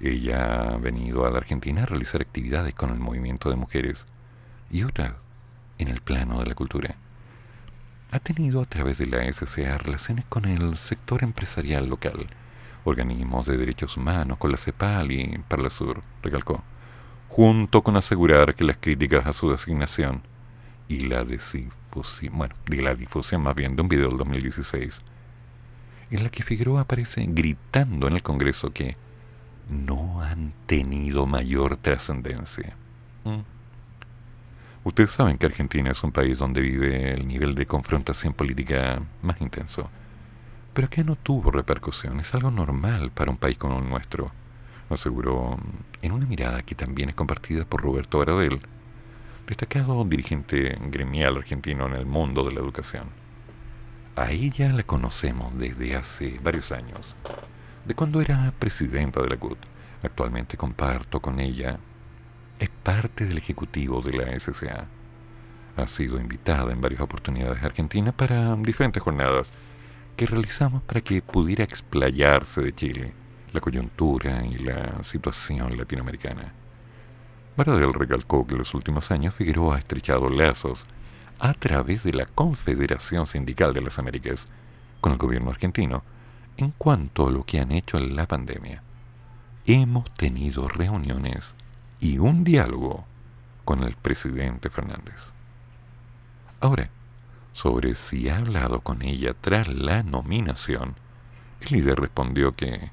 Ella 0.00 0.72
ha 0.72 0.76
venido 0.78 1.26
a 1.26 1.30
la 1.30 1.38
Argentina 1.38 1.82
a 1.82 1.86
realizar 1.86 2.20
actividades 2.20 2.74
con 2.74 2.90
el 2.90 2.98
movimiento 2.98 3.50
de 3.50 3.56
mujeres 3.56 4.06
y 4.70 4.84
otras 4.84 5.12
en 5.78 5.88
el 5.88 6.00
plano 6.00 6.40
de 6.40 6.46
la 6.46 6.54
cultura. 6.54 6.96
Ha 8.10 8.18
tenido 8.20 8.60
a 8.60 8.66
través 8.66 8.98
de 8.98 9.06
la 9.06 9.30
SCA 9.32 9.78
relaciones 9.78 10.24
con 10.26 10.44
el 10.44 10.76
sector 10.76 11.22
empresarial 11.22 11.88
local, 11.88 12.26
organismos 12.84 13.46
de 13.46 13.56
derechos 13.56 13.96
humanos, 13.96 14.38
con 14.38 14.52
la 14.52 14.56
CEPAL 14.56 15.12
y 15.12 15.44
Sur, 15.70 16.02
recalcó, 16.22 16.62
junto 17.28 17.82
con 17.82 17.96
asegurar 17.96 18.54
que 18.54 18.64
las 18.64 18.78
críticas 18.78 19.26
a 19.26 19.32
su 19.32 19.50
designación 19.50 20.22
y 20.88 21.00
la 21.08 21.24
difusión, 21.24 22.38
bueno, 22.38 22.54
de 22.66 22.82
la 22.82 22.94
difusión 22.94 23.42
más 23.42 23.54
bien 23.54 23.74
de 23.74 23.82
un 23.82 23.88
video 23.88 24.08
del 24.08 24.18
2016, 24.18 25.02
en 26.10 26.22
la 26.22 26.30
que 26.30 26.44
Figueroa 26.44 26.82
aparece 26.82 27.26
gritando 27.28 28.06
en 28.06 28.14
el 28.14 28.22
Congreso 28.22 28.72
que 28.72 28.96
no 29.68 30.22
han 30.22 30.52
tenido 30.66 31.26
mayor 31.26 31.76
trascendencia. 31.76 32.76
Mm. 33.24 33.55
Ustedes 34.86 35.10
saben 35.10 35.36
que 35.36 35.46
Argentina 35.46 35.90
es 35.90 36.04
un 36.04 36.12
país 36.12 36.38
donde 36.38 36.60
vive 36.60 37.12
el 37.12 37.26
nivel 37.26 37.56
de 37.56 37.66
confrontación 37.66 38.32
política 38.32 39.02
más 39.20 39.40
intenso. 39.40 39.90
Pero 40.74 40.88
que 40.88 41.02
no 41.02 41.16
tuvo 41.16 41.50
repercusión, 41.50 42.20
es 42.20 42.32
algo 42.36 42.52
normal 42.52 43.10
para 43.10 43.32
un 43.32 43.36
país 43.36 43.58
como 43.58 43.80
el 43.80 43.88
nuestro, 43.88 44.30
aseguró 44.88 45.58
en 46.02 46.12
una 46.12 46.24
mirada 46.24 46.62
que 46.62 46.76
también 46.76 47.08
es 47.08 47.16
compartida 47.16 47.64
por 47.64 47.82
Roberto 47.82 48.18
Baradel, 48.18 48.60
destacado 49.48 50.04
dirigente 50.04 50.78
gremial 50.82 51.38
argentino 51.38 51.86
en 51.86 51.94
el 51.94 52.06
mundo 52.06 52.44
de 52.44 52.52
la 52.52 52.60
educación. 52.60 53.08
A 54.14 54.30
ella 54.30 54.72
la 54.72 54.84
conocemos 54.84 55.58
desde 55.58 55.96
hace 55.96 56.38
varios 56.44 56.70
años, 56.70 57.16
de 57.84 57.94
cuando 57.96 58.20
era 58.20 58.52
presidenta 58.56 59.20
de 59.20 59.30
la 59.30 59.36
CUT. 59.36 59.58
Actualmente 60.04 60.56
comparto 60.56 61.18
con 61.18 61.40
ella 61.40 61.80
es 62.58 62.70
parte 62.82 63.26
del 63.26 63.38
ejecutivo 63.38 64.00
de 64.00 64.12
la 64.12 64.38
SCA. 64.38 64.86
Ha 65.76 65.88
sido 65.88 66.18
invitada 66.18 66.72
en 66.72 66.80
varias 66.80 67.00
oportunidades 67.00 67.62
a 67.62 67.66
Argentina 67.66 68.12
para 68.12 68.56
diferentes 68.56 69.02
jornadas 69.02 69.52
que 70.16 70.26
realizamos 70.26 70.82
para 70.82 71.02
que 71.02 71.20
pudiera 71.20 71.64
explayarse 71.64 72.62
de 72.62 72.74
Chile, 72.74 73.12
la 73.52 73.60
coyuntura 73.60 74.44
y 74.46 74.58
la 74.58 75.02
situación 75.02 75.76
latinoamericana. 75.76 76.54
Baradel 77.56 77.92
recalcó 77.92 78.46
que 78.46 78.52
en 78.52 78.58
los 78.58 78.74
últimos 78.74 79.10
años 79.10 79.34
Figueroa 79.34 79.76
ha 79.76 79.78
estrechado 79.78 80.30
lazos 80.30 80.86
a 81.38 81.52
través 81.52 82.02
de 82.02 82.12
la 82.12 82.26
Confederación 82.26 83.26
Sindical 83.26 83.74
de 83.74 83.82
las 83.82 83.98
Américas 83.98 84.46
con 85.00 85.12
el 85.12 85.18
gobierno 85.18 85.50
argentino 85.50 86.02
en 86.56 86.70
cuanto 86.70 87.26
a 87.26 87.30
lo 87.30 87.44
que 87.44 87.60
han 87.60 87.72
hecho 87.72 87.98
en 87.98 88.16
la 88.16 88.26
pandemia. 88.26 88.82
Hemos 89.66 90.10
tenido 90.14 90.68
reuniones 90.68 91.55
y 92.00 92.18
un 92.18 92.44
diálogo 92.44 93.04
con 93.64 93.82
el 93.82 93.94
presidente 93.96 94.70
Fernández. 94.70 95.32
Ahora, 96.60 96.90
sobre 97.52 97.94
si 97.94 98.28
ha 98.28 98.38
hablado 98.38 98.80
con 98.80 99.02
ella 99.02 99.34
tras 99.40 99.68
la 99.68 100.02
nominación, 100.02 100.94
el 101.60 101.78
líder 101.78 101.98
respondió 101.98 102.54
que 102.54 102.90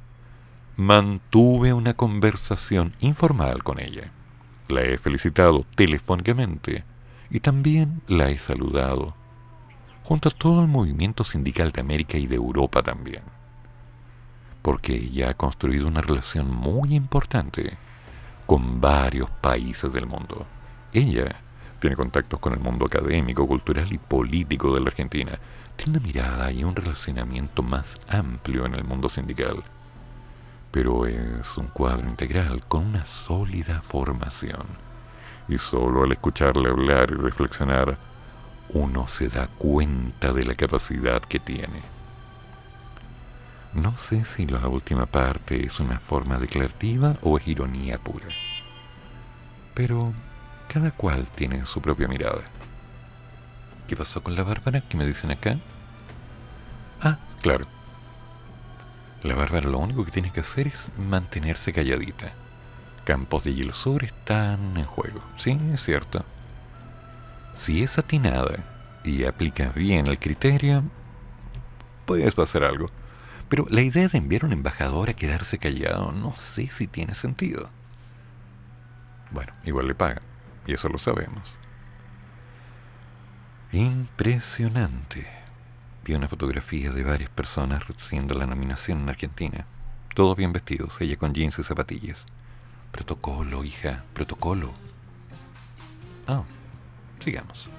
mantuve 0.78 1.74
una 1.74 1.94
conversación 1.94 2.94
informal 3.00 3.64
con 3.64 3.80
ella. 3.80 4.12
La 4.68 4.82
he 4.82 4.98
felicitado 4.98 5.66
telefónicamente 5.76 6.84
y 7.30 7.40
también 7.40 8.02
la 8.08 8.30
he 8.30 8.38
saludado, 8.38 9.16
junto 10.04 10.30
a 10.30 10.32
todo 10.32 10.62
el 10.62 10.68
movimiento 10.68 11.24
sindical 11.24 11.72
de 11.72 11.82
América 11.82 12.18
y 12.18 12.28
de 12.28 12.36
Europa 12.36 12.82
también, 12.84 13.24
porque 14.62 14.96
ella 14.96 15.32
ha 15.32 15.34
construido 15.34 15.88
una 15.88 16.02
relación 16.02 16.50
muy 16.54 16.96
importante 16.96 17.78
con 18.46 18.82
varios 18.82 19.30
países 19.30 19.92
del 19.92 20.06
mundo. 20.06 20.46
Ella 20.94 21.36
tiene 21.80 21.96
contactos 21.96 22.40
con 22.40 22.54
el 22.54 22.60
mundo 22.60 22.86
académico, 22.86 23.48
cultural 23.48 23.92
y 23.92 23.98
político 23.98 24.74
de 24.74 24.82
la 24.82 24.88
Argentina. 24.88 25.38
Tiene 25.76 25.98
una 25.98 26.08
mirada 26.08 26.52
y 26.52 26.64
un 26.64 26.76
relacionamiento 26.76 27.64
más 27.64 27.96
amplio 28.10 28.66
en 28.66 28.76
el 28.76 28.84
mundo 28.84 29.10
sindical. 29.10 29.64
Pero 30.72 31.06
es 31.06 31.58
un 31.58 31.68
cuadro 31.68 32.08
integral 32.08 32.66
con 32.68 32.86
una 32.86 33.06
sólida 33.06 33.82
formación. 33.82 34.66
Y 35.48 35.58
solo 35.58 36.04
al 36.04 36.12
escucharle 36.14 36.70
hablar 36.70 37.12
y 37.12 37.16
reflexionar, 37.16 37.98
uno 38.70 39.08
se 39.08 39.28
da 39.28 39.48
cuenta 39.48 40.32
de 40.32 40.46
la 40.46 40.56
capacidad 40.56 41.22
que 41.22 41.40
tiene. 41.40 41.93
No 43.74 43.98
sé 43.98 44.24
si 44.26 44.46
la 44.46 44.68
última 44.68 45.08
parte 45.08 45.66
es 45.66 45.80
una 45.80 46.00
forma 46.00 46.38
declarativa 46.38 47.18
o 47.22 47.38
es 47.38 47.48
ironía 47.48 47.98
pura. 47.98 48.28
Pero 49.74 50.14
cada 50.68 50.92
cual 50.92 51.28
tiene 51.36 51.66
su 51.66 51.82
propia 51.82 52.08
mirada. 52.08 52.42
¿Qué 53.88 53.96
pasó 53.96 54.22
con 54.22 54.36
la 54.36 54.44
Bárbara? 54.44 54.82
¿Qué 54.82 54.96
me 54.96 55.06
dicen 55.06 55.32
acá? 55.32 55.58
Ah, 57.02 57.18
claro. 57.42 57.66
La 59.24 59.36
Bárbara 59.36 59.70
lo 59.70 59.80
único 59.80 60.06
que 60.06 60.12
tiene 60.12 60.32
que 60.32 60.42
hacer 60.42 60.68
es 60.68 60.88
mantenerse 60.98 61.74
calladita. 61.74 62.32
Campos 63.06 63.44
de 63.44 63.56
Hielo 63.56 63.74
Sur 63.74 64.04
están 64.04 64.78
en 64.78 64.86
juego. 64.86 65.22
Sí, 65.38 65.60
es 65.74 65.84
cierto. 65.84 66.24
Si 67.56 67.84
es 67.84 67.98
atinada 67.98 68.60
y 69.04 69.26
aplicas 69.26 69.74
bien 69.74 70.08
el 70.08 70.20
criterio, 70.20 70.84
puedes 72.06 72.38
hacer 72.38 72.64
algo. 72.64 72.90
Pero 73.54 73.68
la 73.70 73.84
idea 73.84 74.08
de 74.08 74.18
enviar 74.18 74.42
a 74.42 74.48
un 74.48 74.54
embajador 74.54 75.12
a 75.12 75.14
quedarse 75.14 75.60
callado 75.60 76.12
no 76.12 76.34
sé 76.36 76.70
si 76.72 76.88
tiene 76.88 77.14
sentido. 77.14 77.70
Bueno, 79.30 79.54
igual 79.64 79.88
le 79.88 79.94
pagan, 79.94 80.24
y 80.66 80.74
eso 80.74 80.90
lo 80.90 80.98
sabemos. 80.98 81.54
Impresionante. 83.72 85.28
Vi 86.04 86.16
una 86.16 86.28
fotografía 86.28 86.90
de 86.90 87.04
varias 87.04 87.30
personas 87.30 87.88
recibiendo 87.88 88.34
la 88.34 88.48
nominación 88.48 89.02
en 89.02 89.10
Argentina. 89.10 89.68
Todos 90.16 90.36
bien 90.36 90.52
vestidos, 90.52 91.00
ella 91.00 91.18
con 91.18 91.36
jeans 91.36 91.60
y 91.60 91.64
zapatillas. 91.64 92.26
Protocolo, 92.92 93.64
hija, 93.64 94.04
protocolo. 94.16 94.74
Ah, 96.26 96.42
sigamos. 97.20 97.70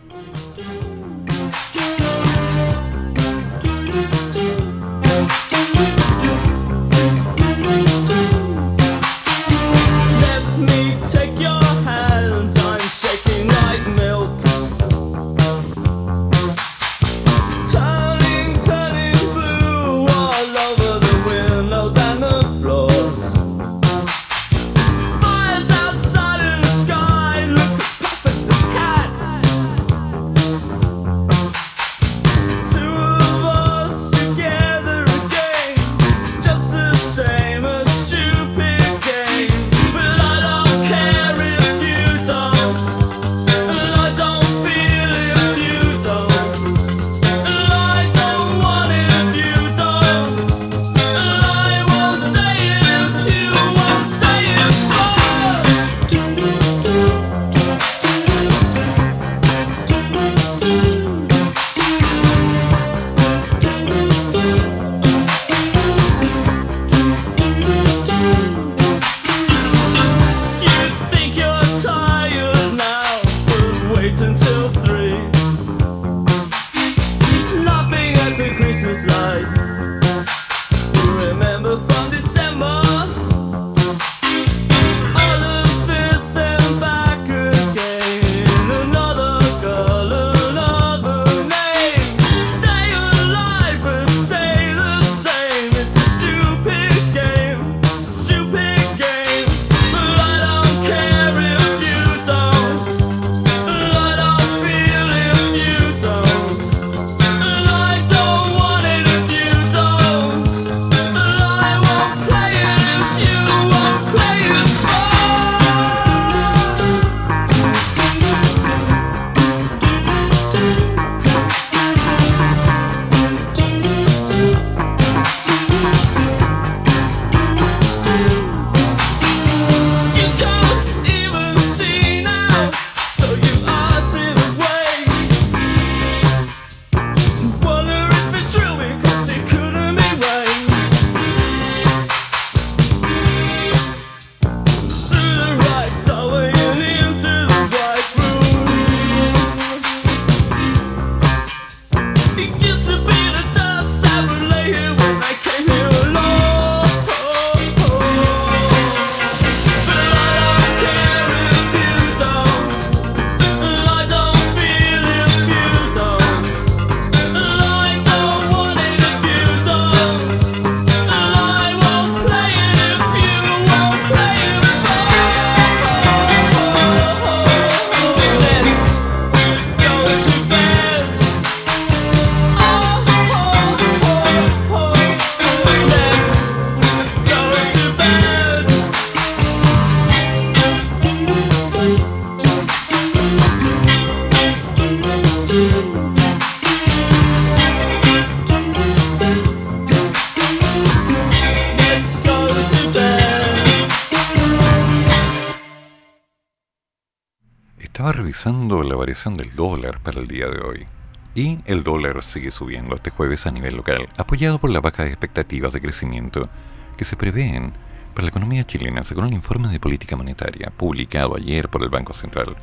Dólar 209.55 210.01
para 210.01 210.21
el 210.21 210.29
día 210.29 210.49
de 210.49 210.61
hoy. 210.61 210.87
Y 211.35 211.59
el 211.67 211.83
dólar 211.83 212.23
sigue 212.23 212.51
subiendo 212.51 212.95
este 212.95 213.11
jueves 213.11 213.47
a 213.47 213.51
nivel 213.51 213.77
local, 213.77 214.09
apoyado 214.17 214.59
por 214.59 214.71
las 214.71 214.83
bajas 214.83 215.09
expectativas 215.09 215.73
de 215.73 215.81
crecimiento 215.81 216.49
que 216.97 217.05
se 217.05 217.17
prevén 217.17 217.73
para 218.15 218.27
la 218.27 218.31
economía 218.31 218.65
chilena, 218.65 219.03
según 219.03 219.27
el 219.27 219.35
informe 219.35 219.69
de 219.69 219.81
política 219.81 220.17
monetaria 220.17 220.71
publicado 220.71 221.37
ayer 221.37 221.69
por 221.69 221.83
el 221.83 221.89
Banco 221.89 222.15
Central. 222.15 222.55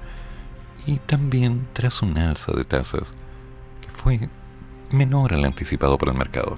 Y 0.85 0.97
también 0.97 1.67
tras 1.73 2.01
un 2.01 2.17
alza 2.17 2.53
de 2.53 2.63
tasas 2.63 3.11
que 3.81 3.89
fue 3.89 4.29
menor 4.91 5.33
al 5.33 5.45
anticipado 5.45 5.97
por 5.97 6.09
el 6.09 6.15
mercado. 6.15 6.57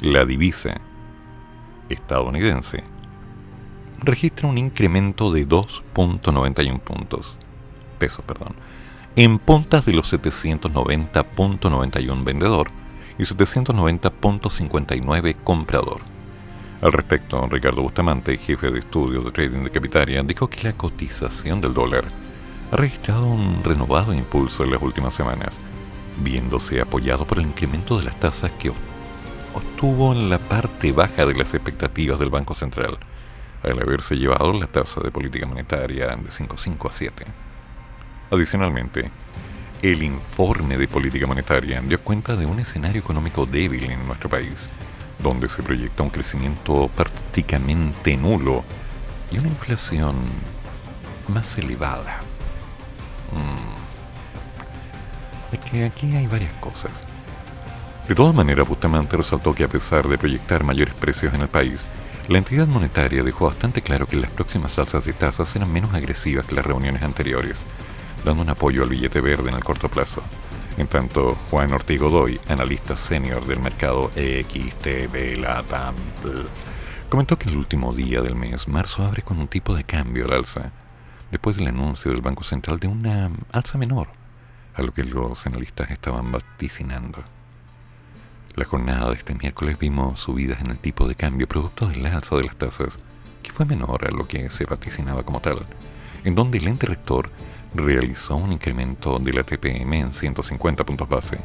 La 0.00 0.24
divisa 0.24 0.80
estadounidense 1.88 2.84
registra 4.00 4.48
un 4.48 4.58
incremento 4.58 5.32
de 5.32 5.46
2.91 5.46 6.80
puntos, 6.80 7.36
pesos, 7.98 8.24
perdón, 8.24 8.54
en 9.18 9.38
puntas 9.40 9.84
de 9.84 9.92
los 9.94 10.12
790.91 10.12 12.22
vendedor 12.22 12.70
y 13.18 13.24
790.59 13.24 15.34
comprador. 15.42 16.02
Al 16.80 16.92
respecto, 16.92 17.44
Ricardo 17.50 17.82
Bustamante, 17.82 18.38
jefe 18.38 18.70
de 18.70 18.78
estudios 18.78 19.24
de 19.24 19.32
trading 19.32 19.64
de 19.64 19.72
Capitaria, 19.72 20.22
dijo 20.22 20.48
que 20.48 20.62
la 20.62 20.74
cotización 20.74 21.60
del 21.60 21.74
dólar 21.74 22.04
ha 22.70 22.76
registrado 22.76 23.26
un 23.26 23.64
renovado 23.64 24.14
impulso 24.14 24.62
en 24.62 24.70
las 24.70 24.80
últimas 24.80 25.14
semanas, 25.14 25.58
viéndose 26.22 26.80
apoyado 26.80 27.26
por 27.26 27.38
el 27.38 27.46
incremento 27.46 27.98
de 27.98 28.04
las 28.04 28.20
tasas 28.20 28.52
que 28.52 28.70
obtuvo 29.52 30.12
en 30.12 30.30
la 30.30 30.38
parte 30.38 30.92
baja 30.92 31.26
de 31.26 31.34
las 31.34 31.54
expectativas 31.54 32.20
del 32.20 32.30
Banco 32.30 32.54
Central, 32.54 32.98
al 33.64 33.82
haberse 33.82 34.14
llevado 34.14 34.52
la 34.52 34.68
tasa 34.68 35.00
de 35.00 35.10
política 35.10 35.44
monetaria 35.44 36.06
de 36.06 36.30
5,5 36.30 36.88
a 36.88 36.92
7. 36.92 37.47
Adicionalmente, 38.30 39.10
el 39.82 40.02
informe 40.02 40.76
de 40.76 40.88
política 40.88 41.26
monetaria 41.26 41.80
dio 41.80 42.00
cuenta 42.00 42.36
de 42.36 42.46
un 42.46 42.60
escenario 42.60 43.00
económico 43.00 43.46
débil 43.46 43.84
en 43.84 44.06
nuestro 44.06 44.28
país, 44.28 44.68
donde 45.18 45.48
se 45.48 45.62
proyecta 45.62 46.02
un 46.02 46.10
crecimiento 46.10 46.90
prácticamente 46.94 48.16
nulo 48.16 48.64
y 49.30 49.38
una 49.38 49.48
inflación 49.48 50.16
más 51.28 51.56
elevada. 51.58 52.20
Mm. 53.32 53.78
Es 55.54 55.60
que 55.60 55.84
aquí 55.84 56.14
hay 56.16 56.26
varias 56.26 56.52
cosas. 56.54 56.92
De 58.08 58.14
todas 58.14 58.34
maneras, 58.34 58.66
Bustamante 58.68 59.16
resaltó 59.16 59.54
que 59.54 59.64
a 59.64 59.68
pesar 59.68 60.08
de 60.08 60.18
proyectar 60.18 60.64
mayores 60.64 60.94
precios 60.94 61.34
en 61.34 61.42
el 61.42 61.48
país, 61.48 61.86
la 62.26 62.38
entidad 62.38 62.66
monetaria 62.66 63.22
dejó 63.22 63.46
bastante 63.46 63.80
claro 63.80 64.06
que 64.06 64.16
las 64.16 64.30
próximas 64.30 64.78
alzas 64.78 65.04
de 65.04 65.12
tasas 65.12 65.48
serán 65.48 65.72
menos 65.72 65.94
agresivas 65.94 66.44
que 66.46 66.54
las 66.54 66.66
reuniones 66.66 67.02
anteriores, 67.02 67.64
dando 68.24 68.42
un 68.42 68.50
apoyo 68.50 68.82
al 68.82 68.88
billete 68.88 69.20
verde 69.20 69.50
en 69.50 69.56
el 69.56 69.64
corto 69.64 69.88
plazo. 69.88 70.22
En 70.76 70.86
tanto, 70.86 71.36
Juan 71.50 71.72
Ortiz 71.72 72.00
Godoy, 72.00 72.40
analista 72.48 72.96
senior 72.96 73.44
del 73.46 73.58
mercado 73.58 74.10
XTB 74.14 75.40
Latam, 75.40 75.94
comentó 77.08 77.36
que 77.38 77.48
el 77.48 77.56
último 77.56 77.92
día 77.92 78.20
del 78.22 78.36
mes, 78.36 78.68
marzo, 78.68 79.04
abre 79.04 79.22
con 79.22 79.40
un 79.40 79.48
tipo 79.48 79.74
de 79.74 79.84
cambio 79.84 80.26
al 80.26 80.34
alza, 80.34 80.70
después 81.30 81.56
del 81.56 81.68
anuncio 81.68 82.12
del 82.12 82.20
Banco 82.20 82.44
Central 82.44 82.78
de 82.78 82.86
una 82.86 83.30
alza 83.52 83.76
menor, 83.76 84.08
a 84.74 84.82
lo 84.82 84.92
que 84.92 85.02
los 85.02 85.46
analistas 85.46 85.90
estaban 85.90 86.30
vaticinando. 86.30 87.24
La 88.54 88.64
jornada 88.64 89.10
de 89.10 89.16
este 89.16 89.34
miércoles 89.34 89.78
vimos 89.78 90.20
subidas 90.20 90.60
en 90.60 90.70
el 90.70 90.78
tipo 90.78 91.08
de 91.08 91.14
cambio 91.14 91.48
producto 91.48 91.88
del 91.88 92.06
alza 92.06 92.36
de 92.36 92.44
las 92.44 92.56
tasas, 92.56 92.98
que 93.42 93.52
fue 93.52 93.66
menor 93.66 94.04
a 94.06 94.10
lo 94.10 94.28
que 94.28 94.50
se 94.50 94.64
vaticinaba 94.64 95.24
como 95.24 95.40
tal, 95.40 95.66
en 96.24 96.34
donde 96.34 96.58
el 96.58 96.68
ente 96.68 96.86
rector 96.86 97.30
realizó 97.74 98.36
un 98.36 98.52
incremento 98.52 99.18
de 99.18 99.32
la 99.32 99.44
TPM 99.44 99.92
en 99.94 100.12
150 100.12 100.84
puntos 100.84 101.08
base, 101.08 101.38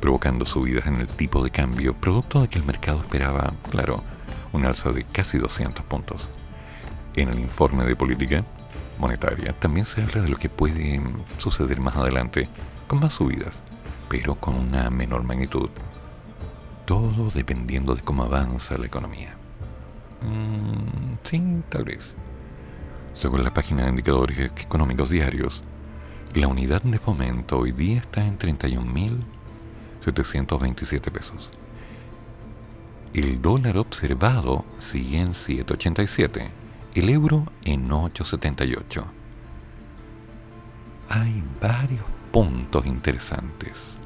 provocando 0.00 0.44
subidas 0.44 0.86
en 0.86 0.96
el 1.00 1.08
tipo 1.08 1.42
de 1.42 1.50
cambio 1.50 1.94
producto 1.94 2.42
de 2.42 2.48
que 2.48 2.58
el 2.58 2.64
mercado 2.64 3.00
esperaba, 3.00 3.52
claro, 3.70 4.02
un 4.52 4.66
alza 4.66 4.90
de 4.92 5.04
casi 5.04 5.38
200 5.38 5.84
puntos. 5.84 6.28
En 7.16 7.28
el 7.28 7.38
informe 7.38 7.84
de 7.84 7.96
política 7.96 8.44
monetaria 8.98 9.52
también 9.52 9.86
se 9.86 10.02
habla 10.02 10.22
de 10.22 10.28
lo 10.28 10.36
que 10.36 10.48
puede 10.48 11.00
suceder 11.38 11.80
más 11.80 11.96
adelante, 11.96 12.48
con 12.88 13.00
más 13.00 13.14
subidas, 13.14 13.62
pero 14.08 14.34
con 14.34 14.54
una 14.54 14.90
menor 14.90 15.22
magnitud 15.22 15.70
todo 16.84 17.30
dependiendo 17.34 17.94
de 17.94 18.02
cómo 18.02 18.24
avanza 18.24 18.76
la 18.76 18.86
economía. 18.86 19.34
Mm, 20.22 21.16
sí, 21.24 21.42
tal 21.68 21.84
vez. 21.84 22.14
Según 23.14 23.44
la 23.44 23.54
página 23.54 23.84
de 23.84 23.90
indicadores 23.90 24.38
económicos 24.38 25.10
diarios, 25.10 25.62
la 26.34 26.48
unidad 26.48 26.82
de 26.82 26.98
fomento 26.98 27.58
hoy 27.58 27.70
día 27.72 27.98
está 27.98 28.24
en 28.24 28.38
31.727 28.38 31.12
pesos. 31.12 31.50
El 33.14 33.40
dólar 33.42 33.76
observado 33.78 34.64
sigue 34.78 35.18
en 35.18 35.34
7.87, 35.34 36.48
el 36.94 37.10
euro 37.10 37.46
en 37.64 37.90
8.78. 37.90 39.04
Hay 41.08 41.42
varios 41.60 42.04
puntos 42.30 42.86
interesantes. 42.86 43.96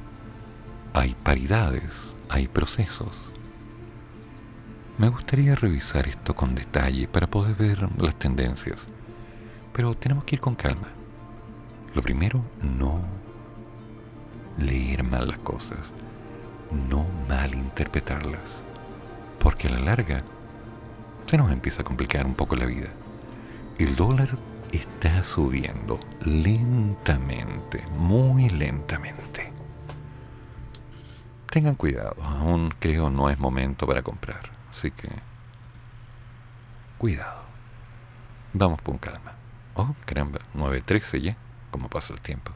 Hay 0.93 1.15
paridades 1.23 2.17
hay 2.29 2.49
procesos. 2.49 3.17
Me 4.99 5.09
gustaría 5.09 5.55
revisar 5.55 6.09
esto 6.09 6.35
con 6.35 6.55
detalle 6.55 7.07
para 7.07 7.27
poder 7.27 7.55
ver 7.55 7.89
las 8.01 8.19
tendencias, 8.19 8.87
pero 9.77 9.95
tenemos 9.95 10.25
que 10.25 10.37
ir 10.37 10.41
con 10.41 10.55
calma. 10.55 10.89
Lo 11.95 12.01
primero, 12.01 12.43
no 12.63 12.99
leer 14.57 15.07
mal 15.07 15.29
las 15.29 15.39
cosas, 15.39 15.93
no 16.73 17.07
malinterpretarlas, 17.29 18.63
porque 19.39 19.69
a 19.69 19.73
la 19.73 19.81
larga 19.81 20.23
se 21.27 21.37
nos 21.37 21.53
empieza 21.53 21.83
a 21.83 21.85
complicar 21.85 22.25
un 22.25 22.35
poco 22.35 22.57
la 22.57 22.65
vida. 22.65 22.89
El 23.79 23.95
dólar 23.95 24.31
está 24.73 25.23
subiendo 25.23 26.01
lentamente, 26.25 27.85
muy 27.99 28.49
lentamente 28.49 29.53
tengan 31.57 31.75
cuidado, 31.75 32.17
aún 32.23 32.71
creo 32.79 33.09
no 33.09 33.31
es 33.31 33.39
momento 33.39 33.87
para 33.87 34.03
comprar. 34.03 34.51
Así 34.71 34.91
que, 34.91 35.09
cuidado. 36.99 37.41
Vamos 38.53 38.83
con 38.83 38.99
calma. 38.99 39.36
Oh, 39.77 39.95
caramba, 40.07 40.41
9.13 40.55 41.21
ya, 41.21 41.37
como 41.71 41.89
pasa 41.89 42.15
el 42.15 42.21
tiempo. 42.21 42.51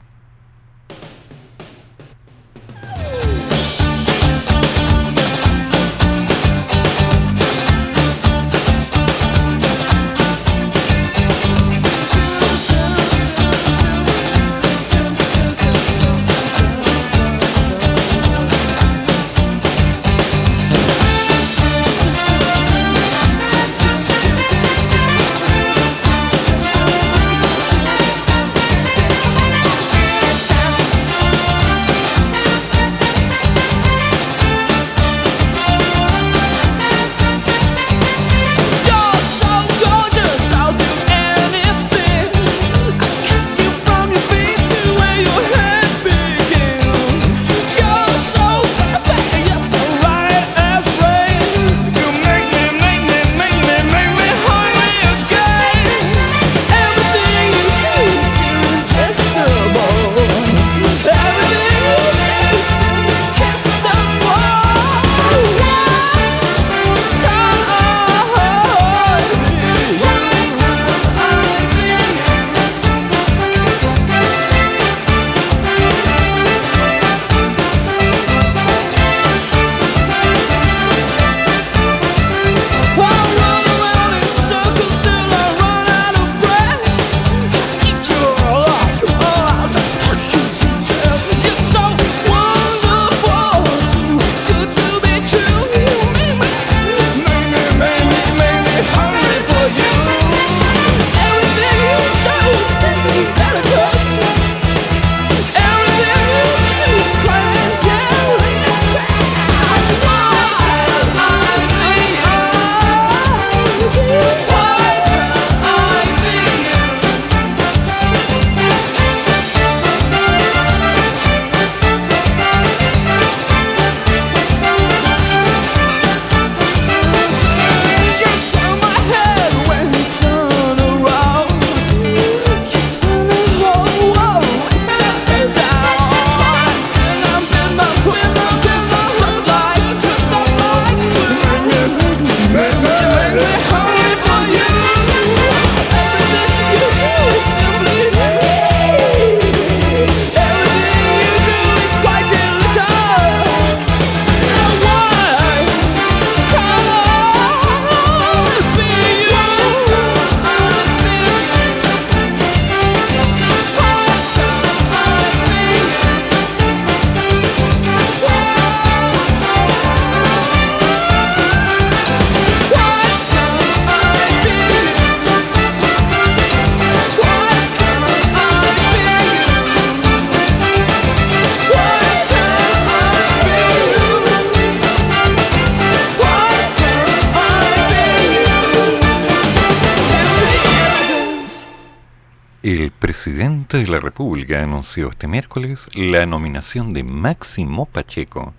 La 193.90 193.98
República 193.98 194.62
anunció 194.62 195.10
este 195.10 195.26
miércoles 195.26 195.86
la 195.96 196.24
nominación 196.24 196.92
de 196.92 197.02
Máximo 197.02 197.86
Pacheco 197.86 198.54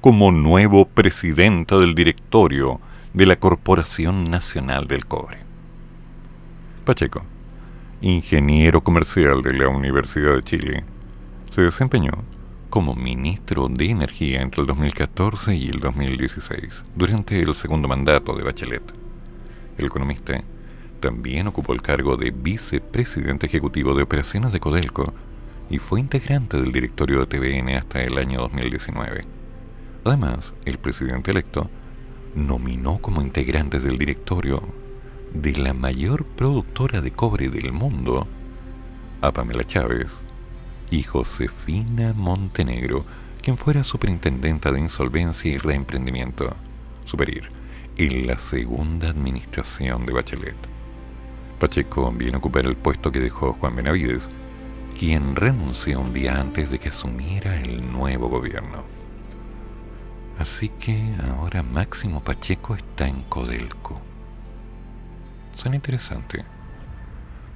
como 0.00 0.30
nuevo 0.30 0.86
presidente 0.86 1.76
del 1.76 1.96
directorio 1.96 2.80
de 3.12 3.26
la 3.26 3.34
Corporación 3.34 4.30
Nacional 4.30 4.86
del 4.86 5.04
Cobre. 5.06 5.38
Pacheco, 6.84 7.24
ingeniero 8.00 8.84
comercial 8.84 9.42
de 9.42 9.54
la 9.54 9.68
Universidad 9.68 10.36
de 10.36 10.44
Chile, 10.44 10.84
se 11.50 11.62
desempeñó 11.62 12.12
como 12.70 12.94
ministro 12.94 13.68
de 13.68 13.90
Energía 13.90 14.40
entre 14.40 14.60
el 14.60 14.68
2014 14.68 15.56
y 15.56 15.68
el 15.68 15.80
2016, 15.80 16.84
durante 16.94 17.40
el 17.40 17.56
segundo 17.56 17.88
mandato 17.88 18.36
de 18.36 18.44
Bachelet. 18.44 18.92
El 19.78 19.86
economista 19.86 20.40
también 21.00 21.46
ocupó 21.46 21.72
el 21.72 21.82
cargo 21.82 22.16
de 22.16 22.30
vicepresidente 22.30 23.46
ejecutivo 23.46 23.94
de 23.94 24.02
operaciones 24.02 24.52
de 24.52 24.60
Codelco 24.60 25.12
y 25.70 25.78
fue 25.78 26.00
integrante 26.00 26.60
del 26.60 26.72
directorio 26.72 27.20
de 27.20 27.26
TVN 27.26 27.76
hasta 27.76 28.02
el 28.02 28.18
año 28.18 28.40
2019. 28.40 29.24
Además, 30.04 30.54
el 30.64 30.78
presidente 30.78 31.30
electo 31.32 31.68
nominó 32.34 32.98
como 32.98 33.22
integrantes 33.22 33.82
del 33.82 33.98
directorio 33.98 34.62
de 35.32 35.52
la 35.52 35.74
mayor 35.74 36.24
productora 36.24 37.00
de 37.00 37.10
cobre 37.10 37.48
del 37.48 37.72
mundo 37.72 38.26
a 39.20 39.32
Pamela 39.32 39.64
Chávez 39.64 40.12
y 40.90 41.02
Josefina 41.02 42.12
Montenegro, 42.12 43.04
quien 43.42 43.56
fuera 43.56 43.84
superintendenta 43.84 44.70
de 44.70 44.80
insolvencia 44.80 45.50
y 45.50 45.58
reemprendimiento 45.58 46.54
superior 47.04 47.44
en 47.96 48.26
la 48.26 48.38
segunda 48.38 49.08
administración 49.08 50.06
de 50.06 50.12
Bachelet. 50.12 50.75
Pacheco 51.56 52.12
viene 52.12 52.34
a 52.34 52.38
ocupar 52.38 52.66
el 52.66 52.76
puesto 52.76 53.10
que 53.10 53.18
dejó 53.18 53.54
Juan 53.54 53.76
Benavides, 53.76 54.28
quien 54.98 55.36
renunció 55.36 56.00
un 56.00 56.12
día 56.12 56.38
antes 56.38 56.70
de 56.70 56.78
que 56.78 56.90
asumiera 56.90 57.60
el 57.60 57.90
nuevo 57.92 58.28
gobierno. 58.28 58.84
Así 60.38 60.68
que 60.68 61.14
ahora 61.30 61.62
Máximo 61.62 62.22
Pacheco 62.22 62.74
está 62.74 63.08
en 63.08 63.22
Codelco. 63.22 64.00
Suena 65.56 65.76
interesante, 65.76 66.44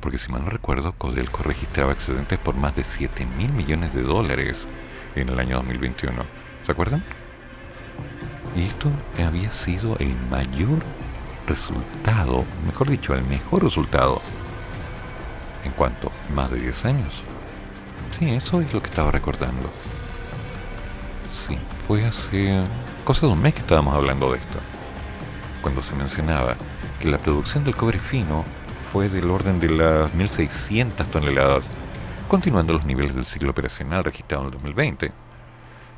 porque 0.01 0.16
si 0.16 0.32
mal 0.32 0.44
no 0.44 0.51
recuerdo, 0.51 0.93
Codelco 0.93 1.43
registraba 1.43 1.93
excedentes 1.93 2.39
por 2.39 2.55
más 2.55 2.74
de 2.74 2.85
7 2.85 3.27
mil 3.36 3.52
millones 3.52 3.94
de 3.94 4.02
dólares 4.02 4.66
en 5.14 5.28
el 5.28 5.39
año 5.39 5.56
2021. 5.56 6.24
¿Se 6.64 6.72
acuerdan? 6.72 7.05
Y 8.56 8.62
esto 8.62 8.90
había 9.22 9.52
sido 9.52 9.98
el 9.98 10.16
mayor 10.31 10.82
resultado, 11.51 12.44
mejor 12.64 12.89
dicho, 12.89 13.14
el 13.14 13.24
mejor 13.24 13.64
resultado 13.64 14.22
en 15.64 15.72
cuanto 15.72 16.10
más 16.35 16.51
de 16.51 16.60
10 16.60 16.85
años. 16.86 17.22
Sí, 18.18 18.31
eso 18.31 18.60
es 18.60 18.72
lo 18.72 18.81
que 18.81 18.89
estaba 18.89 19.10
recordando. 19.10 19.70
Sí, 21.32 21.59
fue 21.86 22.06
hace 22.06 22.64
cosa 23.05 23.27
de 23.27 23.32
un 23.32 23.43
mes 23.43 23.55
que 23.55 23.60
estábamos 23.60 23.94
hablando 23.94 24.32
de 24.32 24.39
esto. 24.39 24.59
Cuando 25.62 25.82
se 25.82 25.94
mencionaba 25.94 26.56
que 26.98 27.10
la 27.10 27.18
producción 27.18 27.64
del 27.64 27.77
cobre 27.77 27.98
fino 27.98 28.44
fue 28.93 29.09
del 29.09 29.31
orden 29.31 29.60
de 29.60 29.70
las 29.70 30.12
1.600 30.12 31.06
toneladas, 31.06 31.70
continuando 32.28 32.72
los 32.72 32.86
niveles 32.86 33.14
del 33.14 33.27
ciclo 33.27 33.51
operacional 33.51 34.05
registrado 34.05 34.44
en 34.44 34.48
el 34.48 34.55
2020, 34.55 35.12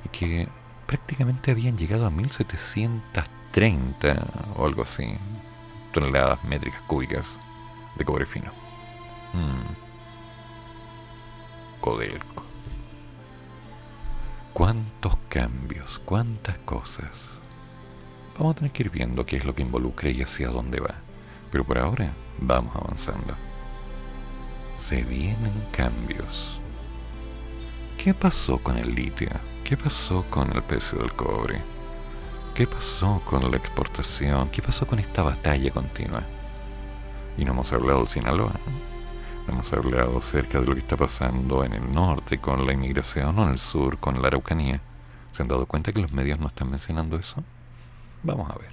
y 0.04 0.08
que 0.08 0.48
prácticamente 0.86 1.50
habían 1.50 1.78
llegado 1.78 2.06
a 2.06 2.10
1.730 2.10 4.16
o 4.56 4.66
algo 4.66 4.82
así, 4.82 5.16
toneladas 5.92 6.42
métricas 6.44 6.80
cúbicas 6.82 7.38
de 7.96 8.04
cobre 8.04 8.26
fino. 8.26 8.50
Mm. 9.32 9.72
Codelco. 11.80 12.44
¿Cuántos 14.52 15.16
cambios? 15.28 16.00
¿Cuántas 16.04 16.58
cosas? 16.58 17.28
Vamos 18.38 18.52
a 18.52 18.58
tener 18.58 18.72
que 18.72 18.84
ir 18.84 18.90
viendo 18.90 19.26
qué 19.26 19.36
es 19.36 19.44
lo 19.44 19.54
que 19.54 19.62
involucra 19.62 20.10
y 20.10 20.22
hacia 20.22 20.48
dónde 20.48 20.80
va. 20.80 20.94
Pero 21.50 21.64
por 21.64 21.78
ahora 21.78 22.12
vamos 22.38 22.74
avanzando. 22.76 23.34
Se 24.78 25.04
vienen 25.04 25.52
cambios. 25.70 26.58
¿Qué 27.98 28.14
pasó 28.14 28.58
con 28.58 28.76
el 28.76 28.94
litio? 28.94 29.30
¿Qué 29.64 29.76
pasó 29.76 30.24
con 30.28 30.50
el 30.52 30.62
precio 30.62 30.98
del 30.98 31.12
cobre? 31.12 31.60
¿Qué 32.62 32.68
pasó 32.68 33.20
con 33.24 33.50
la 33.50 33.56
exportación? 33.56 34.48
¿Qué 34.50 34.62
pasó 34.62 34.86
con 34.86 35.00
esta 35.00 35.24
batalla 35.24 35.72
continua? 35.72 36.22
Y 37.36 37.44
no 37.44 37.50
hemos 37.50 37.72
hablado 37.72 37.98
del 37.98 38.08
Sinaloa. 38.08 38.52
No 39.48 39.52
hemos 39.52 39.72
hablado 39.72 40.18
acerca 40.18 40.60
de 40.60 40.66
lo 40.66 40.74
que 40.74 40.78
está 40.78 40.96
pasando 40.96 41.64
en 41.64 41.72
el 41.72 41.92
norte 41.92 42.38
con 42.38 42.64
la 42.64 42.72
inmigración 42.72 43.36
o 43.36 43.42
en 43.42 43.48
el 43.48 43.58
sur 43.58 43.98
con 43.98 44.22
la 44.22 44.28
Araucanía. 44.28 44.80
¿Se 45.32 45.42
han 45.42 45.48
dado 45.48 45.66
cuenta 45.66 45.92
que 45.92 45.98
los 45.98 46.12
medios 46.12 46.38
no 46.38 46.46
están 46.46 46.70
mencionando 46.70 47.16
eso? 47.16 47.42
Vamos 48.22 48.48
a 48.48 48.54
ver. 48.54 48.70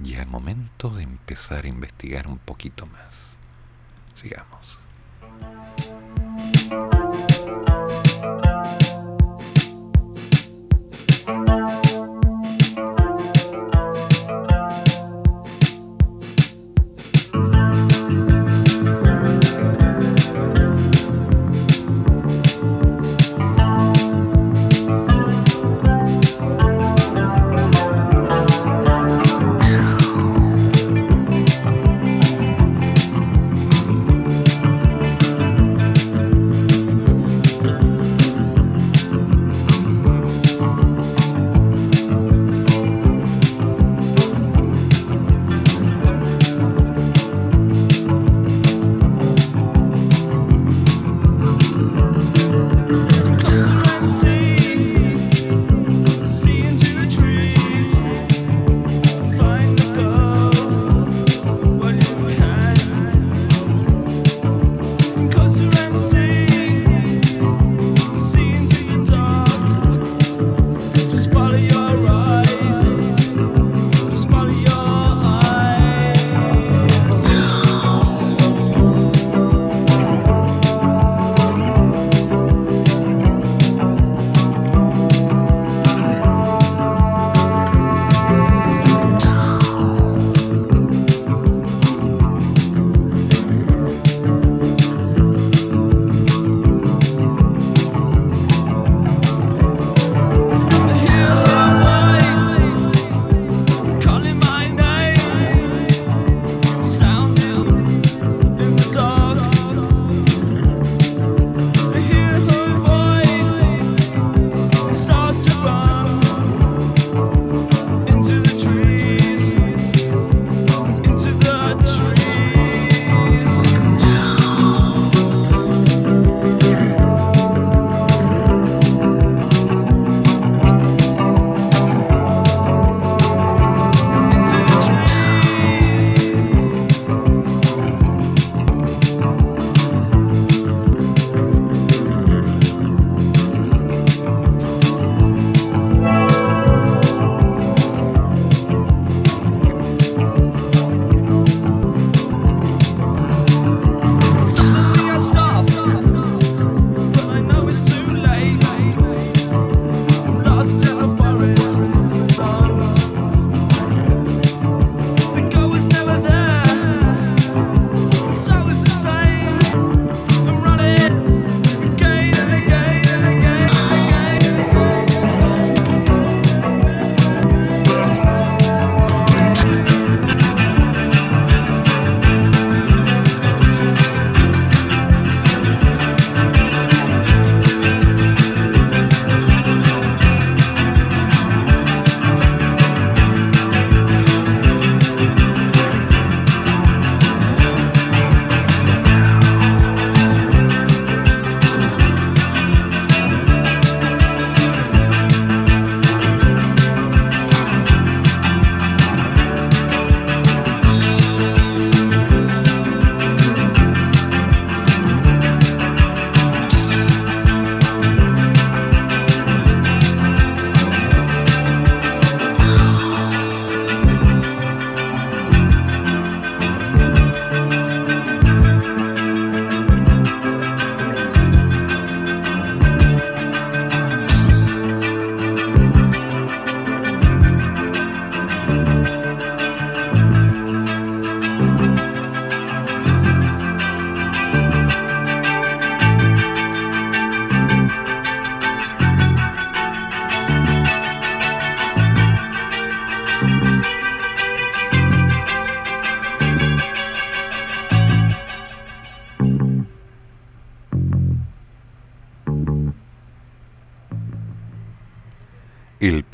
Ya 0.00 0.22
es 0.22 0.26
momento 0.26 0.90
de 0.90 1.04
empezar 1.04 1.66
a 1.66 1.68
investigar 1.68 2.26
un 2.26 2.38
poquito 2.38 2.86
más. 2.86 3.36
Sigamos. 4.16 4.83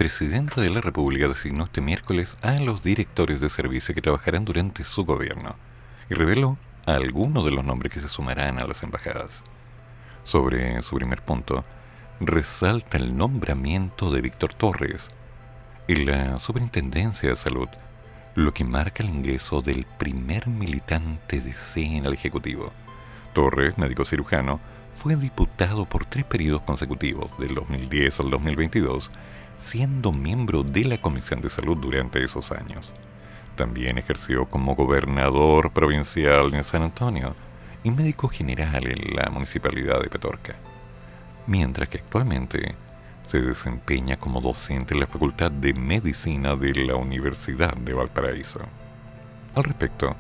Presidente 0.00 0.62
de 0.62 0.70
la 0.70 0.80
República 0.80 1.28
designó 1.28 1.64
este 1.64 1.82
miércoles 1.82 2.34
a 2.40 2.58
los 2.58 2.82
directores 2.82 3.38
de 3.38 3.50
servicio 3.50 3.94
que 3.94 4.00
trabajarán 4.00 4.46
durante 4.46 4.82
su 4.86 5.04
gobierno 5.04 5.56
y 6.08 6.14
reveló 6.14 6.56
algunos 6.86 7.44
de 7.44 7.50
los 7.50 7.62
nombres 7.62 7.92
que 7.92 8.00
se 8.00 8.08
sumarán 8.08 8.58
a 8.58 8.66
las 8.66 8.82
embajadas. 8.82 9.42
Sobre 10.24 10.80
su 10.80 10.96
primer 10.96 11.20
punto, 11.20 11.64
resalta 12.18 12.96
el 12.96 13.14
nombramiento 13.14 14.10
de 14.10 14.22
Víctor 14.22 14.54
Torres 14.54 15.08
en 15.86 16.06
la 16.06 16.38
Superintendencia 16.38 17.28
de 17.28 17.36
Salud, 17.36 17.68
lo 18.36 18.54
que 18.54 18.64
marca 18.64 19.02
el 19.02 19.10
ingreso 19.10 19.60
del 19.60 19.84
primer 19.98 20.46
militante 20.46 21.42
de 21.42 21.52
C 21.52 21.82
en 21.82 22.06
el 22.06 22.14
Ejecutivo. 22.14 22.72
Torres, 23.34 23.76
médico 23.76 24.06
cirujano, 24.06 24.60
fue 24.96 25.14
diputado 25.16 25.84
por 25.84 26.06
tres 26.06 26.24
periodos 26.24 26.62
consecutivos, 26.62 27.30
del 27.38 27.54
2010 27.54 28.20
al 28.20 28.30
2022, 28.30 29.10
siendo 29.60 30.12
miembro 30.12 30.62
de 30.62 30.84
la 30.84 31.00
Comisión 31.00 31.40
de 31.40 31.50
Salud 31.50 31.76
durante 31.76 32.24
esos 32.24 32.50
años. 32.50 32.92
También 33.56 33.98
ejerció 33.98 34.46
como 34.46 34.74
gobernador 34.74 35.70
provincial 35.72 36.54
en 36.54 36.64
San 36.64 36.82
Antonio 36.82 37.36
y 37.84 37.90
médico 37.90 38.28
general 38.28 38.86
en 38.86 39.14
la 39.14 39.30
municipalidad 39.30 40.00
de 40.00 40.08
Petorca, 40.08 40.56
mientras 41.46 41.88
que 41.88 41.98
actualmente 41.98 42.74
se 43.26 43.40
desempeña 43.40 44.16
como 44.16 44.40
docente 44.40 44.94
en 44.94 45.00
la 45.00 45.06
Facultad 45.06 45.52
de 45.52 45.72
Medicina 45.74 46.56
de 46.56 46.74
la 46.74 46.96
Universidad 46.96 47.76
de 47.76 47.94
Valparaíso. 47.94 48.60
Al 49.54 49.64
respecto, 49.64 50.16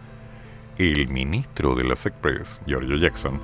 el 0.78 1.08
ministro 1.08 1.74
de 1.74 1.84
la 1.84 1.96
SECPRES, 1.96 2.60
Giorgio 2.66 2.96
Jackson, 2.96 3.40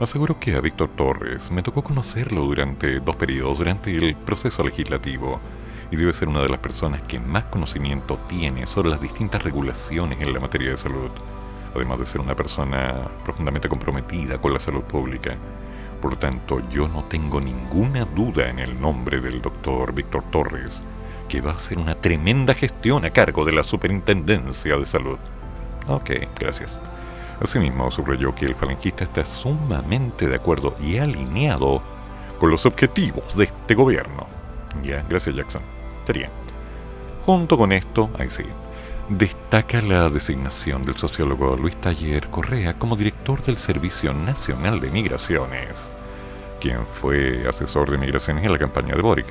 Aseguro 0.00 0.38
que 0.38 0.54
a 0.54 0.60
Víctor 0.60 0.90
Torres 0.90 1.50
me 1.50 1.60
tocó 1.60 1.82
conocerlo 1.82 2.42
durante 2.42 3.00
dos 3.00 3.16
periodos 3.16 3.58
durante 3.58 3.96
el 3.96 4.14
proceso 4.14 4.62
legislativo 4.62 5.40
y 5.90 5.96
debe 5.96 6.14
ser 6.14 6.28
una 6.28 6.40
de 6.40 6.48
las 6.48 6.60
personas 6.60 7.02
que 7.02 7.18
más 7.18 7.46
conocimiento 7.46 8.16
tiene 8.28 8.64
sobre 8.68 8.90
las 8.90 9.00
distintas 9.00 9.42
regulaciones 9.42 10.20
en 10.20 10.32
la 10.32 10.38
materia 10.38 10.70
de 10.70 10.78
salud, 10.78 11.10
además 11.74 11.98
de 11.98 12.06
ser 12.06 12.20
una 12.20 12.36
persona 12.36 13.08
profundamente 13.24 13.68
comprometida 13.68 14.38
con 14.38 14.54
la 14.54 14.60
salud 14.60 14.82
pública. 14.82 15.36
Por 16.00 16.12
lo 16.12 16.18
tanto, 16.18 16.62
yo 16.70 16.86
no 16.86 17.02
tengo 17.06 17.40
ninguna 17.40 18.04
duda 18.04 18.48
en 18.50 18.60
el 18.60 18.80
nombre 18.80 19.18
del 19.18 19.42
doctor 19.42 19.92
Víctor 19.92 20.22
Torres, 20.30 20.80
que 21.28 21.40
va 21.40 21.50
a 21.50 21.56
hacer 21.56 21.76
una 21.76 21.96
tremenda 21.96 22.54
gestión 22.54 23.04
a 23.04 23.10
cargo 23.10 23.44
de 23.44 23.50
la 23.50 23.64
Superintendencia 23.64 24.76
de 24.76 24.86
Salud. 24.86 25.18
Ok, 25.88 26.10
gracias. 26.38 26.78
Asimismo, 27.40 27.90
subrayó 27.90 28.34
que 28.34 28.46
el 28.46 28.56
falangista 28.56 29.04
está 29.04 29.24
sumamente 29.24 30.28
de 30.28 30.36
acuerdo 30.36 30.74
y 30.80 30.98
alineado 30.98 31.82
con 32.38 32.50
los 32.50 32.66
objetivos 32.66 33.36
de 33.36 33.44
este 33.44 33.74
gobierno. 33.74 34.26
Ya, 34.82 35.04
gracias 35.08 35.36
Jackson. 35.36 35.62
Sería. 36.04 36.30
Junto 37.24 37.56
con 37.56 37.72
esto, 37.72 38.10
ahí 38.18 38.30
sí, 38.30 38.44
destaca 39.08 39.80
la 39.80 40.08
designación 40.08 40.82
del 40.82 40.96
sociólogo 40.96 41.56
Luis 41.56 41.76
Taller 41.80 42.28
Correa 42.28 42.74
como 42.78 42.96
director 42.96 43.42
del 43.42 43.58
Servicio 43.58 44.14
Nacional 44.14 44.80
de 44.80 44.90
Migraciones, 44.90 45.90
quien 46.60 46.86
fue 46.86 47.46
asesor 47.48 47.90
de 47.90 47.98
migraciones 47.98 48.44
en 48.44 48.52
la 48.52 48.58
campaña 48.58 48.96
de 48.96 49.02
Boric. 49.02 49.26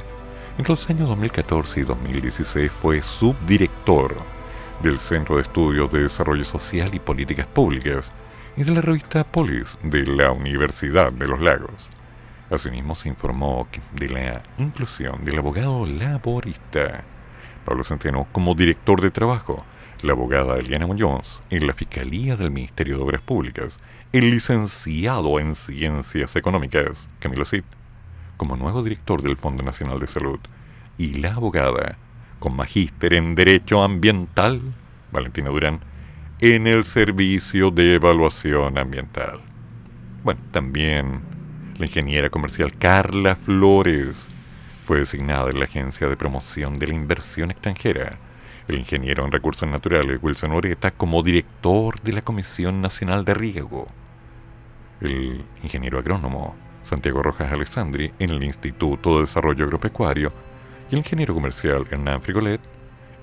Entre 0.58 0.74
los 0.74 0.90
años 0.90 1.10
2014 1.10 1.82
y 1.82 1.84
2016 1.84 2.72
fue 2.72 3.04
subdirector 3.04 4.16
del 4.82 5.00
Centro 5.00 5.38
de 5.38 5.42
Estudios 5.42 5.92
de 5.92 6.04
Desarrollo 6.04 6.44
Social 6.44 6.94
y 6.94 7.00
Políticas 7.00 7.48
Públicas 7.48 8.12
y 8.56 8.64
de 8.64 8.72
la 8.72 8.82
revista 8.82 9.24
Polis 9.24 9.78
de 9.84 10.06
la 10.06 10.32
Universidad 10.32 11.12
de 11.12 11.28
los 11.28 11.42
Lagos. 11.42 11.90
Asimismo 12.50 12.96
se 12.96 13.10
informó 13.10 13.68
de 13.94 14.10
la 14.10 14.44
inclusión 14.58 15.26
del 15.26 15.40
abogado 15.40 15.86
laborista 15.86 17.04
Pablo 17.66 17.84
Centeno 17.84 18.28
como 18.32 18.56
director 18.56 19.02
de 19.02 19.12
trabajo, 19.12 19.66
la 20.02 20.14
abogada 20.14 20.58
Eliana 20.58 20.88
Muñoz 20.88 21.42
en 21.50 21.68
la 21.68 21.74
Fiscalía 21.74 22.38
del 22.38 22.52
Ministerio 22.52 22.98
de 22.98 23.04
Obras 23.04 23.22
Públicas, 23.22 23.78
el 24.14 24.30
licenciado 24.30 25.40
en 25.40 25.56
Ciencias 25.56 26.36
Económicas, 26.36 27.08
Camilo 27.20 27.46
Cid, 27.46 27.64
como 28.38 28.56
nuevo 28.56 28.84
director 28.84 29.22
del 29.22 29.38
Fondo 29.38 29.64
Nacional 29.64 30.00
de 30.00 30.08
Salud, 30.08 30.40
y 30.98 31.16
la 31.16 31.34
abogada 31.34 31.98
con 32.40 32.56
magíster 32.56 33.14
en 33.14 33.36
Derecho 33.36 33.84
Ambiental, 33.84 34.62
Valentina 35.12 35.50
Durán, 35.50 35.80
en 36.40 36.68
el 36.68 36.86
Servicio 36.86 37.72
de 37.72 37.96
Evaluación 37.96 38.78
Ambiental. 38.78 39.42
Bueno, 40.24 40.42
también 40.52 41.22
la 41.78 41.86
ingeniera 41.86 42.30
comercial 42.30 42.78
Carla 42.78 43.36
Flores 43.36 44.28
fue 44.86 45.00
designada 45.00 45.50
en 45.50 45.60
la 45.60 45.66
Agencia 45.66 46.08
de 46.08 46.18
Promoción 46.18 46.80
de 46.80 46.88
la 46.88 46.94
Inversión 46.94 47.52
Extranjera. 47.52 48.18
El 48.68 48.78
ingeniero 48.78 49.26
en 49.26 49.32
Recursos 49.32 49.68
Naturales 49.68 50.20
Wilson 50.22 50.52
Oreta 50.52 50.92
como 50.92 51.24
director 51.24 52.00
de 52.02 52.14
la 52.14 52.22
Comisión 52.22 52.82
Nacional 52.82 53.26
de 53.26 53.34
Riego. 53.34 53.88
El 55.02 55.46
ingeniero 55.64 56.00
agrónomo 56.00 56.56
Santiago 56.84 57.22
Rojas 57.22 57.52
Alessandri 57.52 58.14
en 58.20 58.30
el 58.30 58.44
Instituto 58.44 59.16
de 59.16 59.22
Desarrollo 59.22 59.66
Agropecuario 59.66 60.30
y 60.90 60.96
el 60.96 61.00
ingeniero 61.00 61.34
comercial 61.34 61.86
Hernán 61.90 62.22
Frigolet 62.22 62.62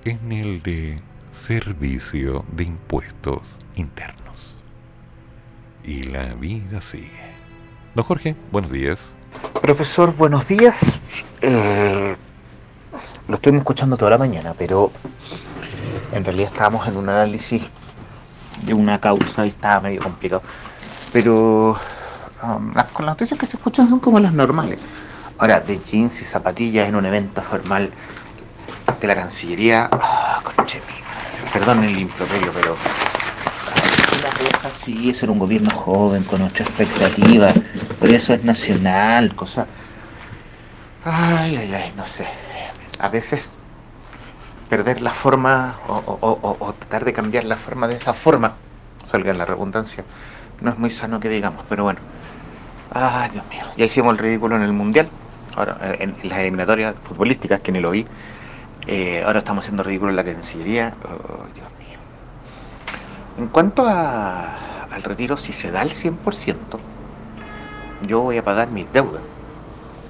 en 0.05 0.33
el 0.33 0.63
de 0.63 1.01
Servicio 1.33 2.45
de 2.53 2.65
Impuestos 2.65 3.57
Internos. 3.77 4.55
Y 5.83 6.05
la 6.05 6.35
vida 6.35 6.81
sigue. 6.81 7.35
Don 7.95 8.05
Jorge, 8.05 8.37
buenos 8.53 8.71
días. 8.71 9.15
Profesor, 9.63 10.15
buenos 10.15 10.47
días. 10.47 11.01
Eh, 11.41 12.17
lo 13.29 13.35
estoy 13.37 13.57
escuchando 13.57 13.97
toda 13.97 14.13
la 14.13 14.19
mañana, 14.19 14.55
pero 14.57 14.91
en 16.13 16.25
realidad 16.25 16.53
estábamos 16.53 16.87
en 16.87 16.97
un 16.97 17.09
análisis 17.09 17.63
de 18.67 18.75
una 18.75 19.01
causa 19.01 19.47
y 19.47 19.51
estaba 19.51 19.81
medio 19.81 20.03
complicado. 20.03 20.43
Pero 21.13 21.79
um, 22.43 22.75
las, 22.75 22.93
las 22.93 23.07
noticias 23.07 23.39
que 23.41 23.47
se 23.47 23.57
escuchan 23.57 23.89
son 23.89 24.01
como 24.01 24.21
las 24.21 24.33
normales. 24.33 24.79
Ahora, 25.39 25.61
de 25.61 25.81
jeans 25.81 26.21
y 26.21 26.25
zapatillas 26.25 26.89
en 26.89 26.95
un 26.95 27.07
evento 27.07 27.43
formal 27.43 27.93
de 29.01 29.07
la 29.07 29.15
Cancillería. 29.15 29.91
Oh, 29.93 30.53
perdón 31.53 31.85
el 31.85 31.99
improperio, 31.99 32.53
pero. 32.53 32.77
Una 34.19 34.53
cosa 34.53 34.69
así 34.69 35.11
es 35.11 35.19
ser 35.19 35.31
un 35.31 35.39
gobierno 35.39 35.71
joven, 35.71 36.23
con 36.25 36.43
ocho 36.43 36.63
expectativas, 36.63 37.55
por 37.99 38.11
eso 38.11 38.35
es 38.35 38.45
nacional, 38.45 39.35
cosa. 39.35 39.67
Ay, 41.05 41.57
ay, 41.57 41.75
ay, 41.75 41.93
no 41.97 42.07
sé. 42.07 42.27
A 42.99 43.09
veces 43.09 43.51
perder 44.69 45.03
la 45.03 45.11
forma 45.11 45.77
o, 45.87 46.75
tratar 46.79 47.05
de 47.05 47.13
cambiar 47.13 47.45
la 47.45 47.57
forma 47.57 47.87
de 47.87 47.97
esa 47.97 48.15
forma, 48.15 48.55
salga 49.11 49.31
en 49.31 49.39
la 49.39 49.45
redundancia, 49.45 50.05
no 50.61 50.71
es 50.71 50.79
muy 50.79 50.91
sano 50.91 51.21
que 51.21 51.29
digamos, 51.29 51.65
pero 51.69 51.85
bueno. 51.85 52.01
Ay, 52.91 53.31
Dios 53.31 53.45
mío, 53.49 53.65
ya 53.77 53.85
hicimos 53.85 54.13
el 54.13 54.19
ridículo 54.19 54.57
en 54.57 54.63
el 54.63 54.73
Mundial, 54.73 55.09
ahora 55.57 55.97
en, 55.99 56.17
las 56.23 56.39
eliminatorias 56.39 56.95
futbolísticas, 57.03 57.61
que 57.61 57.73
ni 57.73 57.81
lo 57.81 57.91
vi, 57.91 58.07
eh, 58.87 59.23
ahora 59.25 59.39
estamos 59.39 59.65
haciendo 59.65 59.83
ridículo 59.83 60.11
en 60.11 60.17
la 60.17 60.25
Cancillería, 60.25 60.97
oh, 61.05 61.47
Dios 61.55 61.69
mío. 61.79 61.99
En 63.39 63.49
cuanto 63.49 63.87
al 63.87 65.03
retiro, 65.03 65.37
si 65.37 65.53
se 65.53 65.71
da 65.71 65.83
el 65.83 65.91
100%, 65.91 66.81
yo 68.03 68.21
voy 68.21 68.39
a 68.39 68.45
pagar 68.45 68.71
mis 68.71 68.93
deudas. 68.93 69.23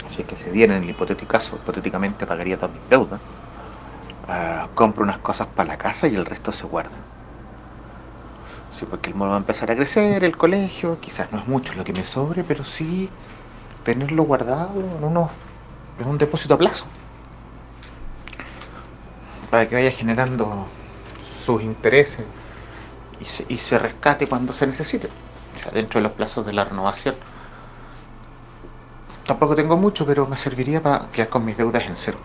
Si 0.08 0.22
es 0.22 0.28
que 0.28 0.36
se 0.36 0.52
diera 0.52 0.76
en 0.76 0.82
el 0.82 0.90
hipotético 0.90 1.32
caso, 1.32 1.56
hipotéticamente 1.56 2.26
pagaría 2.26 2.56
todas 2.56 2.72
mis 2.72 2.88
deudas. 2.88 3.20
Ah, 4.28 4.68
compro 4.74 5.04
unas 5.04 5.18
cosas 5.18 5.46
para 5.48 5.68
la 5.68 5.76
casa 5.76 6.06
y 6.08 6.14
el 6.14 6.24
resto 6.24 6.52
se 6.52 6.66
guarda. 6.66 6.98
Sí, 8.70 8.86
porque 8.90 9.10
el 9.10 9.16
mono 9.16 9.30
va 9.30 9.36
a 9.36 9.40
empezar 9.40 9.70
a 9.70 9.76
crecer, 9.76 10.24
el 10.24 10.36
colegio, 10.36 10.98
quizás 11.00 11.30
no 11.30 11.38
es 11.38 11.46
mucho 11.46 11.74
lo 11.74 11.84
que 11.84 11.92
me 11.92 12.04
sobre, 12.04 12.42
pero 12.42 12.64
sí 12.64 13.08
tenerlo 13.84 14.24
guardado 14.24 14.80
en, 14.80 15.04
unos, 15.04 15.30
en 15.98 16.08
un 16.08 16.18
depósito 16.18 16.54
a 16.54 16.58
plazo 16.58 16.86
para 19.50 19.68
que 19.68 19.76
vaya 19.76 19.90
generando 19.92 20.66
sus 21.44 21.62
intereses 21.62 22.24
y 23.48 23.56
se, 23.56 23.78
rescate 23.78 24.26
cuando 24.26 24.52
se 24.52 24.66
necesite, 24.66 25.08
dentro 25.72 26.00
de 26.00 26.04
los 26.04 26.12
plazos 26.12 26.44
de 26.44 26.52
la 26.52 26.64
renovación. 26.64 27.14
Tampoco 29.24 29.54
tengo 29.54 29.76
mucho, 29.76 30.04
pero 30.04 30.26
me 30.26 30.36
serviría 30.36 30.80
para 30.80 31.06
quedar 31.12 31.28
con 31.28 31.44
mis 31.44 31.56
deudas 31.56 31.84
en 31.84 31.96
cero. 31.96 32.18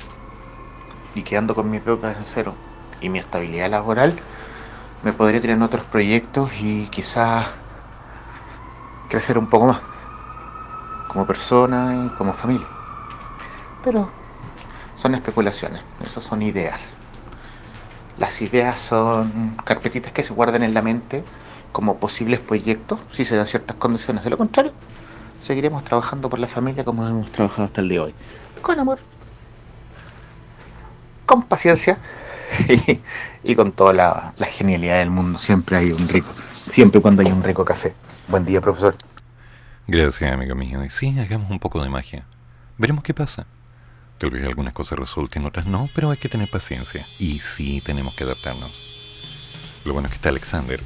Y 1.16 1.22
quedando 1.22 1.56
con 1.56 1.70
mis 1.70 1.86
deudas 1.86 2.18
en 2.18 2.26
cero 2.26 2.56
y 3.00 3.10
mi 3.10 3.20
estabilidad 3.20 3.70
laboral, 3.70 4.16
me 5.04 5.14
podría 5.14 5.40
tener 5.40 5.62
otros 5.62 5.86
proyectos 5.86 6.50
y 6.60 6.88
quizás 6.88 7.48
crecer 9.08 9.38
un 9.38 9.48
poco 9.48 9.68
más 9.68 9.82
como 11.10 11.26
persona 11.26 12.06
y 12.06 12.10
como 12.16 12.34
familia. 12.34 12.68
Pero 13.84 14.10
son 14.96 15.16
especulaciones, 15.16 15.84
eso 16.06 16.22
son 16.22 16.42
ideas. 16.42 16.94
Las 18.18 18.42
ideas 18.42 18.80
son 18.80 19.58
carpetitas 19.66 20.14
que 20.14 20.24
se 20.24 20.34
guardan 20.34 20.64
en 20.64 20.74
la 20.74 20.82
mente 20.82 21.24
como 21.72 21.98
posibles 21.98 22.40
proyectos 22.40 23.00
si 23.12 23.26
se 23.26 23.36
dan 23.36 23.48
ciertas 23.48 23.76
condiciones. 23.78 24.24
De 24.24 24.30
lo 24.30 24.38
contrario, 24.38 24.72
seguiremos 25.42 25.84
trabajando 25.84 26.30
por 26.30 26.40
la 26.40 26.48
familia 26.48 26.86
como 26.86 27.08
hemos 27.08 27.32
trabajado 27.32 27.66
hasta 27.66 27.82
el 27.82 27.90
día 27.90 28.00
de 28.00 28.06
hoy. 28.06 28.16
Con 28.62 28.80
amor. 28.80 29.00
con 31.26 31.44
paciencia 31.44 31.98
y, 33.44 33.56
con 33.56 33.72
toda 33.72 33.94
la, 33.94 34.34
la, 34.38 34.48
genialidad 34.48 34.98
del 35.00 35.12
mundo. 35.12 35.40
Siempre 35.40 35.78
hay 35.78 35.92
un 35.92 36.08
rico, 36.10 36.30
siempre 36.72 37.00
cuando 37.02 37.22
hay 37.22 37.32
un 37.32 37.44
rico 37.44 37.64
café. 37.64 37.94
Buen 38.28 38.46
día, 38.46 38.60
profesor. 38.60 38.96
Gracias, 39.92 40.32
amigo 40.32 40.54
mío. 40.54 40.86
Y 40.86 40.92
sí, 40.92 41.18
hagamos 41.18 41.50
un 41.50 41.58
poco 41.58 41.82
de 41.82 41.90
magia. 41.90 42.24
Veremos 42.78 43.04
qué 43.04 43.16
pasa. 43.16 43.48
Tal 44.20 44.30
vez 44.30 44.46
algunas 44.46 44.72
cosas 44.72 45.00
resulten, 45.00 45.48
otras 45.48 45.66
no, 45.66 45.90
pero 45.96 46.12
hay 46.12 46.18
que 46.18 46.30
tener 46.30 46.48
paciencia. 46.48 47.08
Y 47.18 47.40
sí, 47.40 47.82
tenemos 47.84 48.14
que 48.14 48.24
adaptarnos. 48.24 48.80
Lo 49.86 49.94
bueno 49.94 50.06
es 50.06 50.12
que 50.12 50.18
está 50.18 50.30
Alexander, 50.30 50.80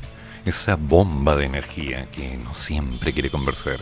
esa 0.46 0.78
bomba 0.78 1.36
de 1.36 1.44
energía 1.44 2.10
que 2.12 2.38
no 2.38 2.56
siempre 2.56 3.12
quiere 3.12 3.30
conversar, 3.30 3.82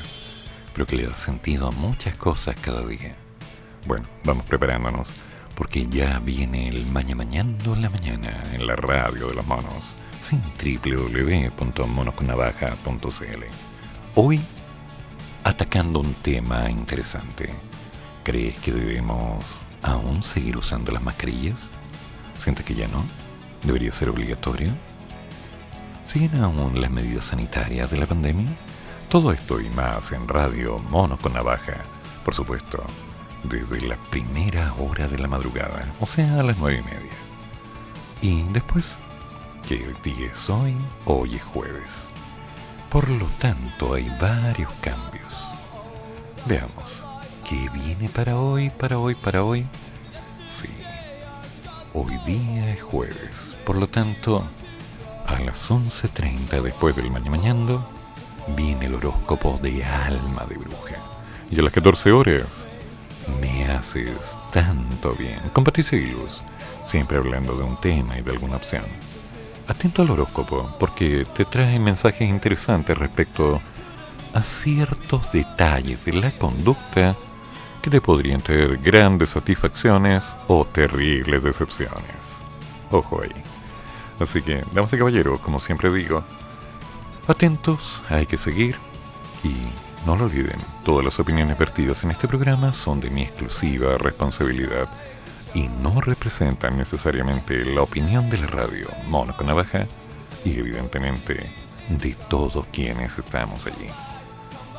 pero 0.73 0.87
que 0.87 0.95
le 0.95 1.05
da 1.05 1.15
sentido 1.15 1.67
a 1.67 1.71
muchas 1.71 2.17
cosas 2.17 2.55
cada 2.59 2.83
día. 2.83 3.15
Bueno, 3.85 4.07
vamos 4.23 4.47
preparándonos, 4.47 5.11
porque 5.53 5.85
ya 5.85 6.17
viene 6.17 6.67
el 6.67 6.87
Maña 6.87 7.13
Mañando 7.13 7.75
en 7.75 7.83
la 7.83 7.91
mañana 7.91 8.43
en 8.53 8.65
la 8.65 8.75
radio 8.75 9.27
de 9.27 9.35
los 9.35 9.45
monos, 9.45 9.93
sin 10.19 10.41
www.monosconavaja.cl. 10.57 13.43
Hoy, 14.15 14.41
atacando 15.43 15.99
un 15.99 16.13
tema 16.15 16.69
interesante 16.69 17.53
¿Crees 18.23 18.59
que 18.59 18.71
debemos 18.71 19.61
aún 19.81 20.23
seguir 20.23 20.55
usando 20.55 20.91
las 20.91 21.01
mascarillas? 21.01 21.57
¿Sientes 22.37 22.63
que 22.63 22.75
ya 22.75 22.87
no? 22.87 23.03
¿Debería 23.63 23.91
ser 23.91 24.09
obligatorio? 24.09 24.71
¿Siguen 26.05 26.43
aún 26.43 26.79
las 26.79 26.91
medidas 26.91 27.25
sanitarias 27.25 27.89
de 27.89 27.97
la 27.97 28.05
pandemia? 28.05 28.49
Todo 29.09 29.31
esto 29.31 29.59
y 29.59 29.69
más 29.71 30.11
en 30.11 30.27
Radio 30.27 30.77
Mono 30.77 31.17
con 31.17 31.33
Navaja, 31.33 31.77
por 32.23 32.35
supuesto, 32.35 32.83
desde 33.43 33.81
la 33.87 33.97
primera 34.11 34.71
hora 34.75 35.07
de 35.07 35.17
la 35.17 35.27
madrugada, 35.27 35.87
o 35.99 36.05
sea, 36.05 36.39
a 36.39 36.43
las 36.43 36.57
nueve 36.59 36.79
y 36.79 36.93
media. 36.93 37.17
Y 38.21 38.43
después, 38.53 38.97
¿qué 39.67 39.95
día 40.03 40.27
es 40.31 40.47
hoy? 40.47 40.75
Hoy 41.05 41.37
es 41.37 41.43
jueves. 41.43 42.05
Por 42.91 43.09
lo 43.09 43.25
tanto, 43.39 43.95
hay 43.95 44.07
varios 44.21 44.71
cambios. 44.79 45.20
Veamos. 46.45 47.01
¿Qué 47.47 47.69
viene 47.69 48.09
para 48.09 48.39
hoy, 48.39 48.69
para 48.69 48.97
hoy, 48.97 49.15
para 49.15 49.43
hoy? 49.43 49.65
Sí, 50.51 50.69
hoy 51.93 52.17
día 52.25 52.73
es 52.73 52.81
jueves, 52.81 53.51
por 53.65 53.75
lo 53.75 53.87
tanto, 53.87 54.45
a 55.27 55.39
las 55.39 55.69
11.30 55.69 56.61
después 56.61 56.95
del 56.95 57.11
mañana 57.11 57.31
mañando, 57.31 57.87
viene 58.55 58.87
el 58.87 58.95
horóscopo 58.95 59.59
de 59.61 59.83
alma 59.83 60.45
de 60.45 60.57
bruja. 60.57 60.95
Y 61.51 61.59
a 61.59 61.63
las 61.63 61.73
14 61.73 62.11
horas, 62.11 62.65
me 63.39 63.65
haces 63.65 64.35
tanto 64.51 65.13
bien. 65.13 65.39
Con 65.53 65.63
Patricia 65.63 65.97
Luz, 65.97 66.41
siempre 66.85 67.17
hablando 67.17 67.55
de 67.55 67.63
un 67.63 67.79
tema 67.79 68.17
y 68.17 68.21
de 68.21 68.31
alguna 68.31 68.55
opción. 68.55 68.83
Atento 69.67 70.01
al 70.01 70.11
horóscopo, 70.11 70.75
porque 70.79 71.25
te 71.35 71.45
trae 71.45 71.77
mensajes 71.79 72.27
interesantes 72.27 72.97
respecto 72.97 73.61
a 74.33 74.43
ciertos 74.43 75.31
detalles 75.31 76.05
de 76.05 76.13
la 76.13 76.31
conducta 76.31 77.15
que 77.81 77.89
te 77.89 78.01
podrían 78.01 78.41
traer 78.41 78.77
grandes 78.77 79.31
satisfacciones 79.31 80.35
o 80.47 80.65
terribles 80.65 81.43
decepciones. 81.43 82.37
Ojo 82.91 83.21
ahí. 83.21 83.43
Así 84.19 84.41
que, 84.41 84.63
damas 84.73 84.93
y 84.93 84.97
caballeros, 84.97 85.39
como 85.39 85.59
siempre 85.59 85.91
digo, 85.91 86.23
atentos, 87.27 88.03
hay 88.09 88.25
que 88.27 88.37
seguir 88.37 88.75
y 89.43 89.55
no 90.05 90.15
lo 90.15 90.25
olviden, 90.25 90.59
todas 90.85 91.03
las 91.03 91.19
opiniones 91.19 91.57
vertidas 91.57 92.03
en 92.03 92.11
este 92.11 92.27
programa 92.27 92.73
son 92.73 92.99
de 92.99 93.09
mi 93.09 93.23
exclusiva 93.23 93.97
responsabilidad 93.97 94.89
y 95.53 95.67
no 95.67 96.01
representan 96.01 96.77
necesariamente 96.77 97.65
la 97.65 97.81
opinión 97.81 98.29
de 98.29 98.37
la 98.37 98.47
radio 98.47 98.87
Mono 99.07 99.35
con 99.35 99.47
Navaja 99.47 99.85
y 100.45 100.57
evidentemente 100.57 101.51
de 101.89 102.15
todos 102.29 102.67
quienes 102.67 103.17
estamos 103.17 103.65
allí. 103.67 103.89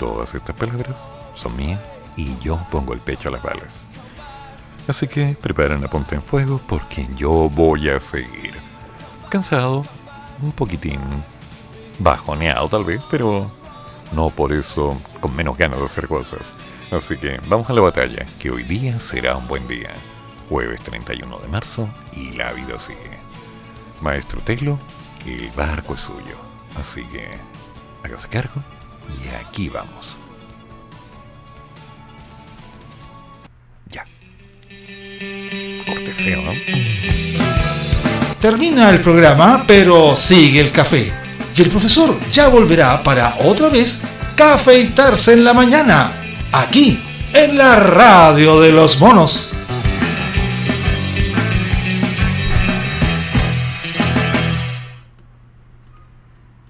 Todas 0.02 0.34
estas 0.34 0.56
palabras 0.56 1.08
son 1.34 1.54
mías 1.56 1.78
y 2.16 2.36
yo 2.40 2.58
pongo 2.72 2.92
el 2.92 2.98
pecho 2.98 3.28
a 3.28 3.30
las 3.30 3.40
balas. 3.40 3.82
Así 4.88 5.06
que 5.06 5.36
preparen 5.40 5.80
la 5.80 5.88
punta 5.88 6.16
en 6.16 6.22
fuego 6.22 6.60
porque 6.66 7.06
yo 7.14 7.48
voy 7.48 7.88
a 7.88 8.00
seguir. 8.00 8.56
Cansado, 9.28 9.86
un 10.42 10.50
poquitín 10.50 10.98
bajoneado 12.00 12.68
tal 12.68 12.84
vez, 12.84 13.00
pero 13.12 13.48
no 14.10 14.30
por 14.30 14.52
eso 14.52 15.00
con 15.20 15.36
menos 15.36 15.56
ganas 15.56 15.78
de 15.78 15.86
hacer 15.86 16.08
cosas. 16.08 16.52
Así 16.90 17.16
que 17.16 17.40
vamos 17.46 17.70
a 17.70 17.72
la 17.72 17.82
batalla, 17.82 18.26
que 18.40 18.50
hoy 18.50 18.64
día 18.64 18.98
será 18.98 19.36
un 19.36 19.46
buen 19.46 19.68
día. 19.68 19.90
Jueves 20.48 20.80
31 20.80 21.38
de 21.38 21.46
marzo 21.46 21.88
y 22.16 22.32
la 22.32 22.52
vida 22.54 22.76
sigue. 22.80 23.18
Maestro 24.00 24.40
Telo, 24.40 24.80
el 25.26 25.48
barco 25.52 25.94
es 25.94 26.00
suyo. 26.00 26.36
Así 26.74 27.04
que 27.04 27.28
hágase 28.02 28.26
cargo 28.26 28.64
y 29.22 29.28
aquí 29.34 29.68
vamos. 29.68 30.16
Termina 38.40 38.90
el 38.90 39.00
programa, 39.00 39.64
pero 39.66 40.16
sigue 40.16 40.60
el 40.60 40.72
café. 40.72 41.12
Y 41.56 41.62
el 41.62 41.70
profesor 41.70 42.18
ya 42.32 42.48
volverá 42.48 43.02
para 43.02 43.36
otra 43.40 43.68
vez 43.68 44.02
cafeitarse 44.34 45.34
en 45.34 45.44
la 45.44 45.52
mañana, 45.52 46.12
aquí, 46.50 46.98
en 47.32 47.56
la 47.56 47.76
radio 47.76 48.60
de 48.60 48.72
los 48.72 49.00
monos. 49.00 49.52